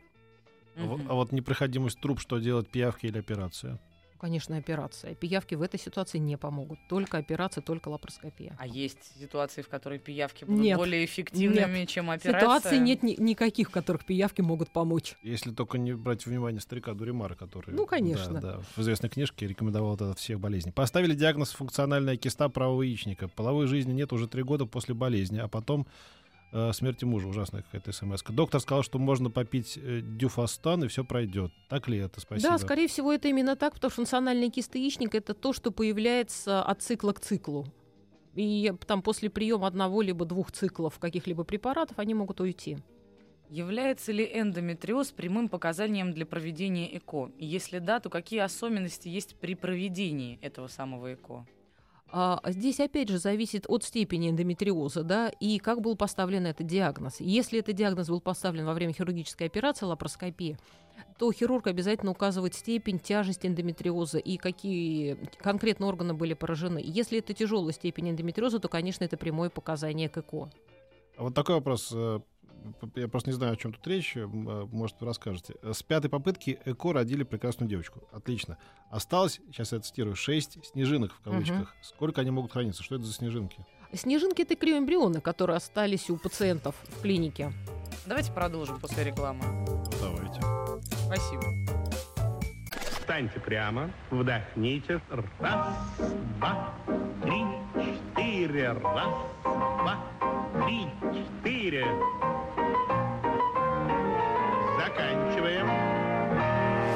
А, 0.77 0.85
вот, 0.85 1.01
а 1.09 1.15
вот 1.15 1.33
непроходимость 1.33 2.01
труб, 2.01 2.21
что 2.21 2.39
делать, 2.39 2.71
пиявки 2.71 3.07
или 3.07 3.19
операция? 3.19 3.79
конечно, 4.23 4.57
операция. 4.57 5.17
Пиявки 5.17 5.57
в 5.57 5.63
этой 5.63 5.81
ситуации 5.81 6.19
не 6.19 6.39
помогут. 6.39 6.79
Только 6.89 7.19
операция, 7.19 7.61
только 7.61 7.89
лапароскопия. 7.89 8.57
А 8.57 8.69
есть 8.69 9.19
ситуации, 9.21 9.63
в 9.63 9.69
которых 9.69 10.05
пиявки 10.05 10.45
будут 10.45 10.63
нет, 10.63 10.79
более 10.79 11.05
эффективными, 11.05 11.79
нет. 11.79 11.89
чем 11.89 12.09
операция? 12.09 12.41
Ситуаций 12.41 12.79
нет 12.79 13.03
ни- 13.03 13.21
никаких, 13.21 13.71
в 13.71 13.73
которых 13.73 14.07
пиявки 14.07 14.41
могут 14.41 14.73
помочь. 14.73 15.17
Если 15.25 15.51
только 15.51 15.77
не 15.77 15.93
брать 15.93 16.23
в 16.23 16.29
внимание 16.29 16.61
старика 16.61 16.95
Дуримара, 16.95 17.35
который... 17.35 17.75
Ну, 17.75 17.85
конечно. 17.85 18.41
Да, 18.41 18.41
да, 18.41 18.61
в 18.77 18.79
известной 18.79 19.11
книжке 19.11 19.49
рекомендовал 19.49 19.97
это 19.97 20.13
от 20.13 20.21
всех 20.21 20.39
болезней. 20.39 20.71
Поставили 20.71 21.17
диагноз 21.17 21.51
функциональная 21.51 22.17
киста 22.17 22.49
правого 22.49 22.83
яичника. 22.83 23.27
Половой 23.27 23.67
жизни 23.67 23.93
нет 23.93 24.13
уже 24.13 24.29
три 24.29 24.45
года 24.45 24.67
после 24.67 24.95
болезни, 24.95 25.39
а 25.39 25.49
потом 25.49 25.89
э, 26.53 26.73
смерти 26.73 27.05
мужа. 27.05 27.27
Ужасная 27.29 27.63
какая-то 27.63 27.93
смс. 27.93 28.23
Доктор 28.29 28.61
сказал, 28.61 28.83
что 28.83 28.99
можно 28.99 29.31
попить 29.31 29.79
э, 29.83 30.01
дюфастан, 30.03 30.85
и 30.85 30.89
все 30.89 31.05
пройдет. 31.05 31.53
Так 31.69 31.89
ли 31.89 31.99
это? 31.99 32.21
Спасибо. 32.21 32.51
Да, 32.51 32.59
скорее 32.59 32.89
всего, 32.89 33.13
это 33.13 33.29
именно 33.29 33.57
так, 33.57 33.75
потому 33.75 33.91
что 33.91 33.97
функциональный 33.97 34.51
кист 34.51 34.75
яичника 34.75 35.19
это 35.19 35.35
то, 35.35 35.53
что 35.53 35.71
появляется 35.71 36.63
от 36.63 36.83
цикла 36.83 37.13
к 37.13 37.21
циклу. 37.21 37.67
И 38.35 38.73
там 38.87 39.03
после 39.03 39.29
приема 39.29 39.67
одного 39.67 40.01
либо 40.03 40.25
двух 40.25 40.53
циклов 40.53 40.99
каких-либо 40.99 41.45
препаратов 41.45 41.99
они 41.99 42.15
могут 42.15 42.41
уйти. 42.41 42.79
Является 43.51 44.13
ли 44.13 44.25
эндометриоз 44.25 45.13
прямым 45.13 45.51
показанием 45.51 46.15
для 46.15 46.25
проведения 46.25 46.97
ЭКО? 46.97 47.31
И 47.37 47.45
если 47.45 47.81
да, 47.81 48.01
то 48.01 48.09
какие 48.09 48.41
особенности 48.41 49.09
есть 49.09 49.37
при 49.37 49.55
проведении 49.55 50.39
этого 50.41 50.69
самого 50.69 51.13
ЭКО? 51.13 51.47
А, 52.15 52.41
здесь 52.45 52.79
опять 52.79 53.09
же 53.09 53.19
зависит 53.19 53.65
от 53.69 53.85
степени 53.85 54.29
эндометриоза, 54.29 55.03
да, 55.03 55.31
и 55.41 55.59
как 55.59 55.81
был 55.81 55.97
поставлен 55.97 56.47
этот 56.47 56.67
диагноз. 56.67 57.21
Если 57.21 57.59
этот 57.59 57.75
диагноз 57.75 58.09
был 58.09 58.21
поставлен 58.21 58.67
во 58.67 58.75
время 58.75 58.93
хирургической 58.93 59.47
операции, 59.47 59.87
лапароскопии, 59.87 60.59
то 61.19 61.33
хирург 61.33 61.69
обязательно 61.69 62.11
указывает 62.11 62.55
степень 62.55 62.99
тяжести 62.99 63.47
эндометриоза 63.47 64.19
и 64.19 64.37
какие 64.37 65.17
конкретно 65.39 65.87
органы 65.87 66.13
были 66.13 66.35
поражены. 66.35 66.83
Если 66.85 67.19
это 67.19 67.33
тяжелая 67.33 67.73
степень 67.73 68.11
эндометриоза, 68.11 68.59
то, 68.59 68.69
конечно, 68.69 69.05
это 69.05 69.17
прямое 69.17 69.49
показание 69.49 70.11
к 70.11 70.19
ЭКО. 70.19 70.51
А 71.17 71.23
вот 71.23 71.35
такой 71.35 71.55
вопрос. 71.55 71.95
Я 72.95 73.09
просто 73.09 73.31
не 73.31 73.35
знаю, 73.35 73.53
о 73.55 73.57
чем 73.57 73.73
тут 73.73 73.87
речь, 73.87 74.17
э, 74.17 74.27
может, 74.27 74.97
вы 75.01 75.07
расскажете. 75.07 75.55
С 75.63 75.83
пятой 75.83 76.09
попытки 76.09 76.59
ЭКО 76.65 76.93
родили 76.93 77.23
прекрасную 77.23 77.69
девочку. 77.69 78.01
Отлично. 78.13 78.59
Осталось, 78.91 79.41
сейчас 79.47 79.73
я 79.73 79.81
цитирую, 79.81 80.17
шесть 80.17 80.65
снежинок 80.67 81.13
в 81.13 81.21
кавычках. 81.21 81.63
Угу. 81.63 81.69
Сколько 81.83 82.21
они 82.21 82.31
могут 82.31 82.53
храниться? 82.53 82.83
Что 82.83 82.97
это 82.97 83.05
за 83.05 83.13
снежинки? 83.13 83.65
Снежинки— 83.93 84.43
это 84.43 84.57
криоэмбрионы, 84.57 85.21
которые 85.21 85.57
остались 85.57 86.09
у 86.09 86.17
пациентов 86.17 86.75
в 86.89 87.03
клинике. 87.03 87.53
Давайте 88.07 88.33
продолжим 88.33 88.81
после 88.81 89.05
рекламы. 89.05 89.43
Давайте. 90.01 90.41
Спасибо. 91.07 91.43
Встаньте 92.99 93.39
прямо, 93.41 93.91
вдохните. 94.11 95.03
Раз, 95.39 95.67
два, 96.39 96.75
три, 97.23 97.45
четыре. 97.75 98.73
Раз, 98.73 99.15
два, 99.45 99.99
три, 100.65 100.87
четыре. 101.13 101.87
Заканчиваем. 104.83 105.69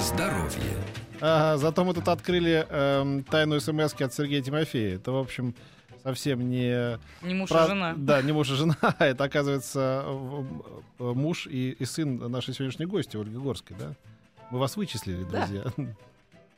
Здоровье. 0.00 0.76
Ага, 1.20 1.56
зато 1.56 1.84
мы 1.84 1.94
тут 1.94 2.08
открыли 2.08 2.66
э, 2.68 3.22
тайну 3.30 3.60
смс 3.60 3.94
от 4.00 4.12
Сергея 4.12 4.42
Тимофея. 4.42 4.96
Это, 4.96 5.12
в 5.12 5.16
общем, 5.16 5.54
совсем 6.02 6.50
не... 6.50 6.98
Не 7.22 7.34
муж 7.34 7.48
про... 7.48 7.64
и 7.64 7.68
жена. 7.68 7.94
Да, 7.96 8.22
не 8.22 8.32
муж 8.32 8.50
и 8.50 8.54
жена. 8.54 8.76
Это, 8.98 9.24
оказывается, 9.24 10.04
муж 10.98 11.46
и, 11.46 11.76
и 11.78 11.84
сын 11.84 12.16
нашей 12.30 12.54
сегодняшней 12.54 12.86
гости, 12.86 13.16
Ольги 13.16 13.36
Горской, 13.36 13.76
да? 13.78 13.94
Мы 14.50 14.58
вас 14.58 14.76
вычислили, 14.76 15.22
друзья. 15.22 15.62
Да. 15.76 15.84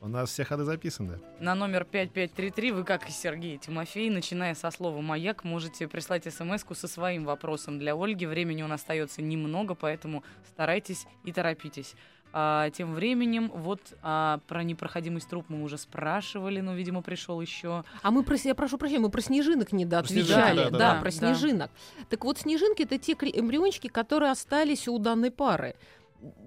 У 0.01 0.07
нас 0.07 0.31
все 0.31 0.45
ходы 0.45 0.63
записаны. 0.63 1.19
На 1.41 1.57
номер 1.57 1.85
5533 1.85 2.71
вы, 2.71 2.85
как 2.85 3.09
и 3.09 3.13
Сергей 3.13 3.59
Тимофей, 3.59 4.11
начиная 4.11 4.55
со 4.55 4.71
слова 4.71 5.01
«Маяк», 5.01 5.43
можете 5.43 5.89
прислать 5.89 6.33
смс 6.33 6.65
со 6.73 6.87
своим 6.87 7.25
вопросом 7.25 7.81
для 7.81 7.97
Ольги. 7.97 8.25
Времени 8.25 8.63
у 8.63 8.69
нас 8.69 8.81
остается 8.81 9.23
немного, 9.23 9.75
поэтому 9.75 10.23
старайтесь 10.53 11.07
и 11.25 11.33
торопитесь. 11.33 11.97
А, 12.33 12.71
тем 12.71 12.95
временем, 12.95 13.51
вот 13.53 13.81
а, 14.03 14.41
про 14.47 14.63
непроходимость 14.63 15.29
труб 15.29 15.47
мы 15.49 15.63
уже 15.63 15.79
спрашивали, 15.79 16.61
но, 16.61 16.75
видимо, 16.75 17.03
пришел 17.03 17.41
еще. 17.41 17.85
А 18.03 18.11
мы 18.11 18.23
про, 18.23 18.37
я 18.37 18.55
прошу 18.55 18.79
прощения, 18.79 19.01
мы 19.01 19.11
про 19.11 19.23
снежинок 19.23 19.73
не 19.73 19.85
отвечали. 19.85 20.65
Да, 20.65 20.71
да, 20.71 20.71
да, 20.71 20.95
да, 20.95 21.01
про 21.01 21.11
снежинок. 21.11 21.71
Да. 21.99 22.05
Так 22.11 22.25
вот, 22.25 22.39
снежинки 22.39 22.83
это 22.83 22.99
те 22.99 23.13
эмбриончики, 23.13 23.89
которые 23.89 24.31
остались 24.31 24.87
у 24.87 24.99
данной 24.99 25.31
пары 25.31 25.75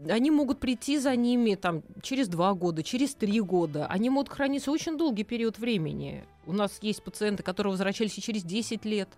они 0.09 0.31
могут 0.31 0.59
прийти 0.59 0.97
за 0.97 1.15
ними 1.15 1.55
там, 1.55 1.83
через 2.01 2.27
два 2.27 2.53
года, 2.53 2.83
через 2.83 3.15
три 3.15 3.39
года. 3.39 3.85
Они 3.87 4.09
могут 4.09 4.29
храниться 4.29 4.71
очень 4.71 4.97
долгий 4.97 5.23
период 5.23 5.57
времени. 5.59 6.25
У 6.45 6.53
нас 6.53 6.79
есть 6.81 7.03
пациенты, 7.03 7.43
которые 7.43 7.71
возвращались 7.71 8.17
и 8.17 8.21
через 8.21 8.43
10 8.43 8.85
лет. 8.85 9.09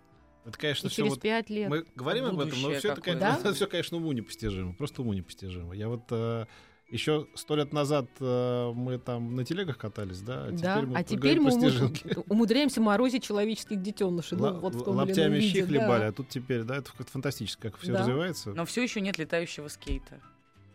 Это, 0.45 0.57
конечно, 0.57 0.87
и 0.87 0.91
через 0.91 1.11
вот, 1.11 1.21
5 1.21 1.49
лет. 1.49 1.69
Мы 1.69 1.85
говорим 1.95 2.25
об 2.25 2.39
этом, 2.39 2.61
но 2.61 2.71
все 2.71 2.91
это, 2.91 3.01
конечно, 3.01 3.39
да? 3.43 3.53
все, 3.53 3.67
конечно, 3.67 3.97
уму 3.97 4.11
непостижимо. 4.11 4.73
Просто 4.73 5.01
уму 5.01 5.13
непостижимо. 5.13 5.73
Я 5.73 5.87
вот 5.87 6.03
э, 6.11 6.45
еще 6.89 7.27
сто 7.33 7.55
лет 7.55 7.71
назад 7.71 8.07
э, 8.19 8.71
мы 8.75 8.97
там 8.99 9.35
на 9.35 9.45
телегах 9.45 9.77
катались, 9.77 10.19
да? 10.19 10.45
А 10.45 10.51
да, 10.51 10.57
теперь 10.57 10.85
мы, 10.85 10.99
а 10.99 11.03
теперь 11.03 11.39
мы 11.39 12.23
умудряемся 12.29 12.81
морозить 12.81 13.23
человеческих 13.23 13.81
детенышей. 13.81 14.37
Ну, 14.37 14.59
вот 14.59 14.75
в 14.75 14.83
том 14.83 15.07
щи 15.07 15.61
хлебали, 15.61 16.01
да. 16.01 16.07
а 16.07 16.11
тут 16.11 16.27
теперь, 16.27 16.63
да, 16.63 16.77
это 16.77 16.91
фантастически, 17.05 17.61
как 17.61 17.77
все 17.77 17.93
да. 17.93 17.99
развивается. 17.99 18.53
Но 18.53 18.65
все 18.65 18.83
еще 18.83 18.99
нет 18.99 19.17
летающего 19.17 19.69
скейта. 19.69 20.19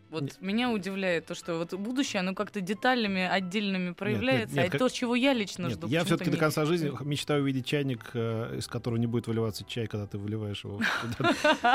Вот 0.09 0.23
нет. 0.23 0.41
меня 0.41 0.71
удивляет 0.71 1.27
то, 1.27 1.35
что 1.35 1.57
вот 1.57 1.73
будущее, 1.73 2.21
оно 2.21 2.33
как-то 2.33 2.61
деталями 2.61 3.21
отдельными 3.21 3.91
проявляется, 3.91 4.55
нет, 4.55 4.55
нет, 4.55 4.65
нет, 4.65 4.67
а 4.67 4.71
как... 4.71 4.79
то, 4.79 4.89
чего 4.89 5.15
я 5.15 5.33
лично 5.33 5.67
нет, 5.67 5.73
жду. 5.73 5.87
Я 5.87 6.03
все-таки 6.03 6.31
до 6.31 6.37
конца 6.37 6.65
жизни 6.65 6.91
мечтаю 7.03 7.43
увидеть 7.43 7.65
чайник, 7.65 8.11
э, 8.13 8.55
из 8.57 8.67
которого 8.67 8.97
не 8.97 9.07
будет 9.07 9.27
выливаться 9.27 9.63
чай, 9.65 9.87
когда 9.87 10.07
ты 10.07 10.17
выливаешь 10.17 10.63
его. 10.63 10.79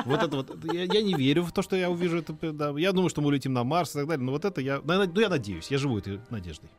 Вот 0.05 0.23
это 0.23 0.37
вот. 0.37 0.65
Я 0.73 1.03
не 1.03 1.15
верю 1.15 1.43
в 1.43 1.53
то, 1.53 1.63
что 1.63 1.77
я 1.77 1.91
увижу 1.91 2.19
это. 2.19 2.77
Я 2.77 2.93
думаю, 2.93 3.09
что 3.09 3.21
мы 3.21 3.29
улетим 3.29 3.53
на 3.53 3.65
Марс 3.65 3.91
и 3.91 3.99
так 3.99 4.09
далее. 4.09 4.25
Но 4.25 4.33
вот 4.33 4.45
это 4.45 4.61
я. 4.61 4.81
Ну, 4.85 5.21
я 5.21 5.29
надеюсь, 5.29 5.71
я 5.71 5.79
живу 5.79 5.99
этой 5.99 6.21
надеждой. 6.31 6.71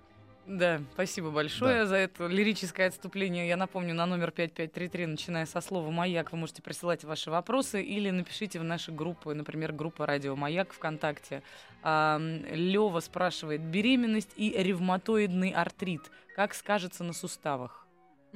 Да, 0.47 0.79
спасибо 0.93 1.31
большое 1.31 1.79
да. 1.81 1.85
за 1.87 1.95
это 1.95 2.27
лирическое 2.27 2.87
отступление. 2.87 3.47
Я 3.47 3.57
напомню, 3.57 3.95
на 3.95 4.05
номер 4.05 4.31
5533, 4.31 5.05
начиная 5.07 5.45
со 5.45 5.59
слова 5.59 5.89
«Маяк», 5.89 6.31
вы 6.31 6.37
можете 6.37 6.61
присылать 6.61 7.03
ваши 7.03 7.31
вопросы 7.31 7.81
или 7.81 8.11
напишите 8.11 8.59
в 8.59 8.63
наши 8.63 8.91
группы, 8.91 9.33
например, 9.33 9.71
группа 9.71 10.05
«Радио 10.05 10.35
Маяк» 10.35 10.73
ВКонтакте. 10.73 11.41
Лева 11.83 12.99
спрашивает, 12.99 13.61
беременность 13.61 14.33
и 14.35 14.51
ревматоидный 14.51 15.49
артрит, 15.49 16.11
как 16.35 16.53
скажется 16.53 17.03
на 17.03 17.13
суставах? 17.13 17.84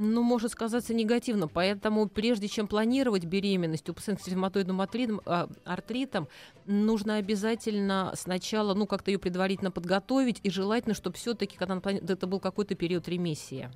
Ну, 0.02 0.24
может 0.24 0.52
сказаться 0.52 0.94
негативно. 0.94 1.50
Поэтому 1.50 2.08
прежде 2.08 2.48
чем 2.48 2.68
планировать 2.68 3.26
беременность 3.26 3.90
у 3.90 3.94
пациента 3.94 4.24
с 4.24 4.28
ревматоидным 4.30 4.80
артритом, 4.80 5.22
а, 5.26 5.50
артритом, 5.66 6.30
нужно 6.66 7.16
обязательно 7.16 8.14
сначала, 8.16 8.74
ну, 8.74 8.88
как-то 8.88 9.12
ее 9.12 9.20
предварительно 9.20 9.72
подготовить, 9.72 10.40
и 10.42 10.50
желательно, 10.50 10.96
чтобы 10.96 11.18
все-таки, 11.18 11.58
когда 11.58 11.74
она 11.74 11.82
планирует, 11.82 12.10
это 12.10 12.28
был 12.28 12.40
какой-то 12.40 12.76
период 12.76 13.10
ремиссии. 13.10 13.70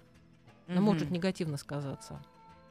Но 0.67 0.75
mm-hmm. 0.75 0.79
может 0.79 1.11
негативно 1.11 1.57
сказаться. 1.57 2.23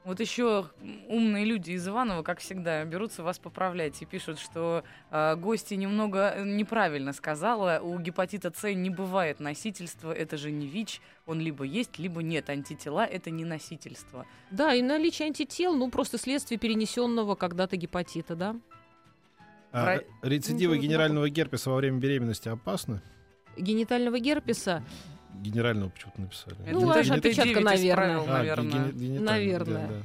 Вот 0.05 0.19
еще 0.19 0.67
умные 1.09 1.45
люди 1.45 1.73
из 1.73 1.87
Иванова, 1.87 2.25
как 2.25 2.41
всегда, 2.41 2.85
берутся 2.85 3.23
вас 3.23 3.39
поправлять 3.39 4.03
и 4.03 4.05
пишут, 4.05 4.41
что 4.41 4.83
э, 5.13 5.37
гости 5.37 5.75
немного 5.75 6.35
э, 6.35 6.45
неправильно 6.45 7.13
сказала. 7.13 7.79
У 7.81 7.97
гепатита 8.01 8.53
С 8.53 8.75
не 8.75 8.91
бывает 8.91 9.39
носительства, 9.39 10.13
это 10.13 10.37
же 10.37 10.51
не 10.51 10.67
ВИЧ. 10.67 11.01
Он 11.27 11.39
либо 11.39 11.63
есть, 11.65 12.01
либо 12.01 12.21
нет. 12.21 12.51
Антитела 12.51 13.07
это 13.07 13.31
не 13.31 13.45
носительство. 13.45 14.27
Да, 14.51 14.75
и 14.75 14.83
наличие 14.83 15.29
антител, 15.29 15.77
ну, 15.77 15.89
просто 15.89 16.19
следствие 16.19 16.59
перенесенного 16.59 17.37
когда-то 17.37 17.77
гепатита, 17.77 18.35
да. 18.35 18.57
А, 19.71 19.85
Про... 19.85 20.29
Рецидивы 20.29 20.79
генерального 20.79 21.31
герпеса 21.31 21.71
во 21.71 21.77
время 21.77 21.99
беременности 21.99 22.49
опасны? 22.49 23.01
Генитального 23.57 24.19
герпеса 24.19 24.83
Генерального 25.41 25.91
почему-то 25.91 26.21
написали. 26.21 26.57
Ну, 26.71 26.87
ваша 26.87 27.15
опечатка, 27.15 27.61
наверное. 27.61 28.21
А, 28.21 28.27
наверное. 28.27 28.93
наверное. 28.93 30.05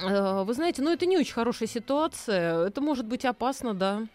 Да, 0.00 0.08
да. 0.08 0.44
Вы 0.44 0.54
знаете, 0.54 0.82
ну 0.82 0.92
это 0.92 1.06
не 1.06 1.18
очень 1.18 1.34
хорошая 1.34 1.68
ситуация. 1.68 2.66
Это 2.66 2.80
может 2.80 3.06
быть 3.06 3.24
опасно, 3.24 3.74
да. 3.74 4.06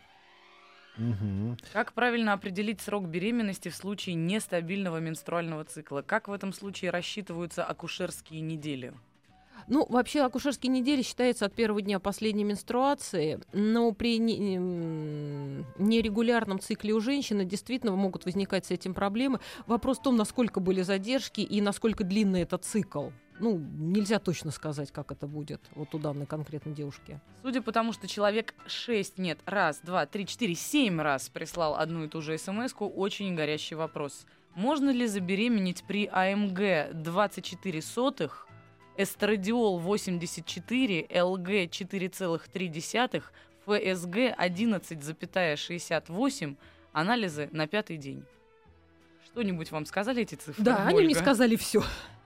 Угу. 0.97 1.57
Как 1.73 1.93
правильно 1.93 2.33
определить 2.33 2.81
срок 2.81 3.07
беременности 3.07 3.69
в 3.69 3.75
случае 3.75 4.15
нестабильного 4.15 4.97
менструального 4.97 5.63
цикла? 5.63 6.01
Как 6.01 6.27
в 6.27 6.33
этом 6.33 6.53
случае 6.53 6.91
рассчитываются 6.91 7.63
акушерские 7.63 8.41
недели? 8.41 8.93
Ну, 9.67 9.85
вообще 9.89 10.21
акушерские 10.21 10.71
недели 10.71 11.01
считаются 11.01 11.45
от 11.45 11.53
первого 11.53 11.81
дня 11.81 11.99
последней 11.99 12.43
менструации, 12.43 13.39
но 13.53 13.91
при 13.91 14.17
нерегулярном 14.17 16.59
цикле 16.59 16.93
у 16.93 16.99
женщины 16.99 17.45
действительно 17.45 17.95
могут 17.95 18.25
возникать 18.25 18.65
с 18.65 18.71
этим 18.71 18.93
проблемы. 18.93 19.39
Вопрос 19.67 19.99
в 19.99 20.03
том, 20.03 20.17
насколько 20.17 20.59
были 20.59 20.81
задержки 20.81 21.39
и 21.41 21.61
насколько 21.61 22.03
длинный 22.03 22.41
этот 22.41 22.65
цикл. 22.65 23.09
Ну, 23.39 23.57
нельзя 23.57 24.19
точно 24.19 24.51
сказать, 24.51 24.91
как 24.91 25.11
это 25.11 25.25
будет 25.25 25.61
вот 25.73 25.95
у 25.95 25.97
данной 25.97 26.27
конкретной 26.27 26.73
девушки. 26.73 27.19
Судя 27.41 27.63
по 27.63 27.71
тому, 27.71 27.91
что 27.91 28.07
человек 28.07 28.53
6, 28.67 29.17
нет, 29.17 29.39
раз, 29.45 29.79
два, 29.79 30.05
три, 30.05 30.27
четыре, 30.27 30.53
семь 30.53 31.01
раз 31.01 31.27
прислал 31.29 31.73
одну 31.75 32.03
и 32.03 32.07
ту 32.07 32.21
же 32.21 32.37
смс 32.37 32.75
очень 32.77 33.33
горящий 33.33 33.73
вопрос. 33.73 34.27
Можно 34.53 34.91
ли 34.91 35.07
забеременеть 35.07 35.83
при 35.87 36.05
АМГ 36.05 36.93
24 36.93 37.81
сотых, 37.81 38.47
эстрадиол 38.97 39.79
84, 39.79 41.07
ЛГ 41.23 41.49
4,3, 41.49 43.23
ФСГ 43.65 44.17
11,68, 44.37 46.55
анализы 46.93 47.49
на 47.51 47.67
пятый 47.67 47.97
день? 47.97 48.23
Что-нибудь 49.25 49.71
вам 49.71 49.85
сказали 49.85 50.21
эти 50.23 50.35
цифры? 50.35 50.63
Да, 50.63 50.85
Ольга? 50.87 50.89
они 50.89 51.03
мне 51.05 51.15
сказали 51.15 51.55
все. 51.55 51.83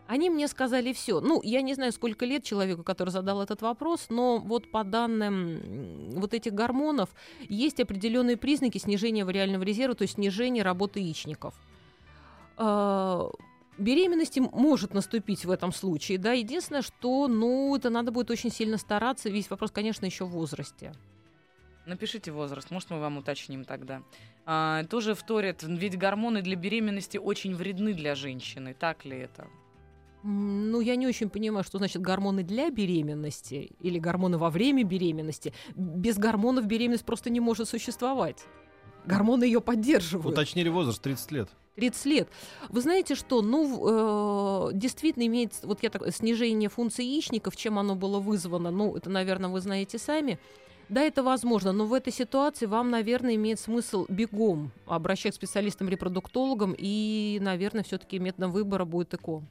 Они 0.07 0.29
мне 0.29 0.47
сказали 0.47 0.93
все. 0.93 1.19
Ну, 1.19 1.41
я 1.43 1.61
не 1.61 1.73
знаю, 1.73 1.91
сколько 1.91 2.25
лет 2.25 2.43
человеку, 2.43 2.83
который 2.83 3.09
задал 3.09 3.41
этот 3.41 3.63
вопрос, 3.63 4.05
но 4.09 4.37
вот 4.37 4.69
по 4.69 4.83
данным 4.83 6.11
вот 6.11 6.35
этих 6.35 6.53
гормонов 6.53 7.09
есть 7.49 7.79
определенные 7.79 8.37
признаки 8.37 8.77
снижения 8.77 9.25
вариального 9.25 9.63
резерва, 9.63 9.95
то 9.95 10.03
есть 10.03 10.13
снижения 10.15 10.61
работы 10.61 10.99
яичников. 10.99 11.55
Беременности 13.77 14.39
может 14.39 14.93
наступить 14.93 15.45
в 15.45 15.51
этом 15.51 15.73
случае, 15.73 16.17
да, 16.17 16.31
единственное, 16.31 16.81
что, 16.81 17.27
ну, 17.27 17.75
это 17.75 17.89
надо 17.89 18.11
будет 18.11 18.31
очень 18.31 18.49
сильно 18.51 18.77
стараться, 18.77 19.29
весь 19.29 19.49
вопрос, 19.49 19.71
конечно, 19.71 20.05
еще 20.05 20.25
в 20.25 20.29
возрасте. 20.29 20.93
Напишите 21.85 22.31
возраст, 22.31 22.71
может, 22.71 22.89
мы 22.89 22.99
вам 22.99 23.17
уточним 23.17 23.63
тогда. 23.63 24.01
А, 24.45 24.83
тоже 24.85 25.13
вторят, 25.13 25.61
ведь 25.63 25.97
гормоны 25.97 26.41
для 26.41 26.55
беременности 26.55 27.17
очень 27.17 27.53
вредны 27.53 27.93
для 27.93 28.15
женщины, 28.15 28.73
так 28.73 29.05
ли 29.05 29.17
это? 29.17 29.47
Ну, 30.23 30.79
я 30.79 30.95
не 30.95 31.05
очень 31.05 31.29
понимаю, 31.29 31.63
что 31.63 31.77
значит 31.77 32.01
гормоны 32.01 32.41
для 32.41 32.71
беременности 32.71 33.75
или 33.79 33.99
гормоны 33.99 34.39
во 34.39 34.49
время 34.49 34.83
беременности. 34.83 35.53
Без 35.75 36.17
гормонов 36.17 36.65
беременность 36.65 37.05
просто 37.05 37.29
не 37.29 37.39
может 37.39 37.69
существовать. 37.69 38.43
Гормоны 39.05 39.43
ее 39.43 39.61
поддерживают. 39.61 40.33
Уточнили 40.33 40.69
возраст 40.69 40.99
30 40.99 41.31
лет. 41.31 41.49
30 41.75 42.05
лет. 42.05 42.29
Вы 42.69 42.81
знаете 42.81 43.15
что? 43.15 43.41
Ну, 43.41 44.69
э, 44.69 44.73
действительно 44.73 45.25
имеет 45.27 45.53
вот 45.63 45.83
я 45.83 45.89
так, 45.89 46.13
снижение 46.13 46.69
функции 46.69 47.03
яичников, 47.03 47.55
чем 47.55 47.77
оно 47.77 47.95
было 47.95 48.19
вызвано. 48.19 48.71
Ну, 48.71 48.95
это, 48.95 49.09
наверное, 49.09 49.49
вы 49.49 49.61
знаете 49.61 49.97
сами. 49.97 50.39
Да, 50.87 51.01
это 51.01 51.23
возможно, 51.23 51.71
но 51.71 51.85
в 51.85 51.93
этой 51.93 52.13
ситуации 52.13 52.67
вам, 52.67 52.91
наверное, 52.91 53.35
имеет 53.35 53.59
смысл 53.59 54.05
бегом 54.07 54.71
обращаться 54.85 55.39
к 55.39 55.43
специалистам-репродуктологам, 55.43 56.75
и, 56.77 57.39
наверное, 57.41 57.83
все-таки 57.83 58.19
методом 58.19 58.51
выбора 58.51 58.85
будет 58.85 59.13
ЭКО. 59.15 59.41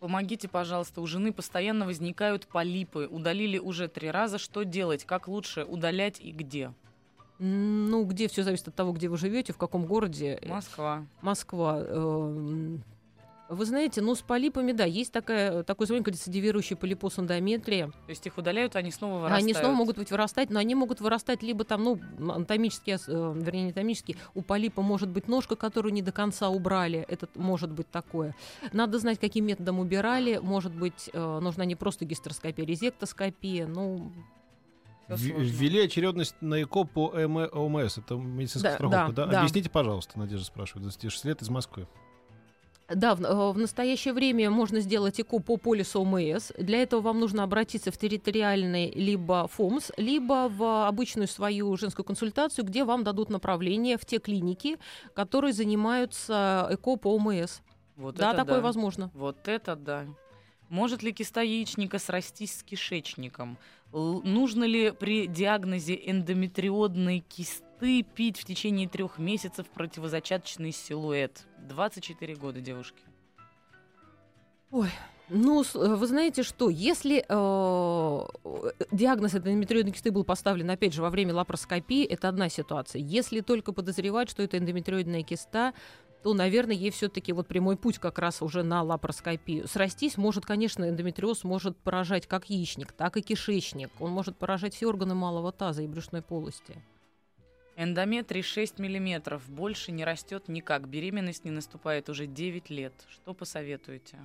Помогите, 0.00 0.48
пожалуйста, 0.48 1.00
у 1.00 1.06
жены 1.06 1.32
постоянно 1.32 1.86
возникают 1.86 2.46
полипы. 2.46 3.08
Удалили 3.10 3.58
уже 3.58 3.88
три 3.88 4.10
раза. 4.10 4.36
Что 4.36 4.64
делать? 4.64 5.04
Как 5.04 5.26
лучше 5.26 5.64
удалять 5.64 6.20
и 6.20 6.30
где? 6.30 6.72
Ну, 7.38 8.04
где 8.04 8.28
все 8.28 8.42
зависит 8.42 8.68
от 8.68 8.74
того, 8.74 8.92
где 8.92 9.08
вы 9.08 9.16
живете, 9.16 9.52
в 9.52 9.58
каком 9.58 9.84
городе. 9.84 10.40
Москва. 10.46 11.04
Москва. 11.20 11.80
Эм, 11.80 12.82
вы 13.48 13.64
знаете, 13.64 14.00
ну, 14.00 14.14
с 14.14 14.22
полипами, 14.22 14.72
да, 14.72 14.84
есть 14.84 15.12
такая, 15.12 15.62
такой 15.62 15.86
заболевание, 15.86 16.04
как 16.04 16.14
рецидивирующий 16.14 16.76
полипоз 16.76 17.18
эндометрия. 17.18 17.88
То 17.88 18.08
есть 18.08 18.26
их 18.26 18.38
удаляют, 18.38 18.74
они 18.74 18.90
снова 18.90 19.20
вырастают? 19.20 19.44
Они 19.44 19.54
снова 19.54 19.72
могут 19.72 19.98
быть 19.98 20.10
вырастать, 20.10 20.50
но 20.50 20.58
они 20.58 20.74
могут 20.74 21.00
вырастать 21.00 21.42
либо 21.42 21.64
там, 21.64 21.84
ну, 21.84 22.00
анатомически, 22.18 22.90
э, 22.90 22.96
вернее, 23.06 23.60
не 23.60 23.66
анатомически, 23.66 24.16
у 24.34 24.42
полипа 24.42 24.82
может 24.82 25.10
быть 25.10 25.28
ножка, 25.28 25.54
которую 25.54 25.92
не 25.92 26.02
до 26.02 26.12
конца 26.12 26.48
убрали, 26.48 27.04
это 27.08 27.28
может 27.34 27.70
быть 27.70 27.88
такое. 27.90 28.34
Надо 28.72 28.98
знать, 28.98 29.20
каким 29.20 29.46
методом 29.46 29.78
убирали, 29.78 30.40
может 30.42 30.74
быть, 30.74 31.10
э, 31.12 31.38
нужна 31.40 31.64
не 31.64 31.76
просто 31.76 32.04
гистероскопия, 32.04 32.64
а 32.64 32.66
резектоскопия, 32.66 33.66
ну, 33.66 34.10
Ввели 35.08 35.80
очередность 35.80 36.34
на 36.40 36.62
ЭКО 36.62 36.84
по 36.84 37.08
ОМС. 37.08 37.98
Это 37.98 38.14
медицинская 38.16 38.72
да, 38.72 38.76
страховка, 38.76 39.12
да, 39.12 39.26
да? 39.26 39.32
да? 39.32 39.38
Объясните, 39.40 39.70
пожалуйста, 39.70 40.18
Надежда 40.18 40.46
спрашивает, 40.46 40.82
26 40.82 41.24
лет 41.24 41.42
из 41.42 41.48
Москвы. 41.48 41.86
Да, 42.88 43.16
в, 43.16 43.22
э, 43.22 43.52
в 43.52 43.58
настоящее 43.58 44.14
время 44.14 44.50
можно 44.50 44.80
сделать 44.80 45.20
ЭКО 45.20 45.40
по 45.40 45.56
полису 45.56 46.02
ОМС. 46.02 46.52
Для 46.56 46.82
этого 46.82 47.00
вам 47.00 47.18
нужно 47.18 47.42
обратиться 47.42 47.90
в 47.90 47.98
территориальный 47.98 48.90
либо 48.92 49.48
ФОМС, 49.48 49.90
либо 49.96 50.48
в 50.48 50.86
обычную 50.86 51.26
свою 51.26 51.76
женскую 51.76 52.04
консультацию, 52.04 52.64
где 52.64 52.84
вам 52.84 53.02
дадут 53.02 53.28
направление 53.28 53.98
в 53.98 54.04
те 54.04 54.18
клиники, 54.18 54.78
которые 55.14 55.52
занимаются 55.52 56.68
ЭКО 56.70 56.96
по 56.96 57.16
ОМС. 57.16 57.60
Вот 57.96 58.16
да, 58.16 58.34
такое 58.34 58.56
да. 58.56 58.62
возможно. 58.62 59.10
Вот 59.14 59.48
это 59.48 59.74
да. 59.74 60.06
Может 60.68 61.02
ли 61.02 61.12
киста 61.12 61.42
яичника 61.42 61.98
срастись 61.98 62.58
с 62.58 62.62
кишечником? 62.62 63.56
Л- 63.92 64.22
нужно 64.22 64.64
ли 64.64 64.90
при 64.90 65.26
диагнозе 65.26 65.94
эндометриодной 65.94 67.20
кисты 67.20 68.02
пить 68.02 68.38
в 68.38 68.44
течение 68.44 68.88
трех 68.88 69.18
месяцев 69.18 69.66
противозачаточный 69.68 70.72
силуэт? 70.72 71.46
24 71.68 72.34
года 72.36 72.60
девушки. 72.60 73.02
Ой, 74.70 74.90
ну, 75.28 75.62
э, 75.62 75.94
вы 75.94 76.06
знаете 76.06 76.42
что, 76.42 76.68
если 76.68 77.24
э, 77.28 78.26
диагноз 78.92 79.34
эндометриозной 79.34 79.92
кисты 79.92 80.12
был 80.12 80.24
поставлен, 80.24 80.70
опять 80.70 80.92
же, 80.92 81.02
во 81.02 81.10
время 81.10 81.34
лапароскопии, 81.34 82.04
это 82.04 82.28
одна 82.28 82.48
ситуация. 82.48 83.00
Если 83.00 83.40
только 83.40 83.72
подозревать, 83.72 84.30
что 84.30 84.42
это 84.42 84.58
эндометриоидная 84.58 85.22
киста, 85.22 85.74
то, 86.22 86.34
наверное, 86.34 86.74
ей 86.74 86.90
все-таки 86.90 87.32
вот 87.32 87.46
прямой 87.46 87.76
путь 87.76 87.98
как 87.98 88.18
раз 88.18 88.42
уже 88.42 88.62
на 88.62 88.82
лапароскопию. 88.82 89.68
Срастись 89.68 90.16
может, 90.16 90.44
конечно, 90.44 90.88
эндометриоз 90.88 91.44
может 91.44 91.76
поражать 91.76 92.26
как 92.26 92.50
яичник, 92.50 92.92
так 92.92 93.16
и 93.16 93.22
кишечник. 93.22 93.90
Он 94.00 94.10
может 94.10 94.36
поражать 94.36 94.74
все 94.74 94.86
органы 94.86 95.14
малого 95.14 95.52
таза 95.52 95.82
и 95.82 95.86
брюшной 95.86 96.22
полости. 96.22 96.82
Эндометрий 97.76 98.42
6 98.42 98.78
мм. 98.78 99.40
Больше 99.48 99.92
не 99.92 100.04
растет 100.04 100.48
никак. 100.48 100.88
Беременность 100.88 101.44
не 101.44 101.50
наступает 101.50 102.08
уже 102.08 102.26
9 102.26 102.70
лет. 102.70 102.94
Что 103.08 103.34
посоветуете? 103.34 104.18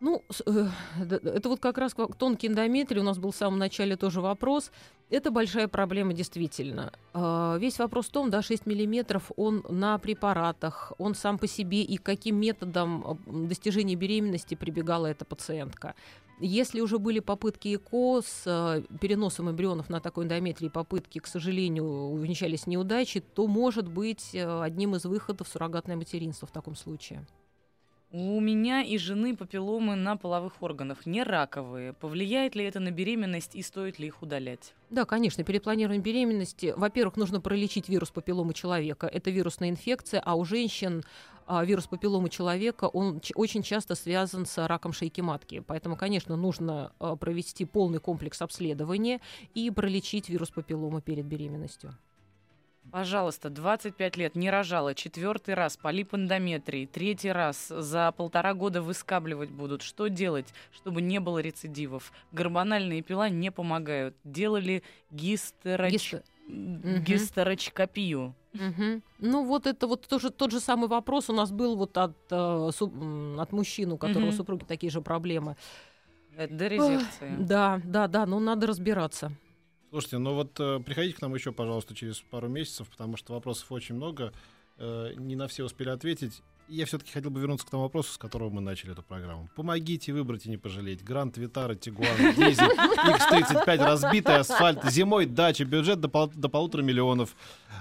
Ну, 0.00 0.24
э, 0.46 0.66
это 0.96 1.48
вот 1.50 1.60
как 1.60 1.76
раз 1.76 1.94
тонкий 2.16 2.46
эндометрий, 2.46 3.00
у 3.00 3.04
нас 3.04 3.18
был 3.18 3.32
в 3.32 3.36
самом 3.36 3.58
начале 3.58 3.96
тоже 3.96 4.22
вопрос. 4.22 4.72
Это 5.10 5.30
большая 5.30 5.68
проблема 5.68 6.14
действительно. 6.14 6.92
А, 7.12 7.58
весь 7.58 7.78
вопрос 7.78 8.06
в 8.06 8.10
том, 8.10 8.30
да, 8.30 8.40
6 8.40 8.64
миллиметров, 8.64 9.30
он 9.36 9.62
на 9.68 9.98
препаратах, 9.98 10.92
он 10.96 11.14
сам 11.14 11.38
по 11.38 11.46
себе 11.46 11.82
и 11.82 11.98
каким 11.98 12.36
методом 12.36 13.18
достижения 13.26 13.94
беременности 13.94 14.54
прибегала 14.54 15.06
эта 15.06 15.26
пациентка. 15.26 15.94
Если 16.38 16.80
уже 16.80 16.98
были 16.98 17.20
попытки 17.20 17.76
ЭКО 17.76 18.22
с 18.22 18.44
а, 18.46 18.82
переносом 19.02 19.50
эмбрионов 19.50 19.90
на 19.90 20.00
такой 20.00 20.24
эндометрии, 20.24 20.68
попытки, 20.68 21.18
к 21.18 21.26
сожалению, 21.26 21.84
увенчались 21.84 22.66
неудачей, 22.66 23.20
то 23.20 23.46
может 23.46 23.86
быть 23.86 24.34
одним 24.34 24.94
из 24.94 25.04
выходов 25.04 25.46
суррогатное 25.48 25.96
материнство 25.96 26.48
в 26.48 26.52
таком 26.52 26.74
случае. 26.74 27.26
У 28.12 28.40
меня 28.40 28.82
и 28.82 28.98
жены 28.98 29.36
папилломы 29.36 29.94
на 29.94 30.16
половых 30.16 30.60
органах, 30.62 31.06
не 31.06 31.22
раковые. 31.22 31.92
Повлияет 31.92 32.56
ли 32.56 32.64
это 32.64 32.80
на 32.80 32.90
беременность 32.90 33.54
и 33.54 33.62
стоит 33.62 34.00
ли 34.00 34.08
их 34.08 34.20
удалять? 34.20 34.74
Да, 34.90 35.04
конечно, 35.04 35.44
перед 35.44 35.62
планированием 35.62 36.02
беременности, 36.02 36.74
во-первых, 36.76 37.16
нужно 37.16 37.40
пролечить 37.40 37.88
вирус 37.88 38.10
папилломы 38.10 38.52
человека. 38.52 39.06
Это 39.06 39.30
вирусная 39.30 39.70
инфекция, 39.70 40.20
а 40.24 40.34
у 40.34 40.44
женщин 40.44 41.04
а, 41.46 41.64
вирус 41.64 41.86
папилломы 41.86 42.30
человека, 42.30 42.86
он 42.86 43.20
очень 43.36 43.62
часто 43.62 43.94
связан 43.94 44.44
с 44.44 44.66
раком 44.66 44.92
шейки 44.92 45.20
матки. 45.20 45.62
Поэтому, 45.64 45.96
конечно, 45.96 46.34
нужно 46.34 46.90
а, 46.98 47.14
провести 47.14 47.64
полный 47.64 48.00
комплекс 48.00 48.42
обследования 48.42 49.20
и 49.54 49.70
пролечить 49.70 50.28
вирус 50.28 50.50
папилломы 50.50 51.00
перед 51.00 51.26
беременностью. 51.26 51.96
Пожалуйста, 52.92 53.50
25 53.50 54.16
лет, 54.16 54.34
не 54.34 54.50
рожала, 54.50 54.94
четвертый 54.94 55.54
раз 55.54 55.76
полип 55.76 56.14
эндометрии, 56.14 56.86
третий 56.86 57.30
раз 57.30 57.68
за 57.68 58.12
полтора 58.12 58.54
года 58.54 58.82
выскабливать 58.82 59.50
будут. 59.50 59.82
Что 59.82 60.08
делать, 60.08 60.52
чтобы 60.72 61.00
не 61.00 61.20
было 61.20 61.38
рецидивов? 61.38 62.12
Гормональные 62.32 63.02
пила 63.02 63.28
не 63.28 63.50
помогают. 63.50 64.16
Делали 64.24 64.82
гистероч... 65.10 65.92
Гистер... 65.92 66.22
гистерочкопию. 66.46 68.34
Угу. 68.54 69.02
Ну 69.20 69.44
вот 69.44 69.66
это 69.66 69.86
вот 69.86 70.06
тоже 70.08 70.30
тот 70.30 70.50
же 70.50 70.58
самый 70.60 70.88
вопрос 70.88 71.30
у 71.30 71.32
нас 71.32 71.52
был 71.52 71.76
вот 71.76 71.96
от, 71.96 72.16
э, 72.30 72.70
су, 72.74 72.92
от 73.38 73.52
мужчин, 73.52 73.92
у 73.92 73.98
которого 73.98 74.28
угу. 74.28 74.36
супруги 74.36 74.64
такие 74.64 74.90
же 74.90 75.00
проблемы. 75.00 75.56
Это 76.36 76.54
дерезекция. 76.54 77.36
Да, 77.38 77.80
да, 77.84 78.08
да, 78.08 78.26
но 78.26 78.40
надо 78.40 78.66
разбираться. 78.66 79.32
Слушайте, 79.90 80.18
ну 80.18 80.34
вот 80.34 80.58
э, 80.60 80.78
приходите 80.78 81.16
к 81.16 81.20
нам 81.20 81.34
еще, 81.34 81.50
пожалуйста, 81.50 81.96
через 81.96 82.20
пару 82.20 82.48
месяцев, 82.48 82.88
потому 82.88 83.16
что 83.16 83.32
вопросов 83.32 83.72
очень 83.72 83.96
много. 83.96 84.32
Э, 84.78 85.12
не 85.16 85.34
на 85.34 85.48
все 85.48 85.64
успели 85.64 85.88
ответить. 85.88 86.42
Я 86.70 86.86
все-таки 86.86 87.12
хотел 87.12 87.30
бы 87.30 87.40
вернуться 87.40 87.66
к 87.66 87.70
тому 87.70 87.82
вопросу, 87.82 88.12
с 88.12 88.18
которого 88.18 88.50
мы 88.50 88.60
начали 88.60 88.92
эту 88.92 89.02
программу. 89.02 89.48
Помогите 89.56 90.12
выбрать 90.12 90.46
и 90.46 90.50
не 90.50 90.56
пожалеть. 90.56 91.02
Гранд 91.02 91.36
Витара, 91.36 91.74
Тигуан, 91.74 92.16
Дизель, 92.36 92.70
X35, 92.70 93.84
разбитый 93.84 94.36
асфальт, 94.36 94.84
зимой 94.84 95.26
дача, 95.26 95.64
бюджет 95.64 96.00
до, 96.00 96.08
пол, 96.08 96.28
до 96.28 96.48
полутора 96.48 96.82
миллионов. 96.82 97.34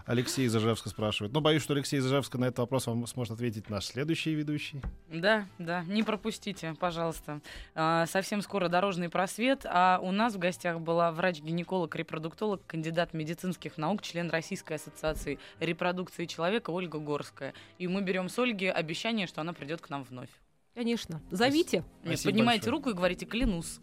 Алексей 0.05 0.45
из 0.45 0.55
Ижевска 0.55 0.89
спрашивает. 0.89 1.33
Но 1.33 1.41
боюсь, 1.41 1.61
что 1.61 1.73
Алексей 1.73 1.99
из 1.99 2.07
Ижевска 2.07 2.37
на 2.37 2.45
этот 2.45 2.59
вопрос 2.59 2.87
вам 2.87 3.05
сможет 3.05 3.33
ответить 3.33 3.69
наш 3.69 3.85
следующий 3.85 4.33
ведущий. 4.33 4.81
Да, 5.09 5.45
да, 5.59 5.83
не 5.83 6.01
пропустите, 6.03 6.75
пожалуйста. 6.79 7.41
А, 7.75 8.07
совсем 8.07 8.41
скоро 8.41 8.69
дорожный 8.69 9.09
просвет, 9.09 9.65
а 9.65 9.99
у 10.01 10.11
нас 10.11 10.33
в 10.33 10.39
гостях 10.39 10.79
была 10.79 11.11
врач-гинеколог-репродуктолог, 11.11 12.65
кандидат 12.65 13.13
медицинских 13.13 13.77
наук, 13.77 14.01
член 14.01 14.29
Российской 14.29 14.73
ассоциации 14.73 15.37
репродукции 15.59 16.25
человека 16.25 16.71
Ольга 16.71 16.97
Горская. 16.99 17.53
И 17.77 17.87
мы 17.87 18.01
берем 18.01 18.29
с 18.29 18.39
Ольги 18.39 18.67
обещание, 18.79 19.27
что 19.27 19.41
она 19.41 19.53
придет 19.53 19.81
к 19.81 19.89
нам 19.89 20.03
вновь. 20.03 20.29
Конечно. 20.73 21.21
Зовите. 21.31 21.83
Нет, 22.03 22.23
поднимайте 22.23 22.61
большое. 22.61 22.71
руку 22.71 22.89
и 22.89 22.93
говорите 22.93 23.25
«клянусь». 23.25 23.79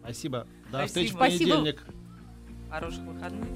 Спасибо. 0.00 0.46
До 0.70 0.86
встречи 0.86 1.12
в 1.12 1.18
понедельник. 1.18 1.84
Хороших 2.70 3.02
выходных. 3.04 3.48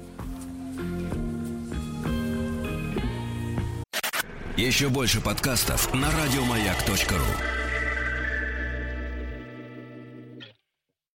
Еще 4.57 4.89
больше 4.89 5.21
подкастов 5.21 5.93
на 5.93 6.11
радиомаяк.ру 6.11 7.60